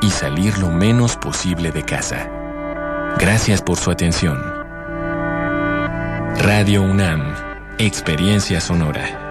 [0.00, 2.28] y salir lo menos posible de casa.
[3.18, 4.38] Gracias por su atención.
[6.38, 7.34] Radio UNAM,
[7.78, 9.24] Experiencia Sonora.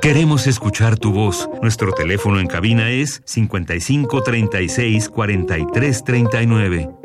[0.00, 1.48] Queremos escuchar tu voz.
[1.62, 7.03] Nuestro teléfono en cabina es 55 36 43 39.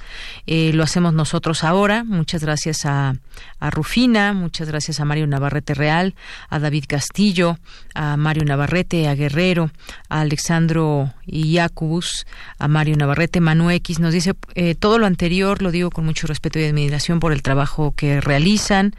[0.47, 2.05] Eh, lo hacemos nosotros ahora.
[2.05, 3.14] Muchas gracias a,
[3.59, 6.14] a, Rufina, muchas gracias a Mario Navarrete Real,
[6.49, 7.59] a David Castillo,
[7.95, 9.70] a Mario Navarrete, a Guerrero,
[10.09, 12.27] a Alexandro Iacubus,
[12.59, 13.99] a Mario Navarrete, Manu X.
[13.99, 17.43] Nos dice eh, todo lo anterior, lo digo con mucho respeto y admiración por el
[17.43, 18.95] trabajo que realizan,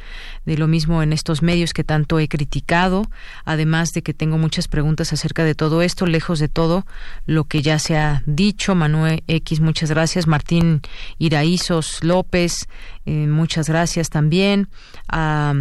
[0.46, 3.10] de lo mismo en estos medios que tanto he criticado,
[3.46, 6.86] además de que tengo muchas preguntas acerca de todo esto, lejos de todo
[7.26, 8.76] lo que ya se ha dicho.
[8.76, 10.28] Manuel X, muchas gracias.
[10.28, 10.82] Martín
[11.18, 12.68] Iraízos López,
[13.06, 14.70] eh, muchas gracias también.
[15.08, 15.54] A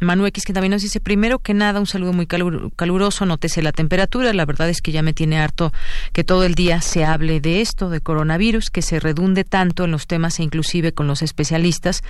[0.00, 3.72] Manu X, que también nos dice, primero que nada, un saludo muy caluroso, nótese la
[3.72, 5.72] temperatura, la verdad es que ya me tiene harto
[6.12, 9.90] que todo el día se hable de esto, de coronavirus, que se redunde tanto en
[9.90, 12.02] los temas e inclusive con los especialistas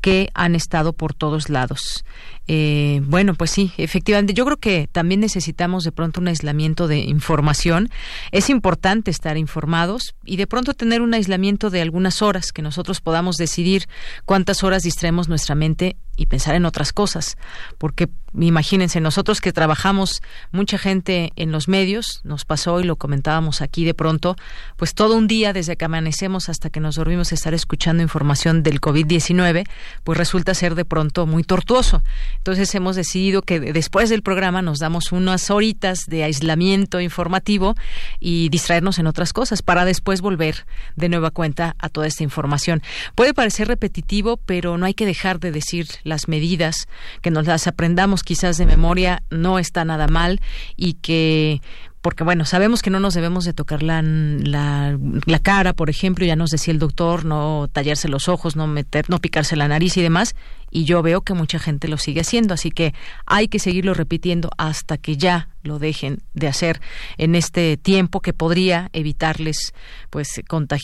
[0.00, 2.04] que han estado por todos lados.
[2.48, 4.34] Eh, bueno, pues sí, efectivamente.
[4.34, 7.90] Yo creo que también necesitamos de pronto un aislamiento de información.
[8.30, 13.00] Es importante estar informados y de pronto tener un aislamiento de algunas horas, que nosotros
[13.00, 13.88] podamos decidir
[14.24, 17.36] cuántas horas distraemos nuestra mente y pensar en otras cosas.
[17.78, 23.60] Porque imagínense, nosotros que trabajamos mucha gente en los medios, nos pasó y lo comentábamos
[23.60, 24.36] aquí de pronto,
[24.76, 28.80] pues todo un día desde que amanecemos hasta que nos dormimos estar escuchando información del
[28.80, 29.66] COVID-19,
[30.04, 32.02] pues resulta ser de pronto muy tortuoso.
[32.38, 37.74] Entonces hemos decidido que después del programa nos damos unas horitas de aislamiento informativo
[38.20, 40.66] y distraernos en otras cosas para después volver
[40.96, 42.82] de nueva cuenta a toda esta información.
[43.14, 46.88] Puede parecer repetitivo, pero no hay que dejar de decir las medidas,
[47.22, 50.40] que nos las aprendamos quizás de memoria, no está nada mal
[50.76, 51.60] y que
[52.06, 56.36] porque bueno, sabemos que no nos debemos de tocar la, la, cara, por ejemplo, ya
[56.36, 60.02] nos decía el doctor, no tallarse los ojos, no meter, no picarse la nariz y
[60.02, 60.36] demás,
[60.70, 62.94] y yo veo que mucha gente lo sigue haciendo, así que
[63.26, 66.80] hay que seguirlo repitiendo hasta que ya lo dejen de hacer
[67.18, 69.74] en este tiempo que podría evitarles
[70.10, 70.40] pues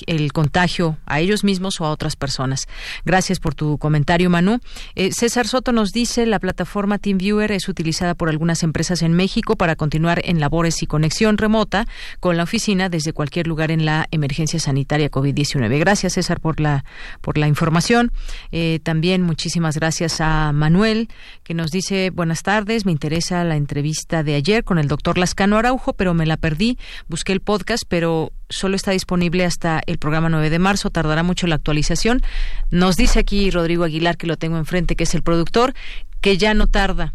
[0.07, 2.67] el contagio a ellos mismos o a otras personas.
[3.05, 4.59] Gracias por tu comentario, Manu.
[4.95, 9.57] Eh, César Soto nos dice la plataforma TeamViewer es utilizada por algunas empresas en México
[9.57, 11.87] para continuar en labores y conexión remota
[12.21, 15.79] con la oficina desde cualquier lugar en la emergencia sanitaria COVID-19.
[15.79, 16.85] Gracias, César, por la
[17.21, 18.11] por la información.
[18.51, 21.09] Eh, también muchísimas gracias a Manuel
[21.43, 22.85] que nos dice buenas tardes.
[22.87, 26.79] Me interesa la entrevista de ayer con el doctor Lascano Araujo, pero me la perdí.
[27.09, 30.91] Busqué el podcast, pero solo está disponible hasta el programa 9 de marzo.
[30.91, 32.23] Tardará mucho la actualización.
[32.71, 35.75] Nos dice aquí Rodrigo Aguilar, que lo tengo enfrente, que es el productor,
[36.21, 37.15] que ya no tarda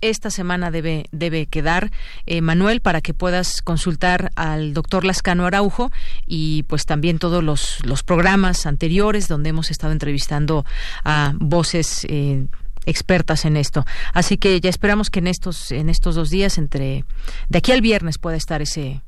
[0.00, 1.90] esta semana debe, debe quedar,
[2.26, 5.90] eh, Manuel, para que puedas consultar al doctor Lascano Araujo
[6.26, 10.64] y pues también todos los, los programas anteriores donde hemos estado entrevistando
[11.04, 12.46] a voces eh,
[12.86, 13.84] expertas en esto.
[14.14, 17.04] Así que ya esperamos que en estos, en estos dos días, entre
[17.48, 19.02] de aquí al viernes, pueda estar ese,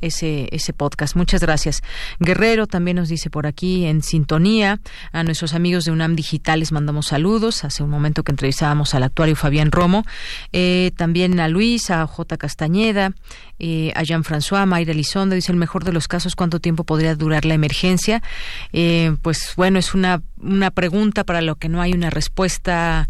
[0.00, 1.16] ese, ese podcast.
[1.16, 1.82] Muchas gracias.
[2.18, 4.80] Guerrero también nos dice por aquí en sintonía.
[5.12, 7.64] A nuestros amigos de UNAM Digital les mandamos saludos.
[7.64, 10.04] Hace un momento que entrevistábamos al actuario Fabián Romo.
[10.52, 12.36] Eh, también a Luis, a J.
[12.36, 13.12] Castañeda,
[13.58, 15.34] eh, a Jean-François, Mayra Elizondo.
[15.34, 18.22] Dice el mejor de los casos, ¿cuánto tiempo podría durar la emergencia?
[18.72, 23.08] Eh, pues bueno, es una, una pregunta para lo que no hay una respuesta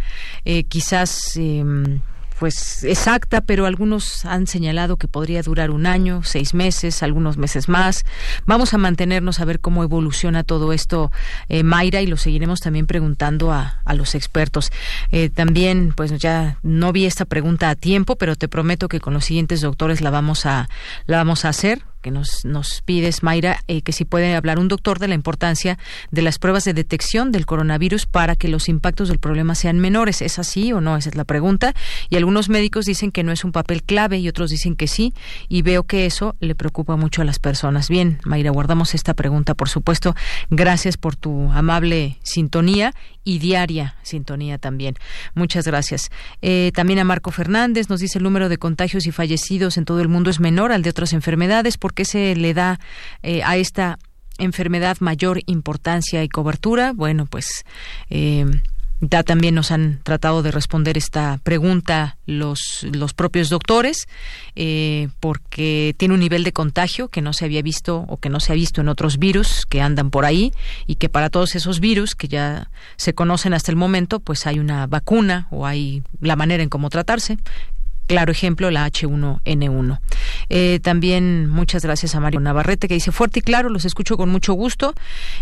[0.69, 2.01] quizás em,
[2.39, 7.69] pues exacta, pero algunos han señalado que podría durar un año, seis meses, algunos meses
[7.69, 8.05] más.
[8.45, 11.11] Vamos a mantenernos a ver cómo evoluciona todo esto,
[11.49, 14.71] eh, Mayra, y lo seguiremos también preguntando a, a los expertos.
[15.13, 19.15] Eh, también, pues ya no vi esta pregunta a tiempo, pero te prometo que con
[19.15, 20.69] los siguientes doctores la vamos a
[21.07, 24.69] la vamos a hacer que nos, nos pides, Mayra, eh, que si puede hablar un
[24.69, 25.77] doctor de la importancia
[26.13, 30.23] de las pruebas de detección del coronavirus para que los impactos del problema sean menores.
[30.23, 30.97] ¿Es así o no?
[30.97, 31.75] Esa es la pregunta.
[32.09, 35.15] Y algunos médicos dicen que no es un papel clave y otros dicen que sí.
[35.49, 37.89] Y veo que eso le preocupa mucho a las personas.
[37.89, 40.15] Bien, Mayra, guardamos esta pregunta, por supuesto.
[40.49, 42.95] Gracias por tu amable sintonía
[43.27, 44.95] y diaria sintonía también.
[45.35, 46.11] Muchas gracias.
[46.41, 50.01] Eh, también a Marco Fernández nos dice el número de contagios y fallecidos en todo
[50.01, 51.77] el mundo es menor al de otras enfermedades.
[51.77, 52.79] ¿Por qué se le da
[53.25, 53.99] eh, a esta
[54.39, 56.93] enfermedad mayor importancia y cobertura?
[56.93, 57.65] Bueno, pues
[58.11, 58.47] eh,
[59.09, 64.09] también nos han tratado de responder esta pregunta los, los propios doctores,
[64.55, 68.41] eh, porque tiene un nivel de contagio que no se había visto o que no
[68.41, 70.53] se ha visto en otros virus que andan por ahí
[70.87, 74.59] y que para todos esos virus que ya se conocen hasta el momento, pues hay
[74.59, 77.39] una vacuna o hay la manera en cómo tratarse.
[78.07, 80.01] Claro ejemplo, la H1N1.
[80.49, 84.29] Eh, también muchas gracias a Mario Navarrete que dice fuerte y claro, los escucho con
[84.29, 84.95] mucho gusto.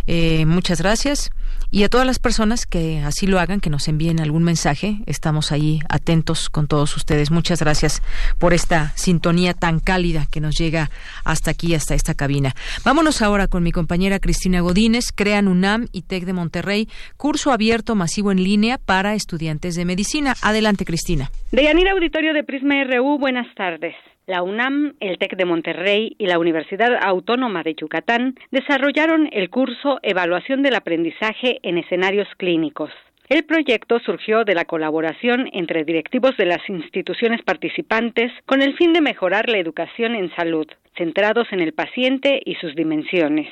[0.06, 1.30] Eh, muchas gracias.
[1.70, 5.50] Y a todas las personas que así lo hagan, que nos envíen algún mensaje, estamos
[5.50, 7.32] ahí atentos con todos ustedes.
[7.32, 8.00] Muchas gracias
[8.38, 10.90] por esta sintonía tan cálida que nos llega
[11.24, 12.54] hasta aquí, hasta esta cabina.
[12.84, 15.06] Vámonos ahora con mi compañera Cristina Godínez.
[15.12, 20.36] Crean UNAM y TEC de Monterrey, curso abierto masivo en línea para estudiantes de medicina.
[20.42, 21.30] Adelante, Cristina.
[21.50, 23.96] Deyanira Auditorio de Prisma RU, buenas tardes.
[24.28, 29.98] La UNAM, el TEC de Monterrey y la Universidad Autónoma de Yucatán desarrollaron el curso
[30.04, 32.92] Evaluación del Aprendizaje en Escenarios Clínicos.
[33.28, 38.92] El proyecto surgió de la colaboración entre directivos de las instituciones participantes con el fin
[38.92, 43.48] de mejorar la educación en salud, centrados en el paciente y sus dimensiones.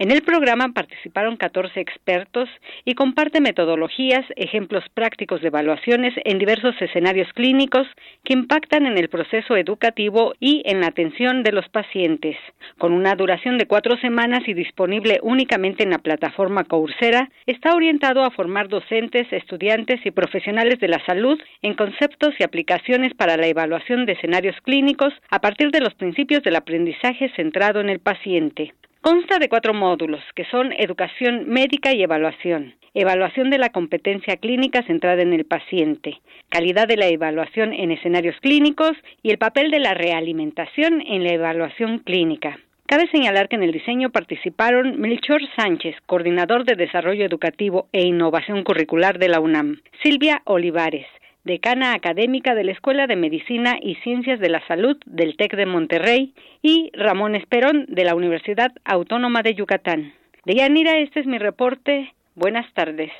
[0.00, 2.48] En el programa participaron 14 expertos
[2.84, 7.84] y comparte metodologías, ejemplos prácticos de evaluaciones en diversos escenarios clínicos
[8.22, 12.36] que impactan en el proceso educativo y en la atención de los pacientes.
[12.78, 18.22] Con una duración de cuatro semanas y disponible únicamente en la plataforma Coursera, está orientado
[18.22, 23.48] a formar docentes, estudiantes y profesionales de la salud en conceptos y aplicaciones para la
[23.48, 28.74] evaluación de escenarios clínicos a partir de los principios del aprendizaje centrado en el paciente.
[29.00, 34.82] Consta de cuatro módulos, que son educación médica y evaluación, evaluación de la competencia clínica
[34.82, 38.92] centrada en el paciente, calidad de la evaluación en escenarios clínicos
[39.22, 42.58] y el papel de la realimentación en la evaluación clínica.
[42.86, 48.64] Cabe señalar que en el diseño participaron Melchor Sánchez, coordinador de Desarrollo Educativo e Innovación
[48.64, 51.06] Curricular de la UNAM, Silvia Olivares,
[51.48, 55.66] decana académica de la Escuela de Medicina y Ciencias de la Salud del TEC de
[55.66, 60.12] Monterrey, y Ramón Esperón de la Universidad Autónoma de Yucatán.
[60.44, 62.12] De Yanira, este es mi reporte.
[62.34, 63.10] Buenas tardes.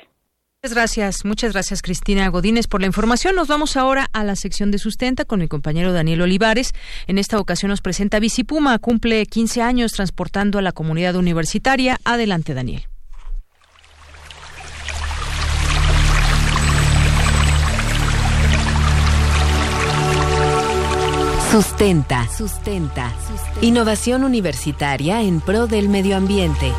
[0.61, 3.33] Muchas gracias, muchas gracias Cristina Godínez por la información.
[3.33, 6.73] Nos vamos ahora a la sección de sustenta con mi compañero Daniel Olivares.
[7.07, 11.97] En esta ocasión nos presenta Bicipuma, cumple 15 años transportando a la comunidad universitaria.
[12.03, 12.88] Adelante, Daniel.
[21.51, 22.27] Sustenta.
[22.29, 23.11] Sustenta.
[23.61, 26.71] Innovación universitaria en pro del medio ambiente.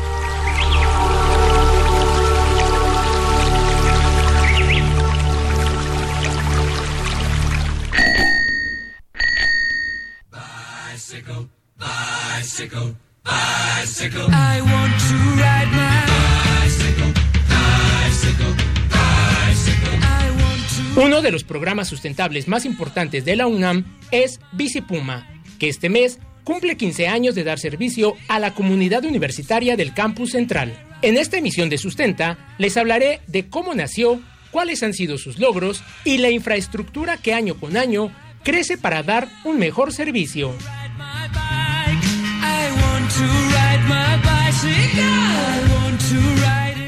[10.31, 12.95] Bicycle, bicycle,
[13.25, 14.27] bicycle.
[14.31, 16.20] I want to ride my
[21.03, 26.19] Uno de los programas sustentables más importantes de la UNAM es Bicipuma, que este mes
[26.43, 30.77] cumple 15 años de dar servicio a la comunidad universitaria del campus central.
[31.01, 34.21] En esta emisión de Sustenta les hablaré de cómo nació,
[34.51, 38.11] cuáles han sido sus logros y la infraestructura que año con año
[38.43, 40.53] crece para dar un mejor servicio.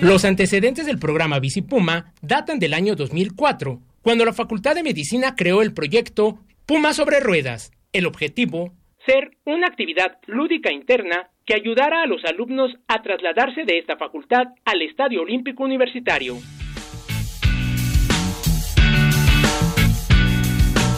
[0.01, 5.61] Los antecedentes del programa Bicipuma datan del año 2004, cuando la Facultad de Medicina creó
[5.61, 7.71] el proyecto Puma sobre Ruedas.
[7.93, 8.73] El objetivo,
[9.05, 14.47] ser una actividad lúdica interna que ayudara a los alumnos a trasladarse de esta facultad
[14.65, 16.37] al Estadio Olímpico Universitario.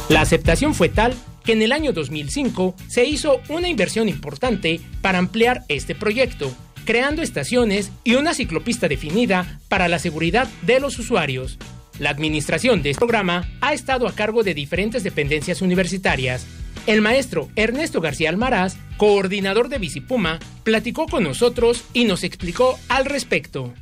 [0.10, 1.14] La aceptación fue tal
[1.44, 6.52] que en el año 2005 se hizo una inversión importante para ampliar este proyecto,
[6.86, 11.57] creando estaciones y una ciclopista definida para la seguridad de los usuarios.
[11.99, 16.45] La administración de este programa ha estado a cargo de diferentes dependencias universitarias.
[16.88, 23.05] El maestro Ernesto García Almaraz, coordinador de Bicipuma, platicó con nosotros y nos explicó al
[23.05, 23.73] respecto.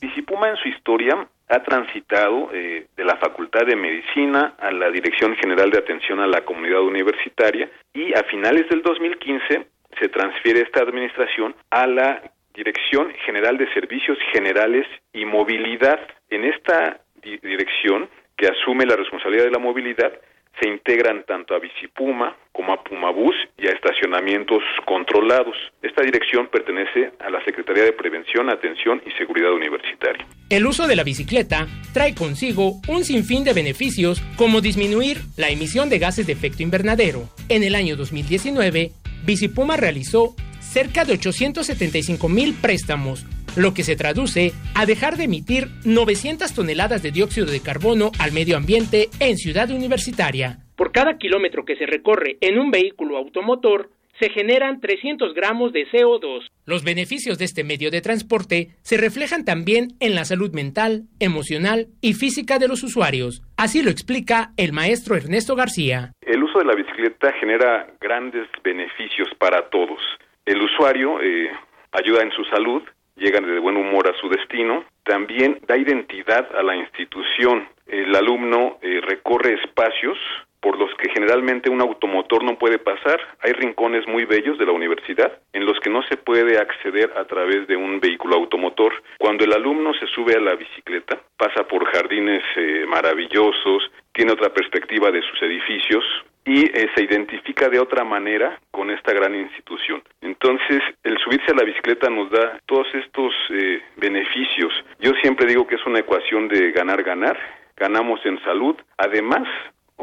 [0.00, 5.36] Bicipuma en su historia ha transitado eh, de la Facultad de Medicina a la Dirección
[5.36, 9.66] General de Atención a la Comunidad Universitaria y a finales del 2015
[9.98, 12.22] se transfiere esta administración a la
[12.54, 16.00] Dirección General de Servicios Generales y Movilidad.
[16.30, 20.12] En esta dirección que asume la responsabilidad de la movilidad
[20.60, 25.56] se integran tanto a Bicipuma como a Pumabús y a estacionamientos controlados.
[25.82, 30.26] Esta dirección pertenece a la Secretaría de Prevención, Atención y Seguridad Universitaria.
[30.50, 35.88] El uso de la bicicleta trae consigo un sinfín de beneficios como disminuir la emisión
[35.88, 37.22] de gases de efecto invernadero.
[37.48, 38.90] En el año 2019,
[39.24, 43.24] Bicipuma realizó cerca de 875 mil préstamos,
[43.56, 48.32] lo que se traduce a dejar de emitir 900 toneladas de dióxido de carbono al
[48.32, 50.58] medio ambiente en Ciudad Universitaria.
[50.76, 53.90] Por cada kilómetro que se recorre en un vehículo automotor,
[54.20, 56.46] se generan 300 gramos de CO2.
[56.66, 61.88] Los beneficios de este medio de transporte se reflejan también en la salud mental, emocional
[62.02, 63.42] y física de los usuarios.
[63.56, 66.12] Así lo explica el maestro Ernesto García.
[66.20, 70.00] El uso de la bicicleta genera grandes beneficios para todos.
[70.44, 71.50] El usuario eh,
[71.92, 72.82] ayuda en su salud,
[73.20, 77.68] llega de buen humor a su destino, también da identidad a la institución.
[77.86, 80.18] El alumno eh, recorre espacios
[80.60, 83.18] por los que generalmente un automotor no puede pasar.
[83.40, 87.24] Hay rincones muy bellos de la universidad en los que no se puede acceder a
[87.24, 88.92] través de un vehículo automotor.
[89.18, 94.52] Cuando el alumno se sube a la bicicleta, pasa por jardines eh, maravillosos, tiene otra
[94.52, 96.04] perspectiva de sus edificios
[96.44, 100.02] y eh, se identifica de otra manera con esta gran institución.
[100.20, 104.72] Entonces, el subirse a la bicicleta nos da todos estos eh, beneficios.
[105.00, 107.38] Yo siempre digo que es una ecuación de ganar-ganar.
[107.76, 109.48] Ganamos en salud, además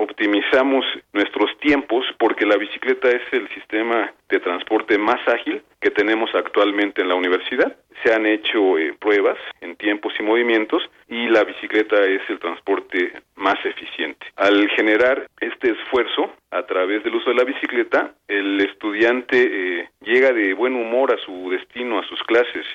[0.09, 6.33] optimizamos nuestros tiempos porque la bicicleta es el sistema de transporte más ágil que tenemos
[6.33, 7.75] actualmente en la universidad.
[8.03, 13.13] Se han hecho eh, pruebas en tiempos y movimientos y la bicicleta es el transporte
[13.35, 14.25] más eficiente.
[14.37, 19.37] Al generar este esfuerzo a través del uso de la bicicleta, el estudiante
[19.81, 22.65] eh, llega de buen humor a su destino, a sus clases.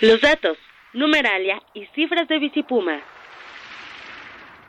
[0.00, 0.58] Los datos,
[0.94, 3.00] numeralia y cifras de Bicipuma.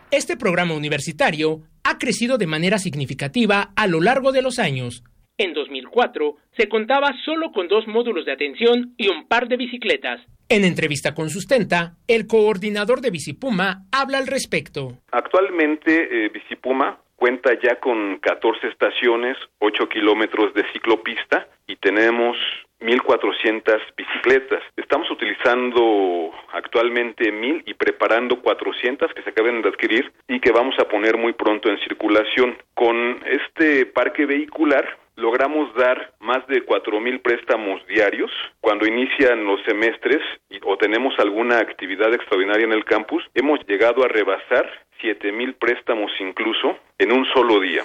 [0.10, 5.04] Este programa universitario ha crecido de manera significativa a lo largo de los años.
[5.38, 10.22] En 2004 se contaba solo con dos módulos de atención y un par de bicicletas.
[10.48, 14.98] En entrevista con Sustenta, el coordinador de Bicipuma habla al respecto.
[15.12, 22.38] Actualmente eh, Bicipuma cuenta ya con 14 estaciones, 8 kilómetros de ciclopista y tenemos
[22.80, 24.64] 1.400 bicicletas.
[24.76, 30.76] Estamos utilizando actualmente 1.000 y preparando 400 que se acaban de adquirir y que vamos
[30.80, 32.58] a poner muy pronto en circulación.
[32.74, 38.32] Con este parque vehicular logramos dar más de 4.000 préstamos diarios.
[38.62, 40.22] Cuando inician los semestres
[40.64, 44.70] o tenemos alguna actividad extraordinaria en el campus, hemos llegado a rebasar
[45.02, 47.84] 7.000 préstamos incluso en un solo día.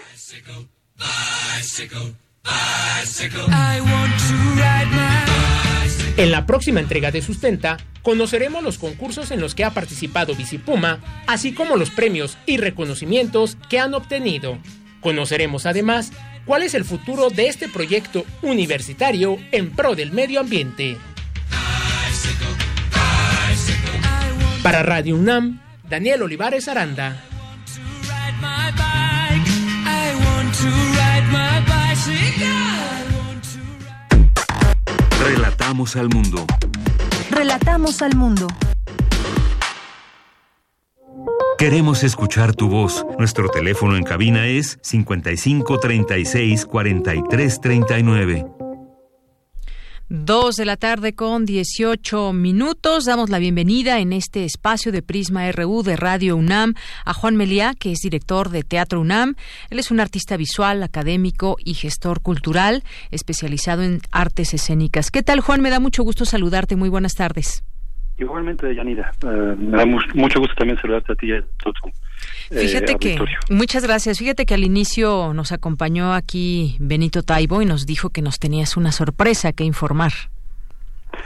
[6.16, 11.00] En la próxima entrega de Sustenta, conoceremos los concursos en los que ha participado Bicipuma,
[11.26, 14.58] así como los premios y reconocimientos que han obtenido.
[15.00, 16.12] Conoceremos además
[16.44, 20.96] cuál es el futuro de este proyecto universitario en pro del medio ambiente.
[24.62, 27.20] Para Radio UNAM, Daniel Olivares Aranda.
[35.24, 36.44] Relatamos al mundo.
[37.30, 38.48] Relatamos al mundo.
[41.58, 43.06] Queremos escuchar tu voz.
[43.20, 48.61] Nuestro teléfono en cabina es 55 36 43 39.
[50.14, 53.06] Dos de la tarde con 18 minutos.
[53.06, 56.74] Damos la bienvenida en este espacio de Prisma RU de Radio UNAM
[57.06, 59.36] a Juan Meliá, que es director de Teatro UNAM.
[59.70, 65.10] Él es un artista visual, académico y gestor cultural, especializado en artes escénicas.
[65.10, 65.62] ¿Qué tal, Juan?
[65.62, 66.76] Me da mucho gusto saludarte.
[66.76, 67.64] Muy buenas tardes.
[68.18, 69.12] Igualmente, Yanira.
[69.22, 71.40] Eh, me da mucho gusto también saludarte a ti y
[72.50, 73.18] eh, Fíjate que,
[73.50, 74.18] muchas gracias.
[74.18, 78.76] Fíjate que al inicio nos acompañó aquí Benito Taibo y nos dijo que nos tenías
[78.76, 80.12] una sorpresa que informar.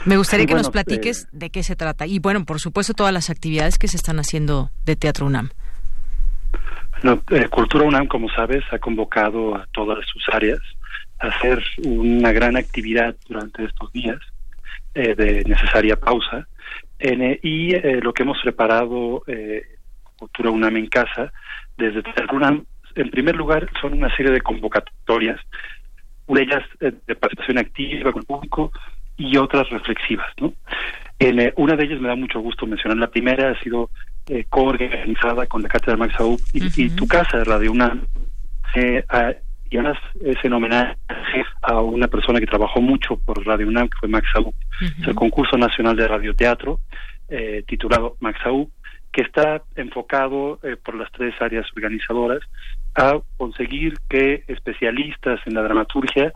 [0.04, 2.06] Me gustaría que nos platiques eh, de qué se trata.
[2.06, 5.50] Y bueno, por supuesto, todas las actividades que se están haciendo de Teatro UNAM.
[7.50, 10.60] Cultura UNAM, como sabes, ha convocado a todas sus áreas
[11.18, 14.18] a hacer una gran actividad durante estos días
[14.94, 16.48] de necesaria pausa
[16.98, 19.62] eh, y eh, lo que hemos preparado eh,
[20.18, 21.32] Cultura UNAM en casa,
[21.76, 22.02] desde
[22.32, 22.64] UNAM,
[22.94, 25.40] en primer lugar, son una serie de convocatorias,
[26.26, 28.72] una de ellas eh, de participación activa con el público
[29.16, 30.28] y otras reflexivas.
[30.40, 30.52] ¿no?
[31.18, 32.98] En, una de ellas me da mucho gusto mencionar.
[32.98, 33.90] La primera ha sido
[34.48, 38.02] coorganizada con la Cátedra Max Aub y, tu casa, Radio UNAM.
[38.74, 40.96] y además es en homenaje
[41.62, 44.52] a una persona que trabajó mucho por Radio UNAM, que fue Max Aub.
[44.80, 46.80] Es el concurso nacional de radioteatro
[47.28, 48.70] eh, titulado Maxau,
[49.16, 52.40] que está enfocado eh, por las tres áreas organizadoras
[52.94, 56.34] a conseguir que especialistas en la dramaturgia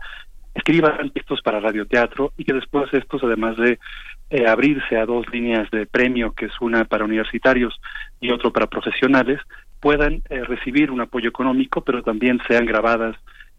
[0.55, 3.77] escriban textos para radioteatro y que después estos, además de
[4.31, 7.79] eh, abrirse a dos líneas de premio, que es una para universitarios
[8.19, 9.39] y otro para profesionales,
[9.79, 13.15] puedan recibir un apoyo económico, pero también sean grabadas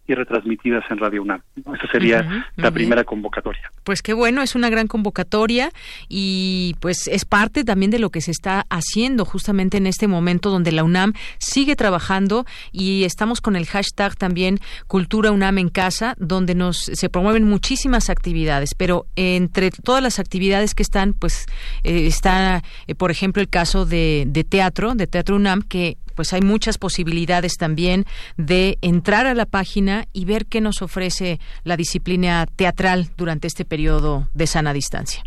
[0.06, 1.42] y retransmitidas en Radio UNAM.
[1.56, 3.70] Esa sería la primera convocatoria.
[3.84, 5.70] Pues qué bueno, es una gran convocatoria
[6.08, 10.50] y pues es parte también de lo que se está haciendo justamente en este momento
[10.50, 14.58] donde la UNAM sigue trabajando y estamos con el hashtag también
[14.88, 20.74] Cultura UNAM en casa, donde nos se promueven muchísimas actividades, pero entre todas las actividades
[20.74, 21.46] que están, pues
[21.84, 26.32] eh, está, eh, por ejemplo, el caso de, de teatro, de Teatro UNAM, que pues
[26.32, 28.04] hay muchas posibilidades también
[28.36, 33.64] de entrar a la página y ver qué nos ofrece la disciplina teatral durante este
[33.64, 35.24] periodo de sana distancia.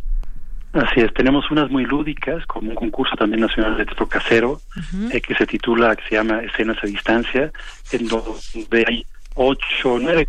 [0.73, 4.59] Así es, tenemos unas muy lúdicas, como un concurso también nacional de teatro casero,
[5.09, 7.49] eh, que se titula, que se llama Escenas a Distancia,
[7.93, 9.05] en donde hay
[9.35, 10.25] ocho, nueve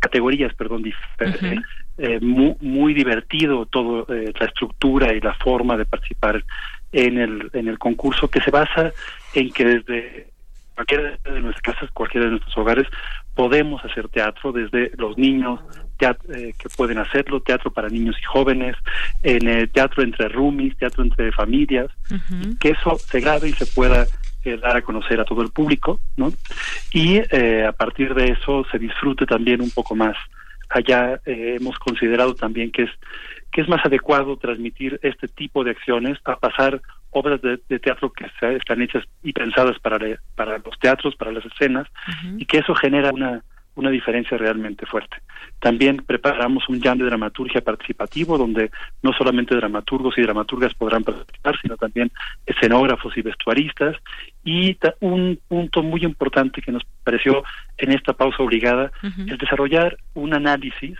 [0.00, 1.60] categorías, perdón, diferentes.
[1.96, 6.44] Eh, muy, muy, divertido todo eh, la estructura y la forma de participar
[6.92, 8.92] en el, en el concurso que se basa
[9.34, 10.28] en que desde
[10.74, 12.86] cualquiera de nuestras casas, cualquiera de nuestros hogares,
[13.34, 15.60] podemos hacer teatro, desde los niños
[16.00, 18.76] eh, que pueden hacerlo, teatro para niños y jóvenes,
[19.22, 21.90] en el teatro entre roomies, teatro entre familias,
[22.60, 24.06] que eso se grabe y se pueda
[24.44, 26.32] eh, dar a conocer a todo el público, ¿no?
[26.92, 30.16] Y eh, a partir de eso se disfrute también un poco más.
[30.68, 32.90] Allá hemos considerado también que es
[33.54, 38.26] que es más adecuado transmitir este tipo de acciones a pasar obras de, teatro que
[38.56, 39.96] están hechas y pensadas para,
[40.34, 41.86] para los teatros, para las escenas,
[42.36, 43.44] y que eso genera una,
[43.76, 45.18] una diferencia realmente fuerte.
[45.60, 48.72] También preparamos un jam de dramaturgia participativo donde
[49.02, 52.10] no solamente dramaturgos y dramaturgas podrán participar, sino también
[52.46, 53.96] escenógrafos y vestuaristas.
[54.44, 57.44] Y un punto muy importante que nos pareció
[57.78, 58.90] en esta pausa obligada
[59.28, 60.98] es desarrollar un análisis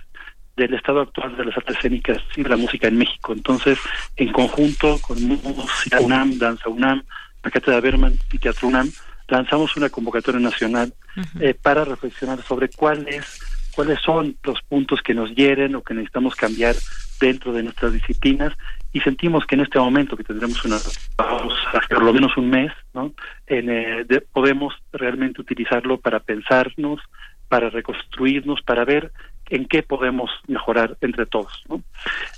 [0.57, 3.33] del estado actual de las artes escénicas y de la música en México.
[3.33, 3.79] Entonces,
[4.17, 7.03] en conjunto con Música UNAM, Danza UNAM,
[7.43, 8.91] la Cátedra Berman y Teatro UNAM,
[9.29, 10.93] lanzamos una convocatoria nacional
[11.41, 13.41] eh, para reflexionar sobre cuáles
[13.75, 16.77] cuáles son los puntos que nos hieren o que necesitamos cambiar
[17.21, 18.53] dentro de nuestras disciplinas
[18.93, 20.79] y sentimos que en este momento que tendremos una
[21.17, 23.13] pausa, por lo menos un mes, ¿no?
[23.47, 27.01] En, eh, podemos realmente utilizarlo para pensarnos,
[27.49, 29.13] para reconstruirnos, para ver
[29.51, 31.65] en qué podemos mejorar entre todos.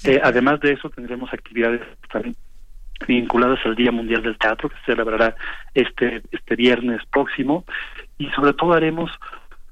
[0.04, 1.80] Eh, además de eso, tendremos actividades
[2.10, 2.36] también
[3.06, 5.36] vinculadas al Día Mundial del Teatro, que se celebrará
[5.74, 7.64] este, este viernes próximo,
[8.18, 9.10] y sobre todo haremos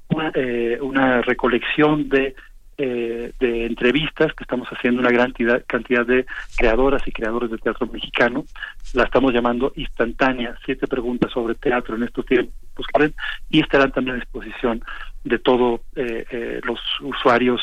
[0.09, 2.35] una, eh, una recolección de,
[2.77, 5.31] eh, de entrevistas que estamos haciendo una gran
[5.65, 6.25] cantidad, de
[6.57, 8.45] creadoras y creadores de teatro mexicano,
[8.93, 12.53] la estamos llamando instantánea, siete preguntas sobre teatro en estos tiempos,
[13.49, 14.83] y estarán también a disposición
[15.23, 17.61] de todos eh, eh, los usuarios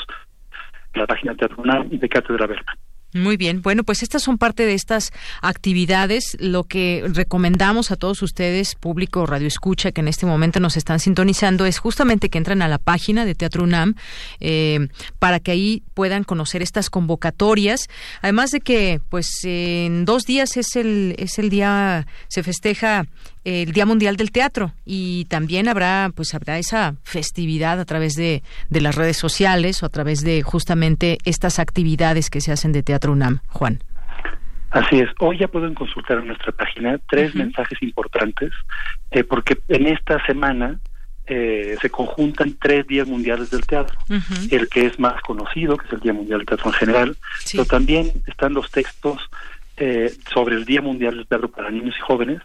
[0.95, 2.77] de la página Teatro y de Cátedra Berman.
[3.15, 5.13] Muy bien, bueno, pues estas son parte de estas
[5.43, 6.35] actividades.
[6.41, 10.99] Lo que recomendamos a todos ustedes, público Radio Escucha, que en este momento nos están
[10.99, 13.97] sintonizando, es justamente que entren a la página de Teatro UNAM
[14.41, 17.89] eh, para que ahí puedan conocer estas convocatorias.
[18.23, 23.07] Además de que, pues, en dos días es el es el día se festeja
[23.45, 28.43] el Día Mundial del Teatro y también habrá pues habrá esa festividad a través de,
[28.71, 32.83] de las redes sociales o a través de justamente estas actividades que se hacen de
[32.83, 33.81] Teatro UNAM, Juan.
[34.71, 35.11] Así es.
[35.19, 38.53] Hoy ya pueden consultar en nuestra página tres mensajes importantes,
[39.11, 40.81] eh, porque en esta semana
[41.27, 43.99] eh, se conjuntan tres días mundiales del teatro.
[44.51, 47.17] El que es más conocido, que es el Día Mundial del Teatro en general,
[47.51, 49.21] pero también están los textos
[49.77, 52.41] eh, sobre el Día Mundial del Teatro para Niños y Jóvenes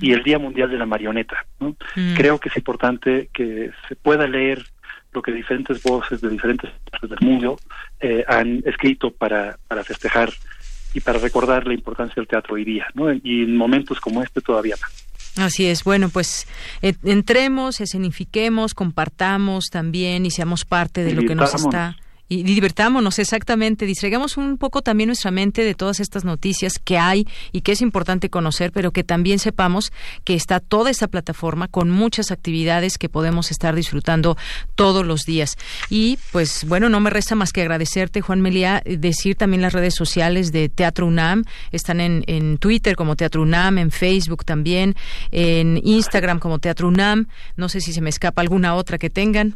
[0.00, 1.46] y el Día Mundial de la Marioneta.
[1.58, 2.14] Mm.
[2.14, 4.64] Creo que es importante que se pueda leer
[5.12, 7.58] lo que diferentes voces de diferentes partes del mundo
[8.00, 10.30] eh, han escrito para, para festejar
[10.92, 13.12] y para recordar la importancia del teatro hoy día, ¿no?
[13.12, 15.06] Y en momentos como este todavía más.
[15.38, 15.84] Así es.
[15.84, 16.46] Bueno, pues
[16.82, 21.96] entremos, escenifiquemos, compartamos también y seamos parte de lo que nos está
[22.28, 27.26] y divertámonos exactamente, distraigamos un poco también nuestra mente de todas estas noticias que hay
[27.52, 29.92] y que es importante conocer, pero que también sepamos
[30.24, 34.36] que está toda esta plataforma con muchas actividades que podemos estar disfrutando
[34.74, 35.56] todos los días.
[35.88, 39.94] Y pues bueno, no me resta más que agradecerte, Juan Melía, decir también las redes
[39.94, 44.94] sociales de Teatro UNAM, están en Twitter como Teatro UNAM, en Facebook también,
[45.30, 49.54] en Instagram como Teatro UNAM, no sé si se me escapa alguna otra que tengan.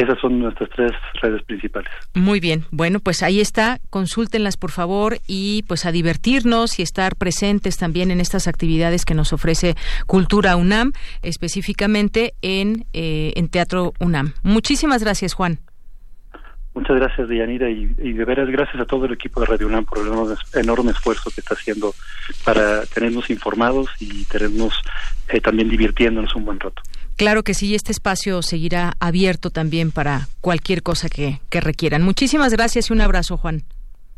[0.00, 1.90] Esas son nuestras tres redes principales.
[2.14, 7.16] Muy bien, bueno, pues ahí está, consúltenlas por favor y pues a divertirnos y estar
[7.16, 9.74] presentes también en estas actividades que nos ofrece
[10.06, 14.32] Cultura UNAM, específicamente en, eh, en Teatro UNAM.
[14.42, 15.58] Muchísimas gracias, Juan.
[16.72, 19.98] Muchas gracias, Dianira, y, de veras gracias a todo el equipo de Radio UNAM por
[19.98, 21.92] el enorme, esfuerzo que está haciendo
[22.42, 24.80] para tenernos informados y tenernos
[25.28, 26.80] eh, también divirtiéndonos un buen rato.
[27.20, 32.02] Claro que sí, este espacio seguirá abierto también para cualquier cosa que, requieran.
[32.02, 33.60] Muchísimas gracias y un abrazo, Juan.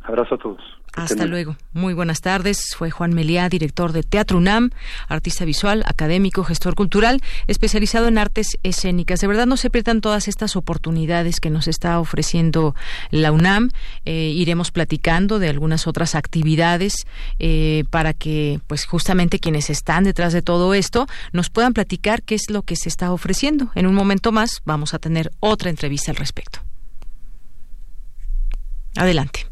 [0.05, 0.61] Abrazo a todos.
[0.95, 1.57] Hasta luego.
[1.73, 2.75] Muy buenas tardes.
[2.77, 4.71] Fue Juan Meliá, director de Teatro UNAM,
[5.09, 9.21] artista visual, académico, gestor cultural, especializado en artes escénicas.
[9.21, 12.75] De verdad no se pierdan todas estas oportunidades que nos está ofreciendo
[13.11, 13.71] la UNAM.
[14.05, 17.07] Eh, iremos platicando de algunas otras actividades
[17.39, 22.35] eh, para que, pues, justamente quienes están detrás de todo esto nos puedan platicar qué
[22.35, 23.71] es lo que se está ofreciendo.
[23.75, 26.61] En un momento más vamos a tener otra entrevista al respecto.
[28.95, 29.52] Adelante.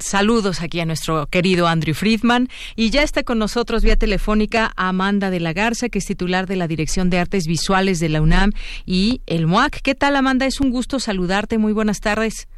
[0.00, 5.30] Saludos aquí a nuestro querido Andrew Friedman y ya está con nosotros vía telefónica Amanda
[5.30, 8.52] de la Garza, que es titular de la Dirección de Artes Visuales de la UNAM
[8.86, 9.80] y el MOAC.
[9.82, 10.46] ¿Qué tal Amanda?
[10.46, 11.58] Es un gusto saludarte.
[11.58, 12.48] Muy buenas tardes.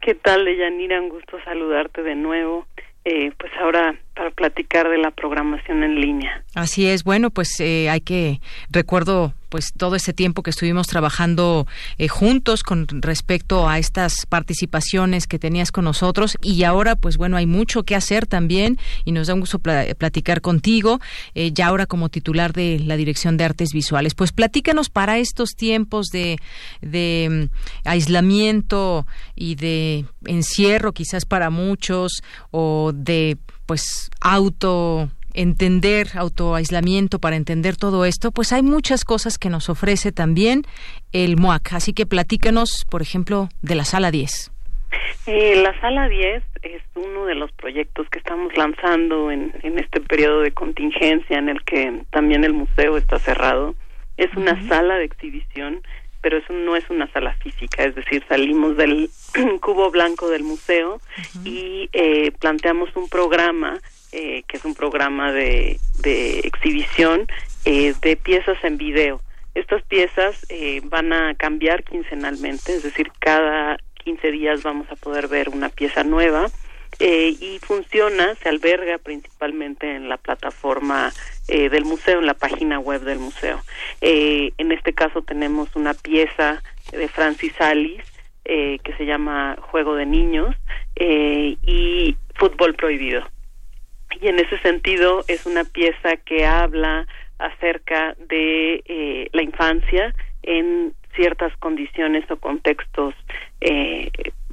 [0.00, 1.00] ¿Qué tal, Deyanira?
[1.00, 2.66] Un gusto saludarte de nuevo.
[3.04, 6.44] Eh, pues ahora para platicar de la programación en línea.
[6.54, 8.40] Así es, bueno, pues eh, hay que,
[8.70, 11.66] recuerdo pues todo ese tiempo que estuvimos trabajando
[11.98, 16.38] eh, juntos con respecto a estas participaciones que tenías con nosotros.
[16.40, 20.40] Y ahora pues bueno hay mucho que hacer también y nos da un gusto platicar
[20.40, 21.00] contigo
[21.34, 24.14] ya ahora como titular de la Dirección de Artes Visuales.
[24.14, 26.38] Pues platícanos para estos tiempos de,
[26.80, 33.36] de mm, aislamiento y de encierro quizás para muchos o de
[33.66, 40.12] pues auto entender autoaislamiento para entender todo esto, pues hay muchas cosas que nos ofrece
[40.12, 40.62] también
[41.12, 41.72] el MOAC.
[41.72, 44.50] Así que platícanos, por ejemplo, de la sala 10.
[45.26, 50.00] Eh, la sala 10 es uno de los proyectos que estamos lanzando en, en este
[50.00, 53.74] periodo de contingencia en el que también el museo está cerrado.
[54.16, 55.82] Es una sala de exhibición,
[56.22, 59.10] pero eso no es una sala física, es decir, salimos del
[59.60, 61.00] cubo blanco del museo
[61.44, 63.80] y eh, planteamos un programa
[64.12, 67.26] eh, que es un programa de, de exhibición
[67.64, 69.20] eh, de piezas en video.
[69.54, 70.46] Estas piezas
[70.84, 76.04] van a cambiar quincenalmente, es decir, cada 15 días vamos a poder ver una pieza
[76.04, 76.46] nueva
[76.98, 81.12] y funciona, se alberga principalmente en la plataforma
[81.48, 83.60] del museo, en la página web del museo.
[84.00, 86.62] en este caso tenemos una pieza
[86.92, 88.12] de Francis Alice
[88.44, 90.56] eh, que se llama Juego de Niños
[90.96, 93.22] eh, y Fútbol Prohibido.
[94.20, 97.06] Y en ese sentido es una pieza que habla
[97.38, 100.12] acerca de eh, la infancia
[100.42, 103.14] en ciertas condiciones o contextos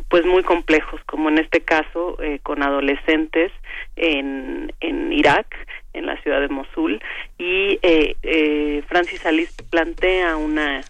[0.10, 3.52] pues muy complejos como en este caso con adolescentes
[3.96, 5.48] en, en Irak
[5.94, 7.02] en la ciudad de Mosul
[7.38, 7.80] y
[8.88, 10.82] Francis Alice plantea una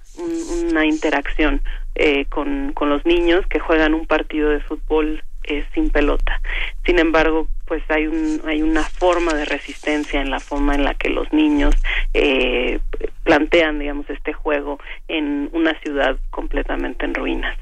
[0.71, 1.61] una interacción
[1.95, 6.41] eh, con, con los niños que juegan un partido de fútbol eh, sin pelota.
[6.85, 10.93] Sin embargo, pues hay, un, hay una forma de resistencia en la forma en la
[10.93, 11.75] que los niños
[12.13, 12.79] eh,
[13.23, 17.57] plantean, digamos, este juego en una ciudad completamente en ruinas.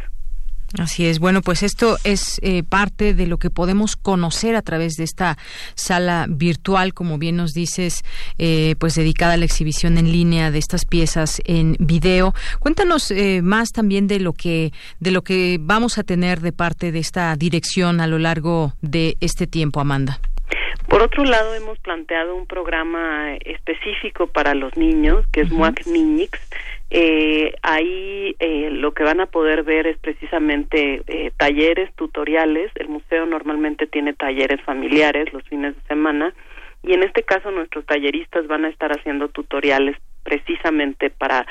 [0.78, 1.20] Así es.
[1.20, 5.38] Bueno, pues esto es eh, parte de lo que podemos conocer a través de esta
[5.76, 8.04] sala virtual, como bien nos dices,
[8.38, 12.34] eh, pues dedicada a la exhibición en línea de estas piezas en video.
[12.60, 16.92] Cuéntanos eh, más también de lo que de lo que vamos a tener de parte
[16.92, 20.20] de esta dirección a lo largo de este tiempo, Amanda.
[20.90, 26.40] Por otro lado, hemos planteado un programa específico para los niños, que es MUAC Niñix,
[26.90, 32.72] eh, ahí eh, lo que van a poder ver es precisamente eh, talleres, tutoriales.
[32.76, 36.34] El museo normalmente tiene talleres familiares los fines de semana
[36.84, 41.46] y en este caso nuestros talleristas van a estar haciendo tutoriales precisamente para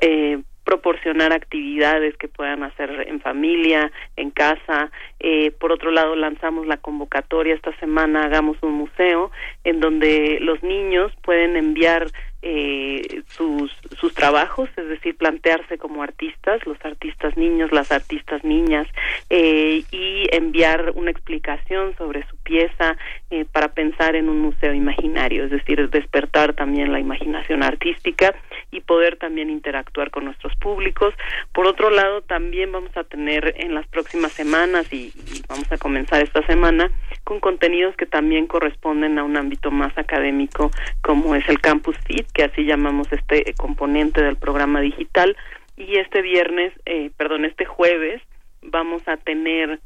[0.00, 4.90] eh, proporcionar actividades que puedan hacer en familia, en casa.
[5.20, 9.30] Eh, por otro lado, lanzamos la convocatoria esta semana, hagamos un museo,
[9.64, 12.10] en donde los niños pueden enviar
[12.42, 18.86] eh, sus, sus trabajos, es decir, plantearse como artistas, los artistas niños, las artistas niñas,
[19.28, 22.96] eh, y enviar una explicación sobre su pieza
[23.30, 28.34] eh, para pensar en un museo imaginario, es decir, despertar también la imaginación artística
[28.70, 31.12] y poder también interactuar con nuestros públicos.
[31.52, 35.78] Por otro lado, también vamos a tener en las próximas semanas y, y vamos a
[35.78, 36.90] comenzar esta semana
[37.24, 40.70] con contenidos que también corresponden a un ámbito más académico
[41.02, 45.36] como es el Campus Fit que así llamamos este componente del programa digital.
[45.76, 48.20] Y este viernes, eh, perdón, este jueves,
[48.62, 49.80] vamos a tener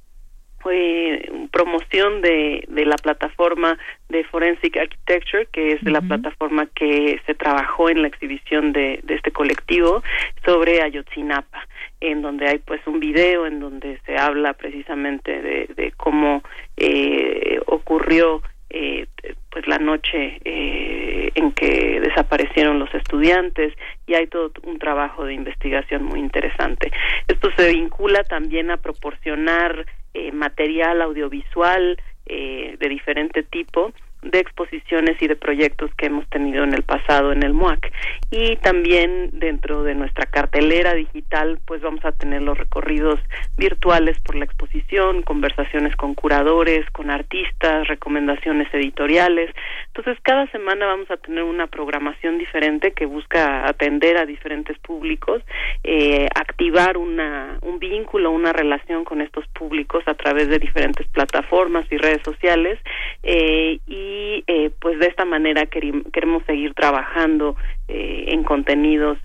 [0.71, 3.79] eh, promoción de, de la plataforma
[4.09, 9.15] de Forensic Architecture, que es la plataforma que se trabajó en la exhibición de, de
[9.15, 10.03] este colectivo
[10.45, 11.69] sobre Ayotzinapa,
[12.11, 16.43] en donde hay pues un video en donde se habla precisamente de, cómo
[16.77, 19.07] eh, ocurrió eh,
[19.51, 23.73] pues la noche eh, en que desaparecieron los estudiantes
[24.07, 26.91] y hay todo un trabajo de investigación muy interesante.
[27.29, 33.93] Esto se vincula también a proporcionar eh, material audiovisual eh, de diferente tipo
[34.25, 37.93] de exposiciones y de proyectos que hemos tenido en el pasado en el MUAC.
[38.31, 43.21] Y también dentro de nuestra cartelera digital, pues vamos a tener los recorridos
[43.57, 49.55] virtuales por la exposición, conversaciones con curadores, con artistas, recomendaciones editoriales.
[49.89, 55.43] Entonces, cada semana vamos a tener una programación diferente que busca atender a diferentes públicos,
[55.83, 61.87] eh, activar una, un vínculo, una relación con estos públicos a través de diferentes plataformas
[61.91, 62.79] y redes sociales
[63.23, 67.57] eh, y y eh, pues de esta manera queremos seguir trabajando
[67.89, 69.19] eh, en contenidos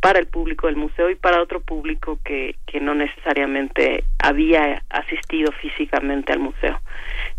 [0.00, 6.32] para el público del museo y para otro público que, no necesariamente había asistido físicamente
[6.32, 6.80] al museo.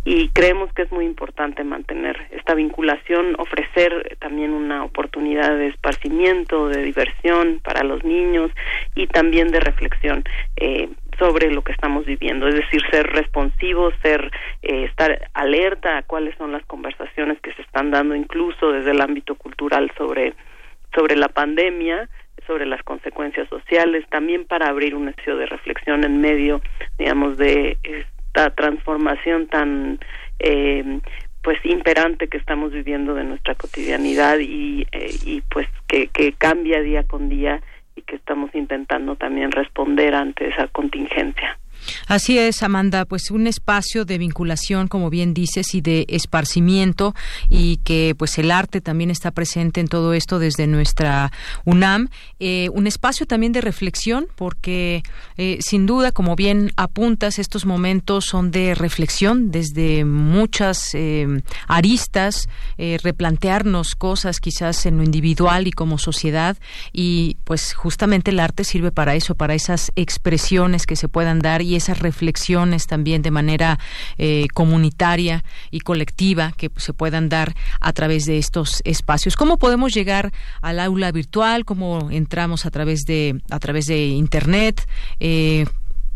[0.05, 6.69] Y creemos que es muy importante mantener esta vinculación, ofrecer también una oportunidad de esparcimiento,
[6.69, 8.49] de diversión para los niños
[8.95, 10.23] y también de reflexión.
[10.55, 14.31] Eh, sobre lo que estamos viviendo, es decir, ser responsivos, ser
[14.61, 19.01] eh, estar alerta a cuáles son las conversaciones que se están dando incluso desde el
[19.01, 20.33] ámbito cultural sobre
[20.93, 22.09] sobre la pandemia,
[22.47, 26.61] sobre las consecuencias sociales, también para abrir un espacio de reflexión en medio,
[26.97, 29.99] digamos, de esta transformación tan
[30.39, 30.99] eh,
[31.43, 36.81] pues imperante que estamos viviendo de nuestra cotidianidad y, eh, y pues que, que cambia
[36.81, 37.61] día con día
[37.95, 41.57] y que estamos intentando también responder ante esa contingencia.
[42.07, 47.13] Así es, Amanda, pues un espacio de vinculación, como bien dices, y de esparcimiento
[47.49, 51.31] y que pues el arte también está presente en todo esto desde nuestra
[51.65, 52.09] UNAM.
[52.39, 55.03] Eh, un espacio también de reflexión porque
[55.37, 62.47] eh, sin duda, como bien apuntas, estos momentos son de reflexión desde muchas eh, aristas,
[62.77, 66.57] replantearnos cosas quizás en lo individual y como sociedad
[66.91, 71.61] y pues justamente el arte sirve para eso, para esas expresiones que se puedan dar
[71.61, 73.79] y esas reflexiones también de manera
[74.17, 79.35] eh, comunitaria y colectiva que se puedan dar a través de estos espacios.
[79.35, 80.31] ¿Cómo podemos llegar
[80.61, 81.65] al aula virtual?
[81.65, 84.87] ¿Cómo entramos a través de a través de internet?
[85.19, 85.65] Eh,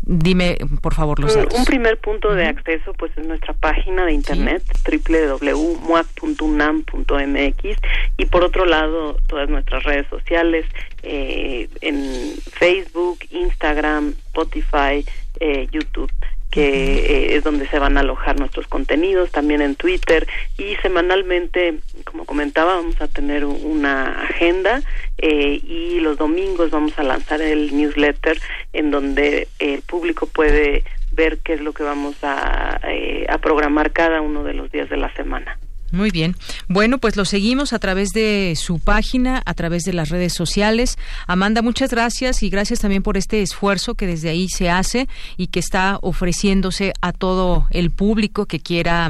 [0.02, 1.58] Dime, por favor, los datos.
[1.58, 7.78] Un primer punto de acceso, pues, es nuestra página de internet, www.muac.unam.mx,
[8.16, 10.64] y por otro lado, todas nuestras redes sociales,
[11.02, 15.04] eh, en Facebook, Instagram, Spotify,
[15.40, 16.12] eh, YouTube
[16.50, 20.26] que eh, es donde se van a alojar nuestros contenidos, también en Twitter
[20.58, 24.82] y semanalmente, como comentaba, vamos a tener una agenda
[25.18, 28.36] eh, y los domingos vamos a lanzar el newsletter
[28.72, 32.80] en donde el público puede ver qué es lo que vamos a,
[33.28, 35.56] a programar cada uno de los días de la semana.
[35.92, 36.34] Muy bien.
[36.68, 40.96] Bueno, pues lo seguimos a través de su página, a través de las redes sociales.
[41.26, 45.48] Amanda, muchas gracias y gracias también por este esfuerzo que desde ahí se hace y
[45.48, 49.08] que está ofreciéndose a todo el público que quiera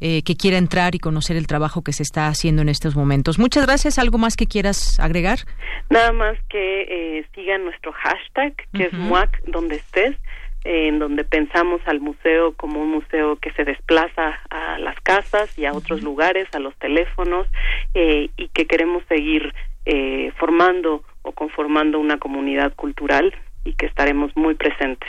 [0.00, 3.38] eh, que quiera entrar y conocer el trabajo que se está haciendo en estos momentos.
[3.38, 3.98] Muchas gracias.
[3.98, 5.40] ¿Algo más que quieras agregar?
[5.90, 10.16] Nada más que eh, sigan nuestro hashtag, que es MUAC donde estés
[10.64, 15.64] en donde pensamos al museo como un museo que se desplaza a las casas y
[15.64, 17.46] a otros lugares, a los teléfonos,
[17.94, 19.52] eh, y que queremos seguir
[19.84, 23.34] eh, formando o conformando una comunidad cultural
[23.64, 25.08] y que estaremos muy presentes.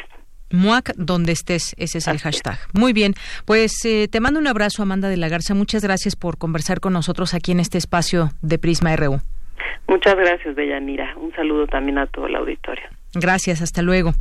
[0.51, 2.59] MUAC, donde estés, ese es el hashtag.
[2.73, 3.13] Muy bien,
[3.45, 5.55] pues eh, te mando un abrazo, Amanda de la Garza.
[5.55, 9.19] Muchas gracias por conversar con nosotros aquí en este espacio de Prisma RU.
[9.87, 12.83] Muchas gracias, Mira, Un saludo también a todo el auditorio.
[13.15, 14.13] Gracias, hasta luego.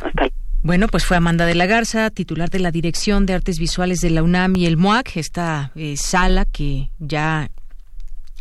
[0.00, 0.45] Hasta luego.
[0.62, 4.10] Bueno, pues fue Amanda de la Garza, titular de la Dirección de Artes Visuales de
[4.10, 7.50] la UNAM y el MOAC, esta eh, sala que ya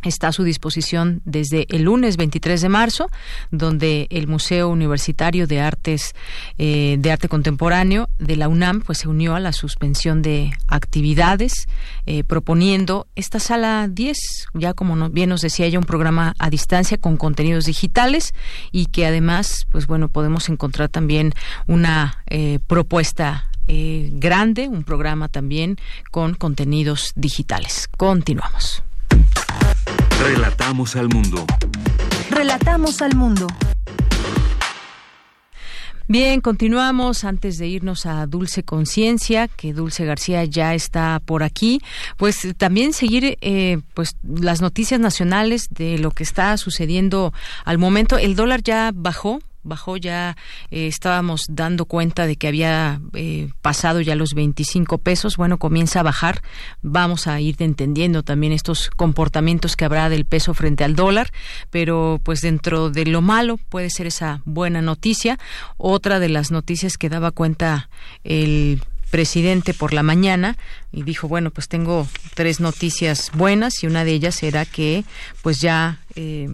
[0.09, 3.09] está a su disposición desde el lunes 23 de marzo,
[3.51, 6.13] donde el Museo Universitario de Artes
[6.57, 11.67] eh, de Arte Contemporáneo de la UNAM pues se unió a la suspensión de actividades,
[12.05, 14.17] eh, proponiendo esta sala 10,
[14.53, 18.33] ya como bien nos decía ella, un programa a distancia con contenidos digitales
[18.71, 21.33] y que además, pues bueno, podemos encontrar también
[21.67, 25.77] una eh, propuesta grande, un programa también
[26.11, 27.89] con contenidos digitales.
[27.97, 28.84] Continuamos.
[30.21, 31.45] Relatamos al mundo.
[32.29, 33.47] Relatamos al mundo.
[36.07, 41.81] Bien, continuamos antes de irnos a Dulce Conciencia, que Dulce García ya está por aquí.
[42.15, 47.33] Pues también seguir eh, pues las noticias nacionales de lo que está sucediendo
[47.63, 48.19] al momento.
[48.19, 50.37] El dólar ya bajó bajó ya,
[50.71, 55.99] eh, estábamos dando cuenta de que había eh, pasado ya los 25 pesos, bueno, comienza
[55.99, 56.41] a bajar,
[56.81, 61.31] vamos a ir entendiendo también estos comportamientos que habrá del peso frente al dólar,
[61.69, 65.37] pero pues dentro de lo malo puede ser esa buena noticia.
[65.77, 67.89] Otra de las noticias que daba cuenta
[68.23, 70.57] el presidente por la mañana
[70.91, 75.05] y dijo bueno pues tengo tres noticias buenas y una de ellas era que
[75.41, 76.49] pues ya eh,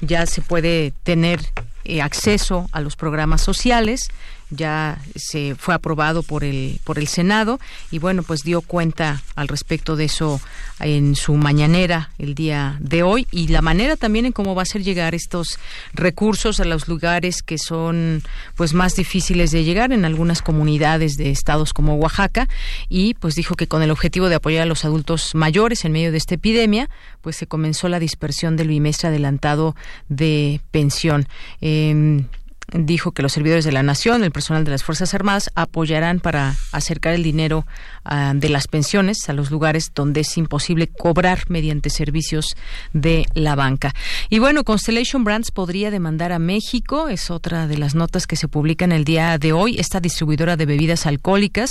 [0.00, 1.40] ya se puede tener
[1.88, 4.08] eh, acceso a los programas sociales
[4.50, 7.58] ya se fue aprobado por el por el Senado
[7.90, 10.40] y bueno pues dio cuenta al respecto de eso
[10.80, 14.66] en su mañanera el día de hoy y la manera también en cómo va a
[14.66, 15.58] ser llegar estos
[15.94, 18.22] recursos a los lugares que son
[18.54, 22.48] pues más difíciles de llegar en algunas comunidades de estados como Oaxaca
[22.88, 26.12] y pues dijo que con el objetivo de apoyar a los adultos mayores en medio
[26.12, 26.88] de esta epidemia
[27.20, 29.74] pues se comenzó la dispersión del bimestre adelantado
[30.08, 31.26] de pensión.
[31.60, 32.26] Em,
[32.72, 36.54] dijo que los servidores de la nación, el personal de las Fuerzas Armadas, apoyarán para
[36.72, 37.66] acercar el dinero
[38.04, 42.56] ah, de las pensiones a los lugares donde es imposible cobrar mediante servicios
[42.92, 43.94] de la banca.
[44.30, 48.48] Y bueno, Constellation Brands podría demandar a México, es otra de las notas que se
[48.48, 51.70] publican el día de hoy, esta distribuidora de bebidas alcohólicas,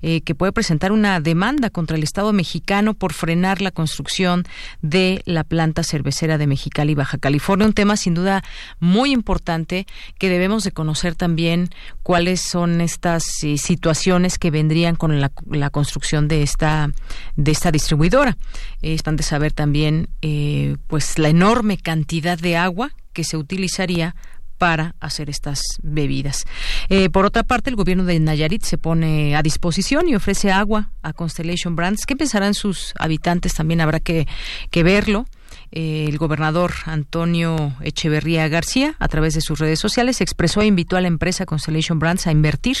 [0.00, 4.44] eh, que puede presentar una demanda contra el Estado mexicano por frenar la construcción
[4.80, 7.66] de la planta cervecera de Mexicali, Baja California.
[7.66, 8.42] Un tema sin duda
[8.80, 9.86] muy importante
[10.18, 11.70] que debemos de conocer también
[12.02, 15.30] cuáles son estas eh, situaciones que vendrían con la,
[15.70, 16.90] construcción de esta
[17.36, 18.36] de esta distribuidora.
[18.80, 24.14] Es importante saber también eh, pues la enorme cantidad de agua que se utilizaría
[24.58, 26.44] para hacer estas bebidas.
[26.88, 30.92] Eh, por otra parte, el gobierno de Nayarit se pone a disposición y ofrece agua
[31.02, 32.06] a Constellation Brands.
[32.06, 33.54] ¿Qué pensarán sus habitantes?
[33.54, 34.28] También habrá que,
[34.70, 35.26] que verlo.
[35.72, 41.00] El gobernador Antonio Echeverría García, a través de sus redes sociales, expresó e invitó a
[41.00, 42.76] la empresa Constellation Brands a invertir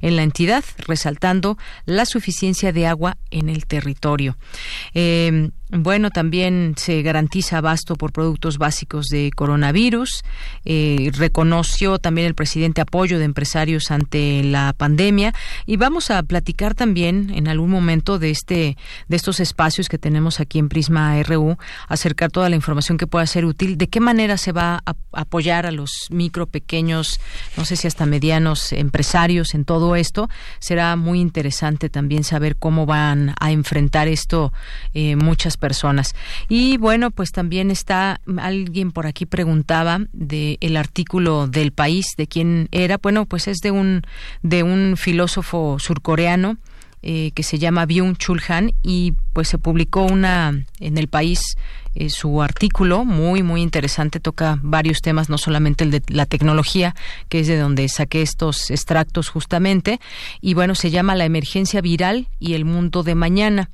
[0.00, 4.38] en la entidad, resaltando la suficiencia de agua en el territorio.
[4.94, 10.22] Eh, bueno, también se garantiza abasto por productos básicos de coronavirus.
[10.64, 15.34] Eh, reconoció también el presidente apoyo de empresarios ante la pandemia
[15.66, 18.76] y vamos a platicar también en algún momento de este
[19.08, 21.56] de estos espacios que tenemos aquí en Prisma RU,
[21.88, 23.76] acercar toda la información que pueda ser útil.
[23.76, 27.20] De qué manera se va a apoyar a los micro, pequeños,
[27.56, 30.28] no sé si hasta medianos empresarios en todo esto.
[30.60, 34.52] Será muy interesante también saber cómo van a enfrentar esto
[34.94, 36.14] eh, muchas personas.
[36.48, 42.26] Y bueno, pues también está alguien por aquí preguntaba de el artículo del país de
[42.26, 42.98] quién era.
[42.98, 44.02] Bueno, pues es de un
[44.42, 46.58] de un filósofo surcoreano
[47.08, 51.40] eh, que se llama Byung Chul Han y pues se publicó una en el país
[51.94, 56.96] eh, su artículo muy muy interesante toca varios temas no solamente el de la tecnología
[57.28, 60.00] que es de donde saqué estos extractos justamente
[60.40, 63.70] y bueno se llama la emergencia viral y el mundo de mañana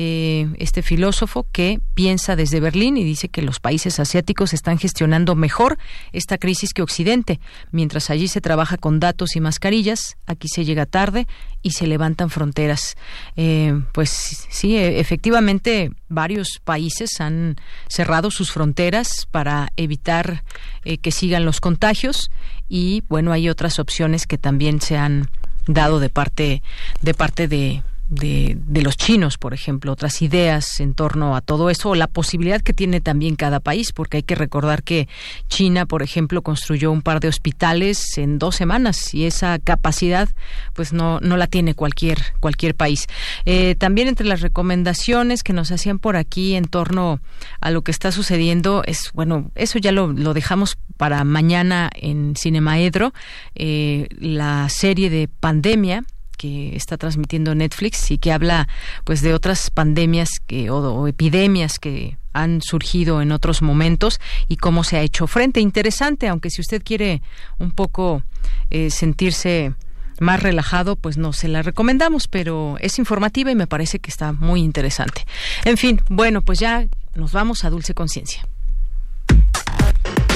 [0.00, 5.34] eh, este filósofo que piensa desde Berlín y dice que los países asiáticos están gestionando
[5.34, 5.76] mejor
[6.12, 7.40] esta crisis que Occidente.
[7.72, 11.26] Mientras allí se trabaja con datos y mascarillas, aquí se llega tarde
[11.62, 12.94] y se levantan fronteras.
[13.34, 17.56] Eh, pues sí, e, efectivamente varios países han
[17.88, 20.44] cerrado sus fronteras para evitar
[20.84, 22.30] eh, que sigan los contagios
[22.68, 25.28] y bueno hay otras opciones que también se han
[25.66, 26.62] dado de parte
[27.02, 31.70] de parte de de, de, los chinos, por ejemplo, otras ideas en torno a todo
[31.70, 35.08] eso, o la posibilidad que tiene también cada país, porque hay que recordar que
[35.48, 40.28] China, por ejemplo, construyó un par de hospitales en dos semanas y esa capacidad,
[40.72, 43.06] pues no, no la tiene cualquier, cualquier país.
[43.44, 47.20] Eh, también entre las recomendaciones que nos hacían por aquí en torno
[47.60, 52.34] a lo que está sucediendo es, bueno, eso ya lo, lo dejamos para mañana en
[52.36, 53.12] Cinemaedro,
[53.54, 56.04] eh, la serie de pandemia
[56.38, 58.68] que está transmitiendo Netflix y que habla
[59.04, 64.84] pues de otras pandemias que, o, epidemias que han surgido en otros momentos y cómo
[64.84, 65.60] se ha hecho frente.
[65.60, 67.20] Interesante, aunque si usted quiere
[67.58, 68.22] un poco
[68.70, 69.74] eh, sentirse
[70.20, 74.32] más relajado, pues no se la recomendamos, pero es informativa y me parece que está
[74.32, 75.26] muy interesante.
[75.64, 78.46] En fin, bueno, pues ya nos vamos a Dulce Conciencia.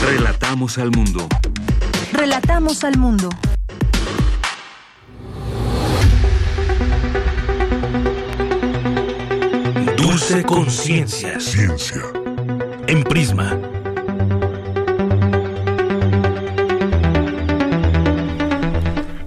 [0.04, 1.28] Relatamos al mundo.
[2.12, 3.30] Relatamos al mundo.
[10.12, 11.40] Dulce Conciencia.
[11.40, 12.02] Ciencia.
[12.86, 13.71] En Prisma.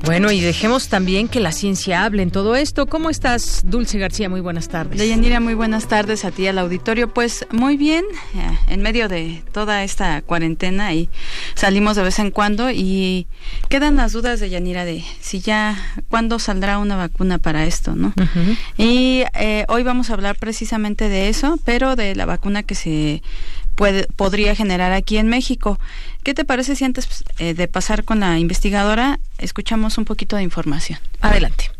[0.06, 2.86] Bueno, y dejemos también que la ciencia hable en todo esto.
[2.86, 4.30] ¿Cómo estás, Dulce García?
[4.30, 5.00] Muy buenas tardes.
[5.00, 7.12] Deyanira, muy buenas tardes a ti al auditorio.
[7.12, 8.06] Pues muy bien,
[8.36, 11.10] eh, en medio de toda esta cuarentena y
[11.56, 13.26] salimos de vez en cuando y
[13.68, 15.76] quedan las dudas de Yanira de si ya,
[16.08, 18.14] cuándo saldrá una vacuna para esto, ¿no?
[18.78, 23.24] Y eh, hoy vamos a hablar precisamente de eso, pero de la vacuna que se
[23.76, 25.80] puede, podría generar aquí en México.
[26.24, 30.44] ¿Qué te parece si antes eh, de pasar con la investigadora escuchamos un poquito de
[30.44, 31.00] información?
[31.22, 31.72] Adelante.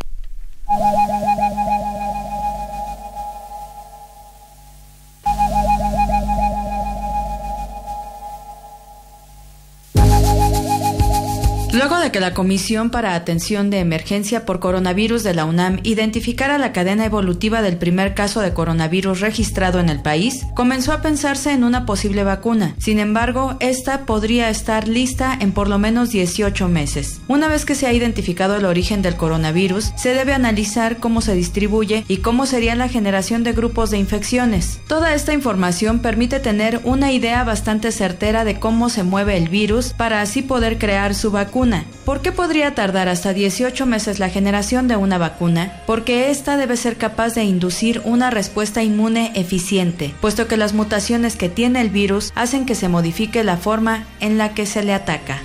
[11.76, 16.58] Luego de que la Comisión para Atención de Emergencia por Coronavirus de la UNAM identificara
[16.58, 21.52] la cadena evolutiva del primer caso de coronavirus registrado en el país, comenzó a pensarse
[21.52, 22.76] en una posible vacuna.
[22.78, 27.20] Sin embargo, esta podría estar lista en por lo menos 18 meses.
[27.28, 31.36] Una vez que se ha identificado el origen del coronavirus, se debe analizar cómo se
[31.36, 34.80] distribuye y cómo sería la generación de grupos de infecciones.
[34.88, 39.92] Toda esta información permite tener una idea bastante certera de cómo se mueve el virus
[39.92, 41.66] para así poder crear su vacuna
[42.06, 45.82] ¿Por qué podría tardar hasta 18 meses la generación de una vacuna?
[45.88, 51.36] Porque esta debe ser capaz de inducir una respuesta inmune eficiente, puesto que las mutaciones
[51.36, 54.94] que tiene el virus hacen que se modifique la forma en la que se le
[54.94, 55.40] ataca.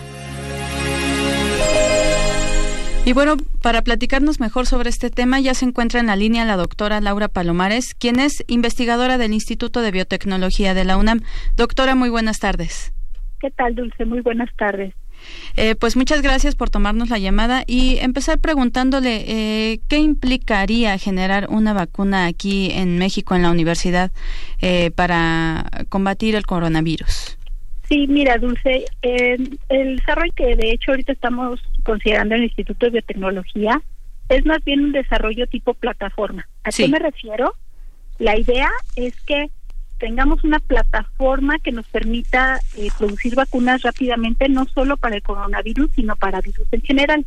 [3.07, 6.57] Y bueno, para platicarnos mejor sobre este tema ya se encuentra en la línea la
[6.57, 11.21] doctora Laura Palomares, quien es investigadora del Instituto de Biotecnología de la UNAM.
[11.57, 12.93] Doctora, muy buenas tardes.
[13.41, 14.05] ¿Qué tal, Dulce?
[14.05, 14.95] Muy buenas tardes.
[15.57, 21.49] Eh, pues muchas gracias por tomarnos la llamada y empezar preguntándole eh, qué implicaría generar
[21.51, 24.11] una vacuna aquí en México, en la universidad,
[24.61, 27.37] eh, para combatir el coronavirus.
[27.89, 32.93] Sí, mira, Dulce, el desarrollo que de hecho ahorita estamos considerando en el Instituto de
[32.93, 33.83] Biotecnología
[34.29, 36.47] es más bien un desarrollo tipo plataforma.
[36.63, 37.55] ¿A qué me refiero?
[38.19, 39.51] La idea es que
[40.01, 45.91] tengamos una plataforma que nos permita eh, producir vacunas rápidamente, no solo para el coronavirus,
[45.95, 47.25] sino para virus en general.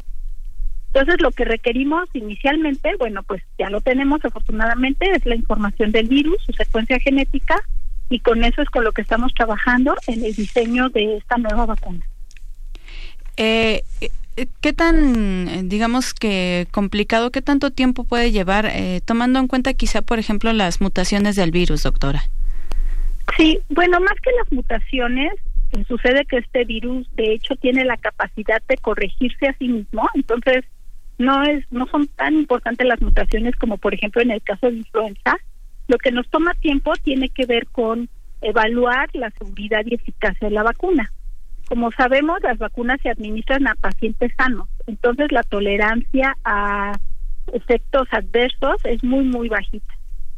[0.87, 6.07] Entonces, lo que requerimos inicialmente, bueno, pues ya lo tenemos afortunadamente, es la información del
[6.07, 7.61] virus, su secuencia genética,
[8.09, 11.65] y con eso es con lo que estamos trabajando en el diseño de esta nueva
[11.65, 12.01] vacuna.
[13.37, 13.83] Eh,
[14.61, 20.01] ¿Qué tan, digamos que complicado, qué tanto tiempo puede llevar, eh, tomando en cuenta quizá,
[20.01, 22.23] por ejemplo, las mutaciones del virus, doctora?
[23.37, 25.33] Sí, bueno, más que las mutaciones,
[25.71, 30.07] eh, sucede que este virus de hecho tiene la capacidad de corregirse a sí mismo,
[30.13, 30.65] entonces
[31.17, 34.77] no es no son tan importantes las mutaciones como por ejemplo en el caso de
[34.77, 35.37] influenza.
[35.87, 38.09] Lo que nos toma tiempo tiene que ver con
[38.41, 41.11] evaluar la seguridad y eficacia de la vacuna.
[41.67, 46.93] Como sabemos, las vacunas se administran a pacientes sanos, entonces la tolerancia a
[47.51, 49.93] efectos adversos es muy muy bajita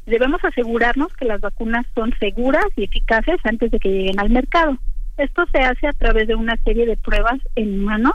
[0.05, 4.77] debemos asegurarnos que las vacunas son seguras y eficaces antes de que lleguen al mercado.
[5.17, 8.13] Esto se hace a través de una serie de pruebas en humanos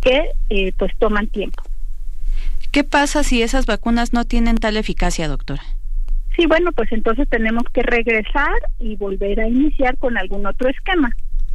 [0.00, 1.62] que eh, pues toman tiempo.
[2.72, 5.62] ¿Qué pasa si esas vacunas no tienen tal eficacia, doctora?
[6.36, 11.10] Sí, bueno, pues entonces tenemos que regresar y volver a iniciar con algún otro esquema.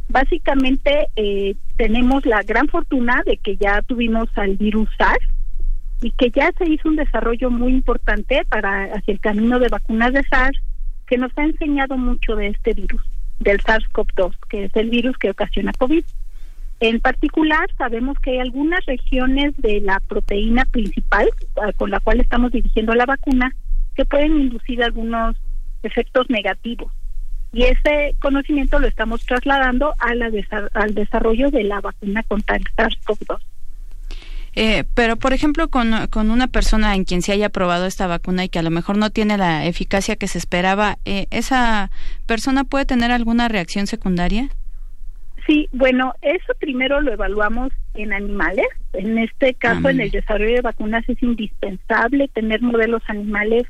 [0.08, 5.26] Básicamente eh, tenemos la gran fortuna de que ya tuvimos al virus SARS,
[6.00, 10.12] y que ya se hizo un desarrollo muy importante para hacia el camino de vacunas
[10.12, 10.60] de SARS
[11.06, 13.02] que nos ha enseñado mucho de este virus,
[13.38, 16.04] del SARS-CoV-2, que es el virus que ocasiona COVID.
[16.80, 21.30] En particular, sabemos que hay algunas regiones de la proteína principal
[21.62, 23.54] ah, con la cual estamos dirigiendo la vacuna
[23.94, 25.36] que pueden inducir algunos
[25.82, 26.92] efectos negativos.
[27.52, 30.10] Y ese conocimiento lo estamos trasladando a
[30.74, 33.38] al desarrollo de la vacuna contra el SARS-CoV-2.
[34.58, 38.44] Eh, pero, por ejemplo, con, con, una persona en quien se haya probado esta vacuna
[38.44, 41.90] y que a lo mejor no tiene la eficacia que se esperaba, eh, ¿esa
[42.24, 44.48] persona puede tener alguna reacción secundaria?
[45.46, 48.66] Sí, bueno, eso primero lo evaluamos en animales.
[48.94, 53.64] En este caso, en el desarrollo de vacunas es indispensable tener modelos animales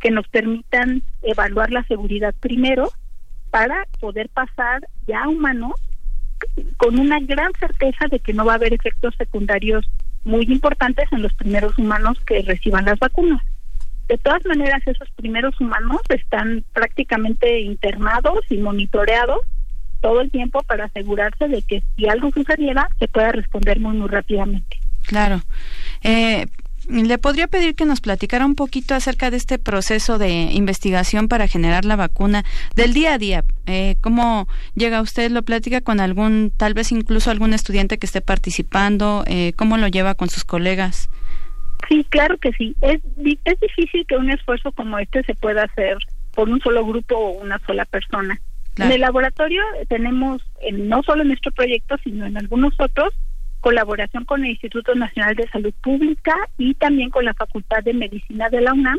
[0.00, 2.90] que nos permitan evaluar la seguridad primero
[3.50, 5.72] para poder pasar ya a humanos
[6.76, 9.88] con una gran certeza de que no va a haber efectos secundarios
[10.26, 13.40] muy importantes en los primeros humanos que reciban las vacunas.
[14.08, 19.40] De todas maneras, esos primeros humanos están prácticamente internados y monitoreados
[20.00, 24.08] todo el tiempo para asegurarse de que si algo sucediera, se pueda responder muy, muy
[24.08, 24.78] rápidamente.
[25.06, 25.40] Claro.
[26.02, 26.46] Eh,
[26.88, 31.48] Le podría pedir que nos platicara un poquito acerca de este proceso de investigación para
[31.48, 32.44] generar la vacuna
[32.76, 33.44] del día a día.
[33.66, 35.30] Eh, ¿Cómo llega usted?
[35.30, 39.24] ¿Lo platica con algún, tal vez incluso algún estudiante que esté participando?
[39.26, 41.10] Eh, ¿Cómo lo lleva con sus colegas?
[41.88, 42.76] Sí, claro que sí.
[42.80, 43.00] Es,
[43.44, 45.98] es difícil que un esfuerzo como este se pueda hacer
[46.34, 48.40] por un solo grupo o una sola persona.
[48.78, 50.42] En el laboratorio tenemos,
[50.72, 53.14] no solo en nuestro proyecto, sino en algunos otros,
[53.66, 58.48] colaboración con el Instituto Nacional de Salud Pública y también con la Facultad de Medicina
[58.48, 58.96] de la UNAM,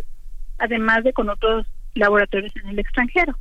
[0.57, 1.65] además de con otros
[1.95, 3.34] laboratorios en el extranjero.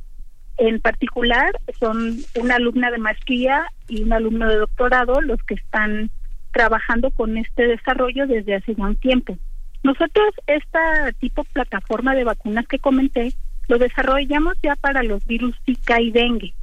[0.55, 1.51] En particular,
[1.81, 6.11] son una alumna de maestría y un alumno de doctorado los que están
[6.53, 9.37] trabajando con este desarrollo desde hace un tiempo.
[9.83, 13.33] Nosotros esta tipo plataforma de vacunas que comenté
[13.67, 16.53] lo desarrollamos ya para los virus Zika y dengue.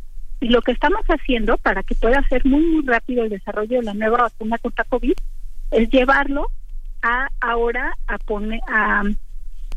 [0.45, 3.83] Y lo que estamos haciendo para que pueda ser muy, muy rápido el desarrollo de
[3.87, 5.15] la nueva vacuna contra COVID
[5.71, 6.49] es llevarlo
[7.01, 9.05] a ahora a poner a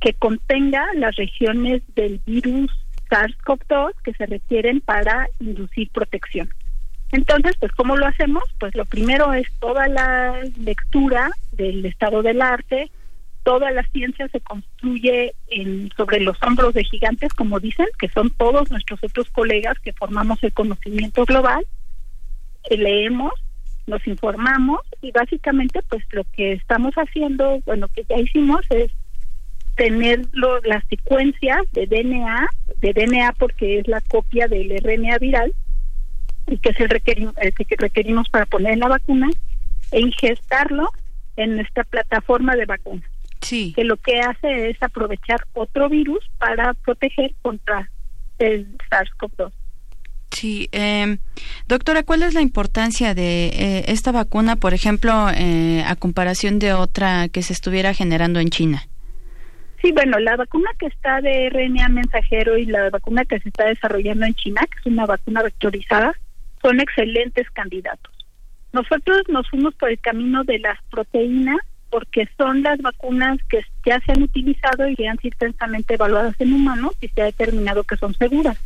[0.02, 2.70] que contenga las regiones del virus
[3.10, 6.50] SARS-CoV-2 que se requieren para inducir protección.
[7.14, 8.44] Entonces, pues, ¿cómo lo hacemos?
[8.60, 12.92] Pues lo primero es toda la lectura del estado del arte,
[13.48, 18.30] toda la ciencia se construye en, sobre los hombros de gigantes, como dicen, que son
[18.30, 21.66] todos nuestros otros colegas que formamos el conocimiento global,
[22.70, 23.32] eh, leemos,
[23.86, 28.92] nos informamos y básicamente pues lo que estamos haciendo, bueno, que ya hicimos es
[29.78, 30.28] tener
[30.66, 32.50] las secuencias de DNA,
[32.80, 35.54] de DNA porque es la copia del RNA viral,
[36.48, 37.02] y que es el,
[37.38, 39.30] el que requerimos para poner en la vacuna,
[39.94, 40.90] e ingestarlo
[41.38, 43.10] en nuestra plataforma de vacunas.
[43.48, 43.72] Sí.
[43.74, 47.90] Que lo que hace es aprovechar otro virus para proteger contra
[48.40, 49.54] el SARS-CoV-2.
[50.32, 51.18] Sí, eh,
[51.66, 56.74] doctora, ¿cuál es la importancia de eh, esta vacuna, por ejemplo, eh, a comparación de
[56.74, 58.84] otra que se estuviera generando en China?
[59.82, 63.68] Sí, bueno, la vacuna que está de RNA mensajero y la vacuna que se está
[63.68, 66.14] desarrollando en China, que es una vacuna vectorizada,
[66.62, 68.14] son excelentes candidatos.
[68.74, 74.00] Nosotros nos fuimos por el camino de las proteínas porque son las vacunas que ya
[74.02, 77.84] se han utilizado y ya han sido intensamente evaluadas en humanos y se ha determinado
[77.84, 78.58] que son seguras.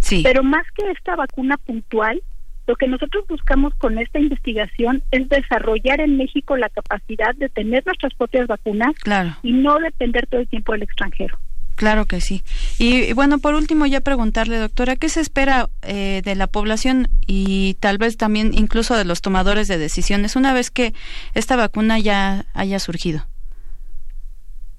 [0.00, 0.22] Sí.
[0.24, 2.22] Pero más que esta vacuna puntual,
[2.66, 7.84] lo que nosotros buscamos con esta investigación es desarrollar en México la capacidad de tener
[7.84, 8.94] nuestras propias vacunas
[9.42, 11.38] y no depender todo el tiempo del extranjero.
[11.74, 12.42] Claro que sí.
[12.78, 17.74] Y, bueno, por último ya preguntarle, doctora, ¿qué se espera eh, de la población y
[17.80, 20.92] tal vez también incluso de los tomadores de decisiones una vez que
[21.34, 23.26] esta vacuna ya haya surgido?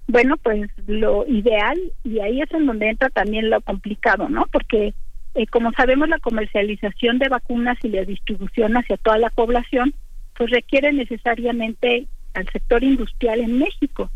[0.08, 4.48] Bueno, pues lo ideal, y ahí es en donde entra también lo complicado, ¿no?
[4.52, 4.94] Porque
[5.36, 9.94] eh, como sabemos, la comercialización de vacunas y la distribución hacia toda la población,
[10.38, 14.12] pues requiere necesariamente al sector industrial en México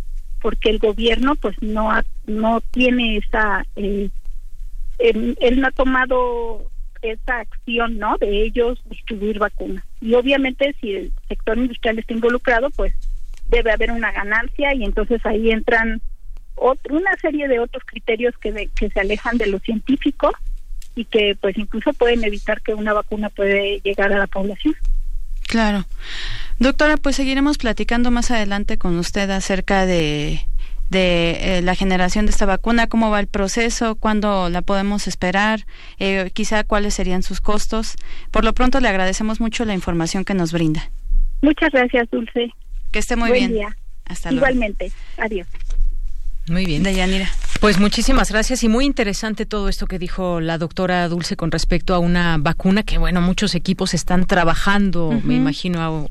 [0.47, 1.89] porque el gobierno pues no
[2.25, 4.09] no tiene esa eh,
[4.97, 6.71] él, no ha tomado
[7.01, 12.69] esa acción no de ellos distribuir vacunas y obviamente si el sector industrial está involucrado
[12.77, 12.93] pues
[13.49, 16.01] debe haber una ganancia y entonces ahí entran
[16.55, 20.31] una serie de otros criterios que, que se alejan de lo científico
[20.95, 24.75] y que pues incluso pueden evitar que una vacuna puede llegar a la población.
[25.47, 25.85] Claro.
[26.59, 30.41] Doctora, pues seguiremos platicando más adelante con usted acerca de,
[30.89, 35.65] de eh, la generación de esta vacuna, cómo va el proceso, cuándo la podemos esperar,
[35.99, 37.95] eh, quizá cuáles serían sus costos.
[38.31, 40.89] Por lo pronto le agradecemos mucho la información que nos brinda.
[41.41, 42.51] Muchas gracias, Dulce.
[42.91, 43.53] Que esté muy Buen bien.
[43.53, 43.77] Día.
[44.05, 44.47] Hasta luego.
[44.47, 44.91] Igualmente.
[45.17, 45.47] Adiós.
[46.47, 46.83] Muy bien.
[46.83, 47.29] Deyanira.
[47.59, 51.95] Pues muchísimas gracias y muy interesante todo esto que dijo la doctora Dulce con respecto
[51.95, 56.09] a una vacuna que, bueno, muchos equipos están trabajando, me imagino,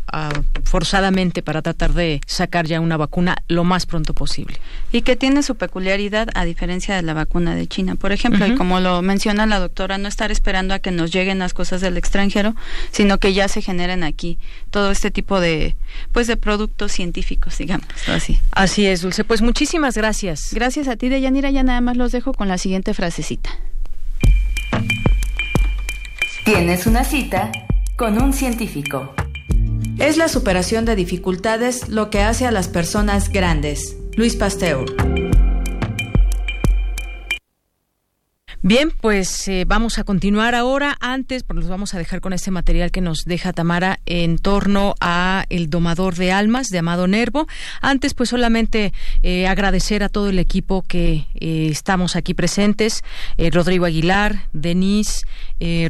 [0.64, 4.59] forzadamente para tratar de sacar ya una vacuna lo más pronto posible.
[4.90, 7.94] Y que tiene su peculiaridad a diferencia de la vacuna de China.
[7.94, 11.39] Por ejemplo, y como lo menciona la doctora, no estar esperando a que nos lleguen
[11.39, 12.56] las cosas del extranjero,
[12.90, 14.39] sino que ya se generen aquí
[14.70, 15.77] todo este tipo de,
[16.10, 18.40] pues, de productos científicos, digamos, así.
[18.51, 19.23] Así es, Dulce.
[19.23, 20.52] Pues muchísimas gracias.
[20.52, 21.50] Gracias a ti, Deyanira.
[21.50, 23.50] Ya nada más los dejo con la siguiente frasecita.
[26.44, 27.50] Tienes una cita
[27.96, 29.14] con un científico.
[29.98, 33.96] Es la superación de dificultades lo que hace a las personas grandes.
[34.16, 34.84] Luis Pasteur.
[38.66, 40.97] Bien, pues eh, vamos a continuar ahora.
[40.98, 44.97] Antes, pues los vamos a dejar con este material que nos deja Tamara en torno
[45.01, 47.47] a el domador de almas de Amado Nervo.
[47.80, 53.05] Antes, pues solamente eh, agradecer a todo el equipo que eh, estamos aquí presentes:
[53.52, 55.24] Rodrigo Aguilar, Denise,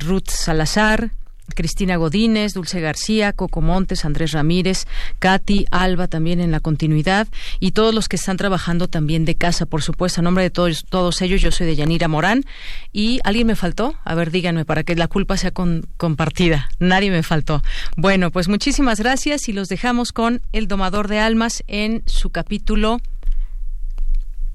[0.01, 1.13] Ruth Salazar,
[1.55, 4.87] Cristina Godínez, Dulce García, Coco Montes, Andrés Ramírez,
[5.19, 7.29] Katy, Alba también en la continuidad
[7.61, 10.21] y todos los que están trabajando también de casa, por supuesto.
[10.21, 12.45] A nombre de todos, todos ellos, yo soy de Yanira Morán.
[12.93, 13.95] ¿Y alguien me faltó?
[14.05, 16.69] A ver, díganme para que la culpa sea compartida.
[16.79, 17.63] Nadie me faltó.
[17.97, 22.99] Bueno, pues muchísimas gracias y los dejamos con El Domador de Almas en su capítulo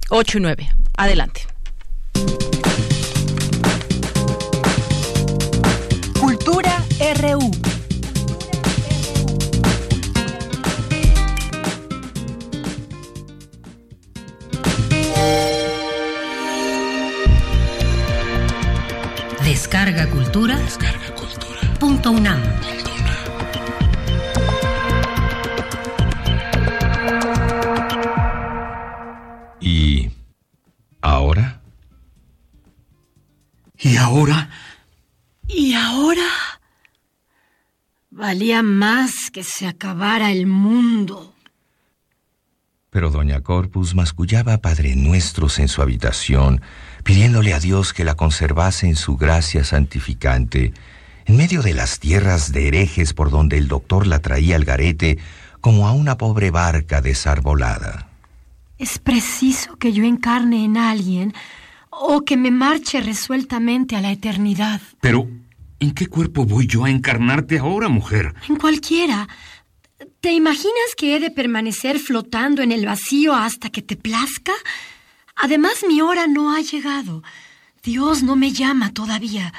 [0.09, 0.69] 8 y 9.
[0.97, 1.50] Adelante.
[7.01, 7.39] RU.
[19.43, 20.57] Descarga Cultura.
[20.59, 21.73] Descarga Cultura.
[21.79, 22.39] Punto UNAM.
[29.59, 30.11] ¿Y
[31.01, 31.61] ahora?
[33.79, 34.49] ¿Y ahora?
[35.47, 36.60] ¿Y ahora?
[38.21, 41.33] Valía más que se acabara el mundo.
[42.91, 46.61] Pero doña Corpus mascullaba Padre Nuestros en su habitación,
[47.03, 50.71] pidiéndole a Dios que la conservase en su gracia santificante,
[51.25, 55.17] en medio de las tierras de herejes por donde el doctor la traía al garete
[55.59, 58.07] como a una pobre barca desarbolada.
[58.77, 61.33] Es preciso que yo encarne en alguien
[61.89, 64.79] o que me marche resueltamente a la eternidad.
[64.99, 65.27] Pero,
[65.81, 68.33] ¿en qué cuerpo voy yo a encarnarte ahora, mujer?
[68.47, 69.27] En cualquiera.
[70.21, 74.53] ¿Te imaginas que he de permanecer flotando en el vacío hasta que te plazca?
[75.35, 77.23] Además, mi hora no ha llegado.
[77.83, 79.51] Dios no me llama todavía.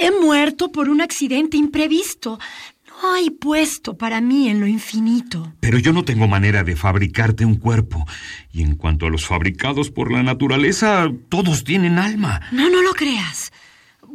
[0.00, 2.40] He muerto por un accidente imprevisto.
[2.88, 5.52] No hay puesto para mí en lo infinito.
[5.60, 8.04] Pero yo no tengo manera de fabricarte un cuerpo.
[8.52, 12.40] Y en cuanto a los fabricados por la naturaleza, todos tienen alma.
[12.50, 13.52] No, no lo creas.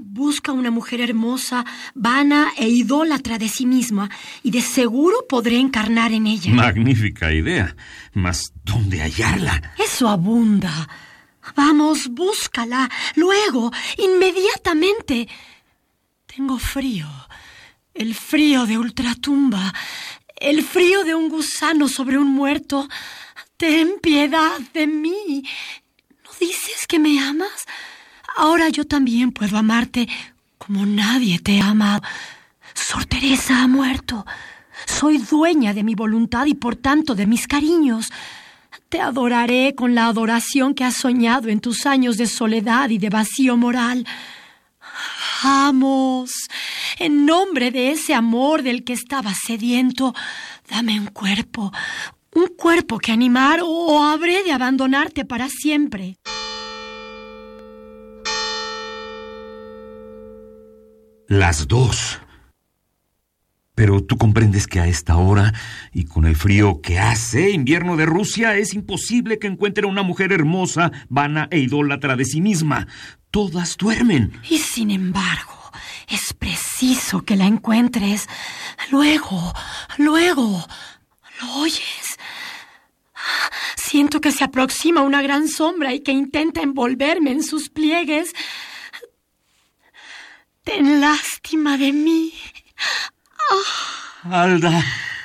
[0.04, 1.64] Busca una mujer hermosa,
[1.94, 4.10] vana e idólatra de sí misma,
[4.42, 6.52] y de seguro podré encarnar en ella.
[6.54, 7.76] Magnífica idea.
[8.14, 9.74] Mas, ¿dónde hallarla?
[9.78, 10.90] Eso abunda.
[11.56, 12.90] Vamos, búscala.
[13.16, 15.28] Luego, inmediatamente.
[16.26, 17.08] Tengo frío.
[17.94, 19.72] El frío de ultratumba.
[20.36, 22.90] El frío de un gusano sobre un muerto.
[23.56, 25.44] Ten piedad de mí.
[26.24, 27.66] ¿No dices que me amas?
[28.38, 30.08] Ahora yo también puedo amarte
[30.58, 32.02] como nadie te ama.
[32.74, 34.26] Sor Teresa ha muerto.
[34.86, 38.12] Soy dueña de mi voluntad y por tanto de mis cariños.
[38.90, 43.10] Te adoraré con la adoración que has soñado en tus años de soledad y de
[43.10, 44.06] vacío moral.
[45.44, 46.32] Vamos,
[47.00, 50.14] en nombre de ese amor del que estaba sediento,
[50.70, 51.72] dame un cuerpo,
[52.34, 56.18] un cuerpo que animar o habré de abandonarte para siempre.
[61.32, 62.20] Las dos.
[63.74, 65.54] Pero tú comprendes que a esta hora,
[65.94, 70.34] y con el frío que hace invierno de Rusia, es imposible que encuentre una mujer
[70.34, 72.86] hermosa, vana e idólatra de sí misma.
[73.32, 74.42] Todas duermen.
[74.50, 75.72] Y sin embargo,
[76.10, 78.28] es preciso que la encuentres.
[78.92, 79.54] Luego,
[80.00, 80.68] luego.
[81.40, 82.18] ¿Lo oyes?
[83.78, 88.34] Siento que se aproxima una gran sombra y que intenta envolverme en sus pliegues.
[90.64, 92.34] Ten lástima de mí.
[93.50, 94.44] Ah.
[94.44, 94.84] Alda.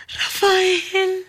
[0.08, 1.26] Rafael.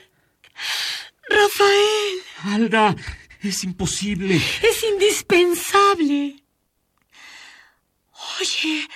[1.30, 2.16] Rafael.
[2.46, 2.96] Alda,
[3.42, 4.38] es imposible.
[4.38, 6.42] Es indispensable.
[8.40, 8.88] Oye,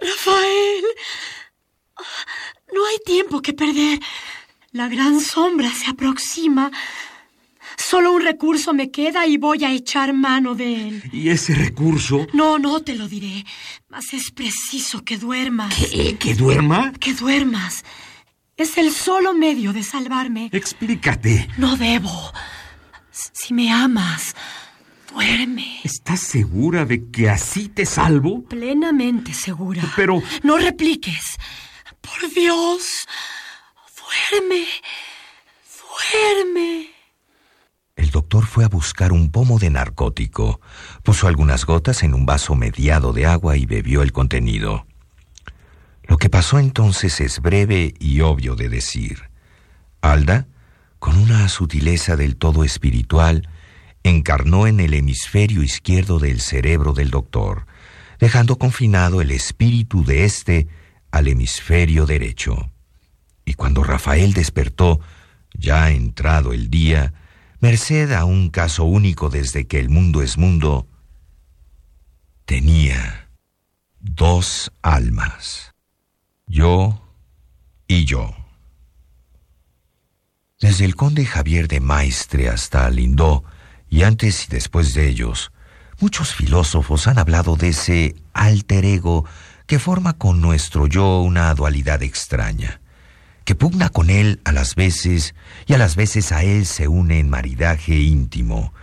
[0.00, 0.84] Rafael.
[2.74, 4.00] No hay tiempo que perder.
[4.72, 6.70] La gran sombra se aproxima.
[7.76, 11.02] Solo un recurso me queda y voy a echar mano de él.
[11.12, 12.26] ¿Y ese recurso?
[12.32, 13.44] No, no te lo diré.
[13.88, 15.74] Mas es preciso que duermas.
[15.74, 16.18] ¿Qué?
[16.18, 16.92] ¿Que duerma?
[17.00, 17.84] Que duermas.
[18.56, 20.50] Es el solo medio de salvarme.
[20.52, 21.48] Explícate.
[21.56, 22.32] No debo.
[23.10, 24.34] Si me amas,
[25.12, 25.80] duerme.
[25.84, 28.44] ¿Estás segura de que así te salvo?
[28.44, 29.82] Plenamente segura.
[29.96, 30.22] Pero...
[30.42, 31.38] No repliques.
[32.00, 33.06] Por Dios.
[34.30, 34.66] Duerme.
[36.12, 36.97] Duerme.
[37.98, 40.60] El doctor fue a buscar un pomo de narcótico,
[41.02, 44.86] puso algunas gotas en un vaso mediado de agua y bebió el contenido.
[46.04, 49.30] Lo que pasó entonces es breve y obvio de decir.
[50.00, 50.46] Alda,
[51.00, 53.48] con una sutileza del todo espiritual,
[54.04, 57.66] encarnó en el hemisferio izquierdo del cerebro del doctor,
[58.20, 60.68] dejando confinado el espíritu de éste
[61.10, 62.70] al hemisferio derecho.
[63.44, 65.00] Y cuando Rafael despertó,
[65.52, 67.12] ya entrado el día,
[67.60, 70.86] merced a un caso único desde que el mundo es mundo,
[72.44, 73.30] tenía
[74.00, 75.74] dos almas.
[76.46, 77.02] Yo
[77.86, 78.34] y yo.
[80.60, 83.44] Desde el conde Javier de Maestre hasta Lindó,
[83.90, 85.52] y antes y después de ellos,
[86.00, 89.24] muchos filósofos han hablado de ese alter ego
[89.66, 92.80] que forma con nuestro yo una dualidad extraña,
[93.48, 95.34] que pugna con él a las veces
[95.66, 98.74] y a las veces a él se une en maridaje íntimo,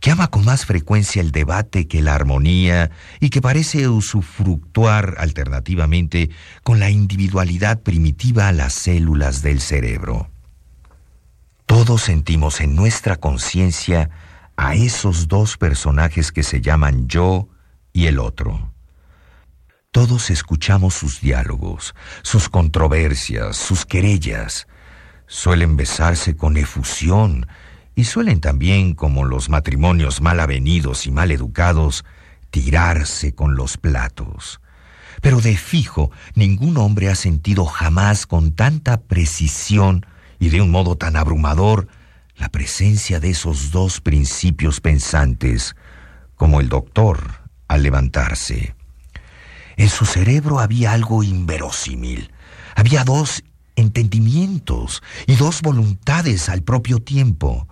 [0.00, 2.90] que ama con más frecuencia el debate que la armonía
[3.20, 6.30] y que parece usufructuar alternativamente
[6.64, 10.28] con la individualidad primitiva a las células del cerebro.
[11.66, 14.10] Todos sentimos en nuestra conciencia
[14.56, 17.50] a esos dos personajes que se llaman yo
[17.92, 18.72] y el otro.
[19.90, 24.66] Todos escuchamos sus diálogos, sus controversias, sus querellas.
[25.26, 27.46] Suelen besarse con efusión
[27.94, 32.04] y suelen también, como los matrimonios mal avenidos y mal educados,
[32.50, 34.60] tirarse con los platos.
[35.22, 40.04] Pero de fijo, ningún hombre ha sentido jamás con tanta precisión
[40.38, 41.88] y de un modo tan abrumador
[42.36, 45.74] la presencia de esos dos principios pensantes
[46.36, 48.77] como el doctor al levantarse.
[49.78, 52.32] En su cerebro había algo inverosímil.
[52.74, 53.44] Había dos
[53.76, 57.68] entendimientos y dos voluntades al propio tiempo.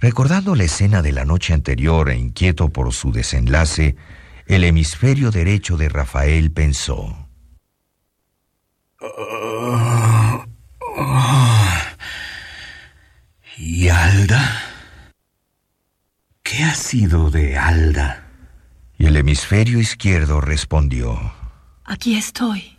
[0.00, 3.96] Recordando la escena de la noche anterior e inquieto por su desenlace,
[4.46, 7.28] el hemisferio derecho de Rafael pensó.
[13.58, 14.62] ¿Y Alda?
[16.42, 18.25] ¿Qué ha sido de Alda?
[18.98, 21.32] Y el hemisferio izquierdo respondió.
[21.84, 22.78] Aquí estoy.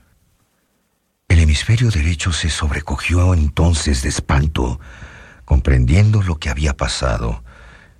[1.27, 4.79] El hemisferio derecho se sobrecogió entonces de espanto,
[5.45, 7.43] comprendiendo lo que había pasado.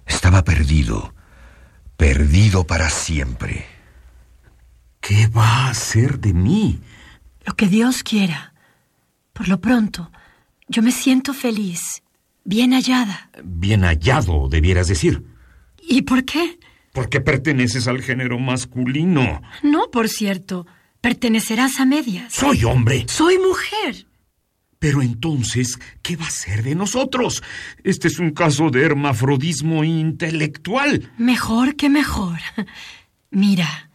[0.05, 1.13] Estaba perdido,
[1.97, 3.65] perdido para siempre.
[5.01, 6.81] ¿Qué va a hacer de mí?
[7.45, 8.53] Lo que Dios quiera.
[9.33, 10.11] Por lo pronto,
[10.67, 12.01] yo me siento feliz,
[12.43, 13.29] bien hallada.
[13.43, 15.23] Bien hallado, debieras decir.
[15.81, 16.59] ¿Y por qué?
[16.97, 19.43] Porque perteneces al género masculino.
[19.61, 20.65] No, por cierto.
[20.99, 22.33] Pertenecerás a medias.
[22.33, 23.05] Soy hombre.
[23.07, 24.07] Soy mujer.
[24.79, 27.43] Pero entonces, ¿qué va a ser de nosotros?
[27.83, 31.11] Este es un caso de hermafrodismo intelectual.
[31.19, 32.39] Mejor que mejor.
[33.29, 33.91] Mira,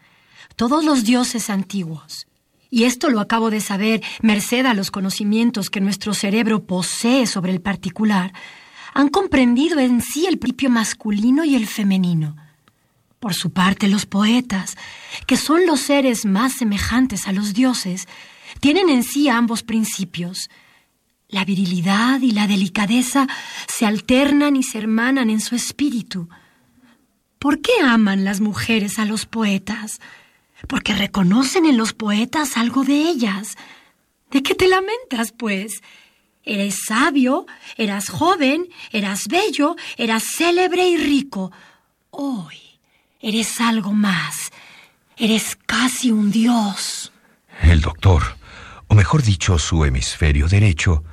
[0.54, 2.28] todos los dioses antiguos,
[2.70, 7.50] y esto lo acabo de saber merced a los conocimientos que nuestro cerebro posee sobre
[7.50, 8.32] el particular,
[8.94, 12.36] han comprendido en sí el principio masculino y el femenino.
[13.22, 14.76] Por su parte, los poetas,
[15.28, 18.08] que son los seres más semejantes a los dioses,
[18.58, 20.50] tienen en sí ambos principios.
[21.28, 23.28] La virilidad y la delicadeza
[23.68, 26.28] se alternan y se hermanan en su espíritu.
[27.38, 30.00] ¿Por qué aman las mujeres a los poetas?
[30.66, 33.56] Porque reconocen en los poetas algo de ellas.
[34.32, 35.80] ¿De qué te lamentas, pues?
[36.42, 37.46] Eres sabio,
[37.76, 41.52] eras joven, eras bello, eras célebre y rico.
[42.10, 42.61] Hoy
[43.22, 44.50] Eres algo más.
[45.16, 47.12] Eres casi un dios.
[47.62, 48.22] El doctor,
[48.88, 51.04] o mejor dicho, su hemisferio derecho,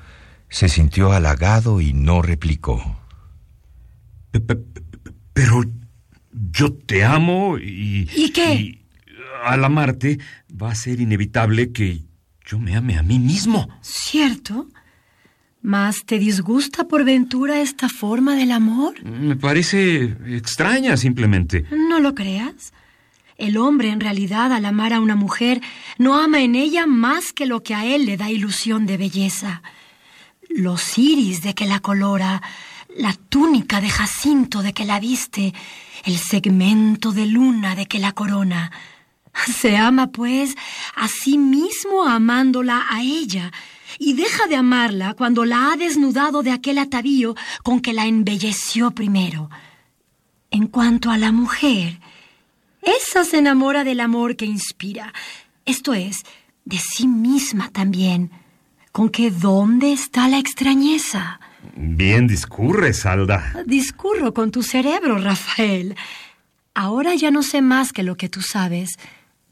[0.49, 2.99] se sintió halagado y no replicó.
[5.33, 5.63] Pero
[6.31, 8.09] yo te amo y...
[8.15, 8.55] ¿Y qué?
[8.55, 8.85] Y
[9.43, 10.19] al amarte
[10.49, 12.05] va a ser inevitable que
[12.43, 13.69] yo me ame a mí mismo.
[13.81, 14.67] ¿Cierto?
[15.61, 19.03] ¿Más te disgusta por ventura esta forma del amor?
[19.03, 21.65] Me parece extraña simplemente.
[21.71, 22.73] No lo creas.
[23.37, 25.61] El hombre en realidad al amar a una mujer
[25.97, 29.61] no ama en ella más que lo que a él le da ilusión de belleza.
[30.49, 32.41] Los iris de que la colora,
[32.95, 35.53] la túnica de jacinto de que la viste,
[36.05, 38.71] el segmento de luna de que la corona.
[39.57, 40.55] Se ama, pues,
[40.95, 43.51] a sí mismo amándola a ella,
[43.99, 48.91] y deja de amarla cuando la ha desnudado de aquel atavío con que la embelleció
[48.91, 49.49] primero.
[50.49, 51.99] En cuanto a la mujer,
[52.81, 55.13] esa se enamora del amor que inspira,
[55.65, 56.23] esto es,
[56.65, 58.31] de sí misma también.
[58.91, 61.39] ¿Con que dónde está la extrañeza?
[61.75, 63.53] Bien discurres, Alda.
[63.65, 65.95] Discurro con tu cerebro, Rafael.
[66.73, 68.97] Ahora ya no sé más que lo que tú sabes,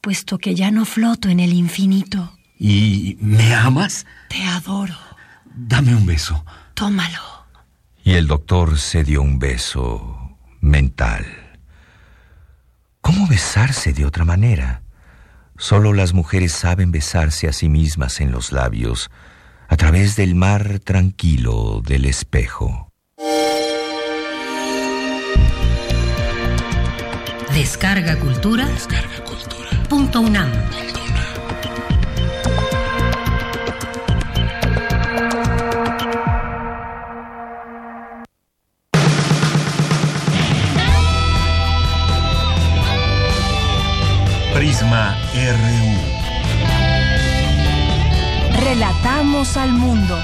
[0.01, 2.36] puesto que ya no floto en el infinito.
[2.59, 4.05] ¿Y me amas?
[4.29, 4.95] Te adoro.
[5.45, 6.43] Dame un beso.
[6.73, 7.21] Tómalo.
[8.03, 11.25] Y el doctor se dio un beso mental.
[13.01, 14.81] ¿Cómo besarse de otra manera?
[15.57, 19.09] Solo las mujeres saben besarse a sí mismas en los labios,
[19.67, 22.91] a través del mar tranquilo del espejo.
[27.53, 28.67] Descarga Cultura.
[28.67, 29.83] Descarga Cultura.
[29.89, 30.51] Punto UNAM.
[44.67, 45.95] Prisma RU.
[48.59, 50.19] Relatamos al mundo.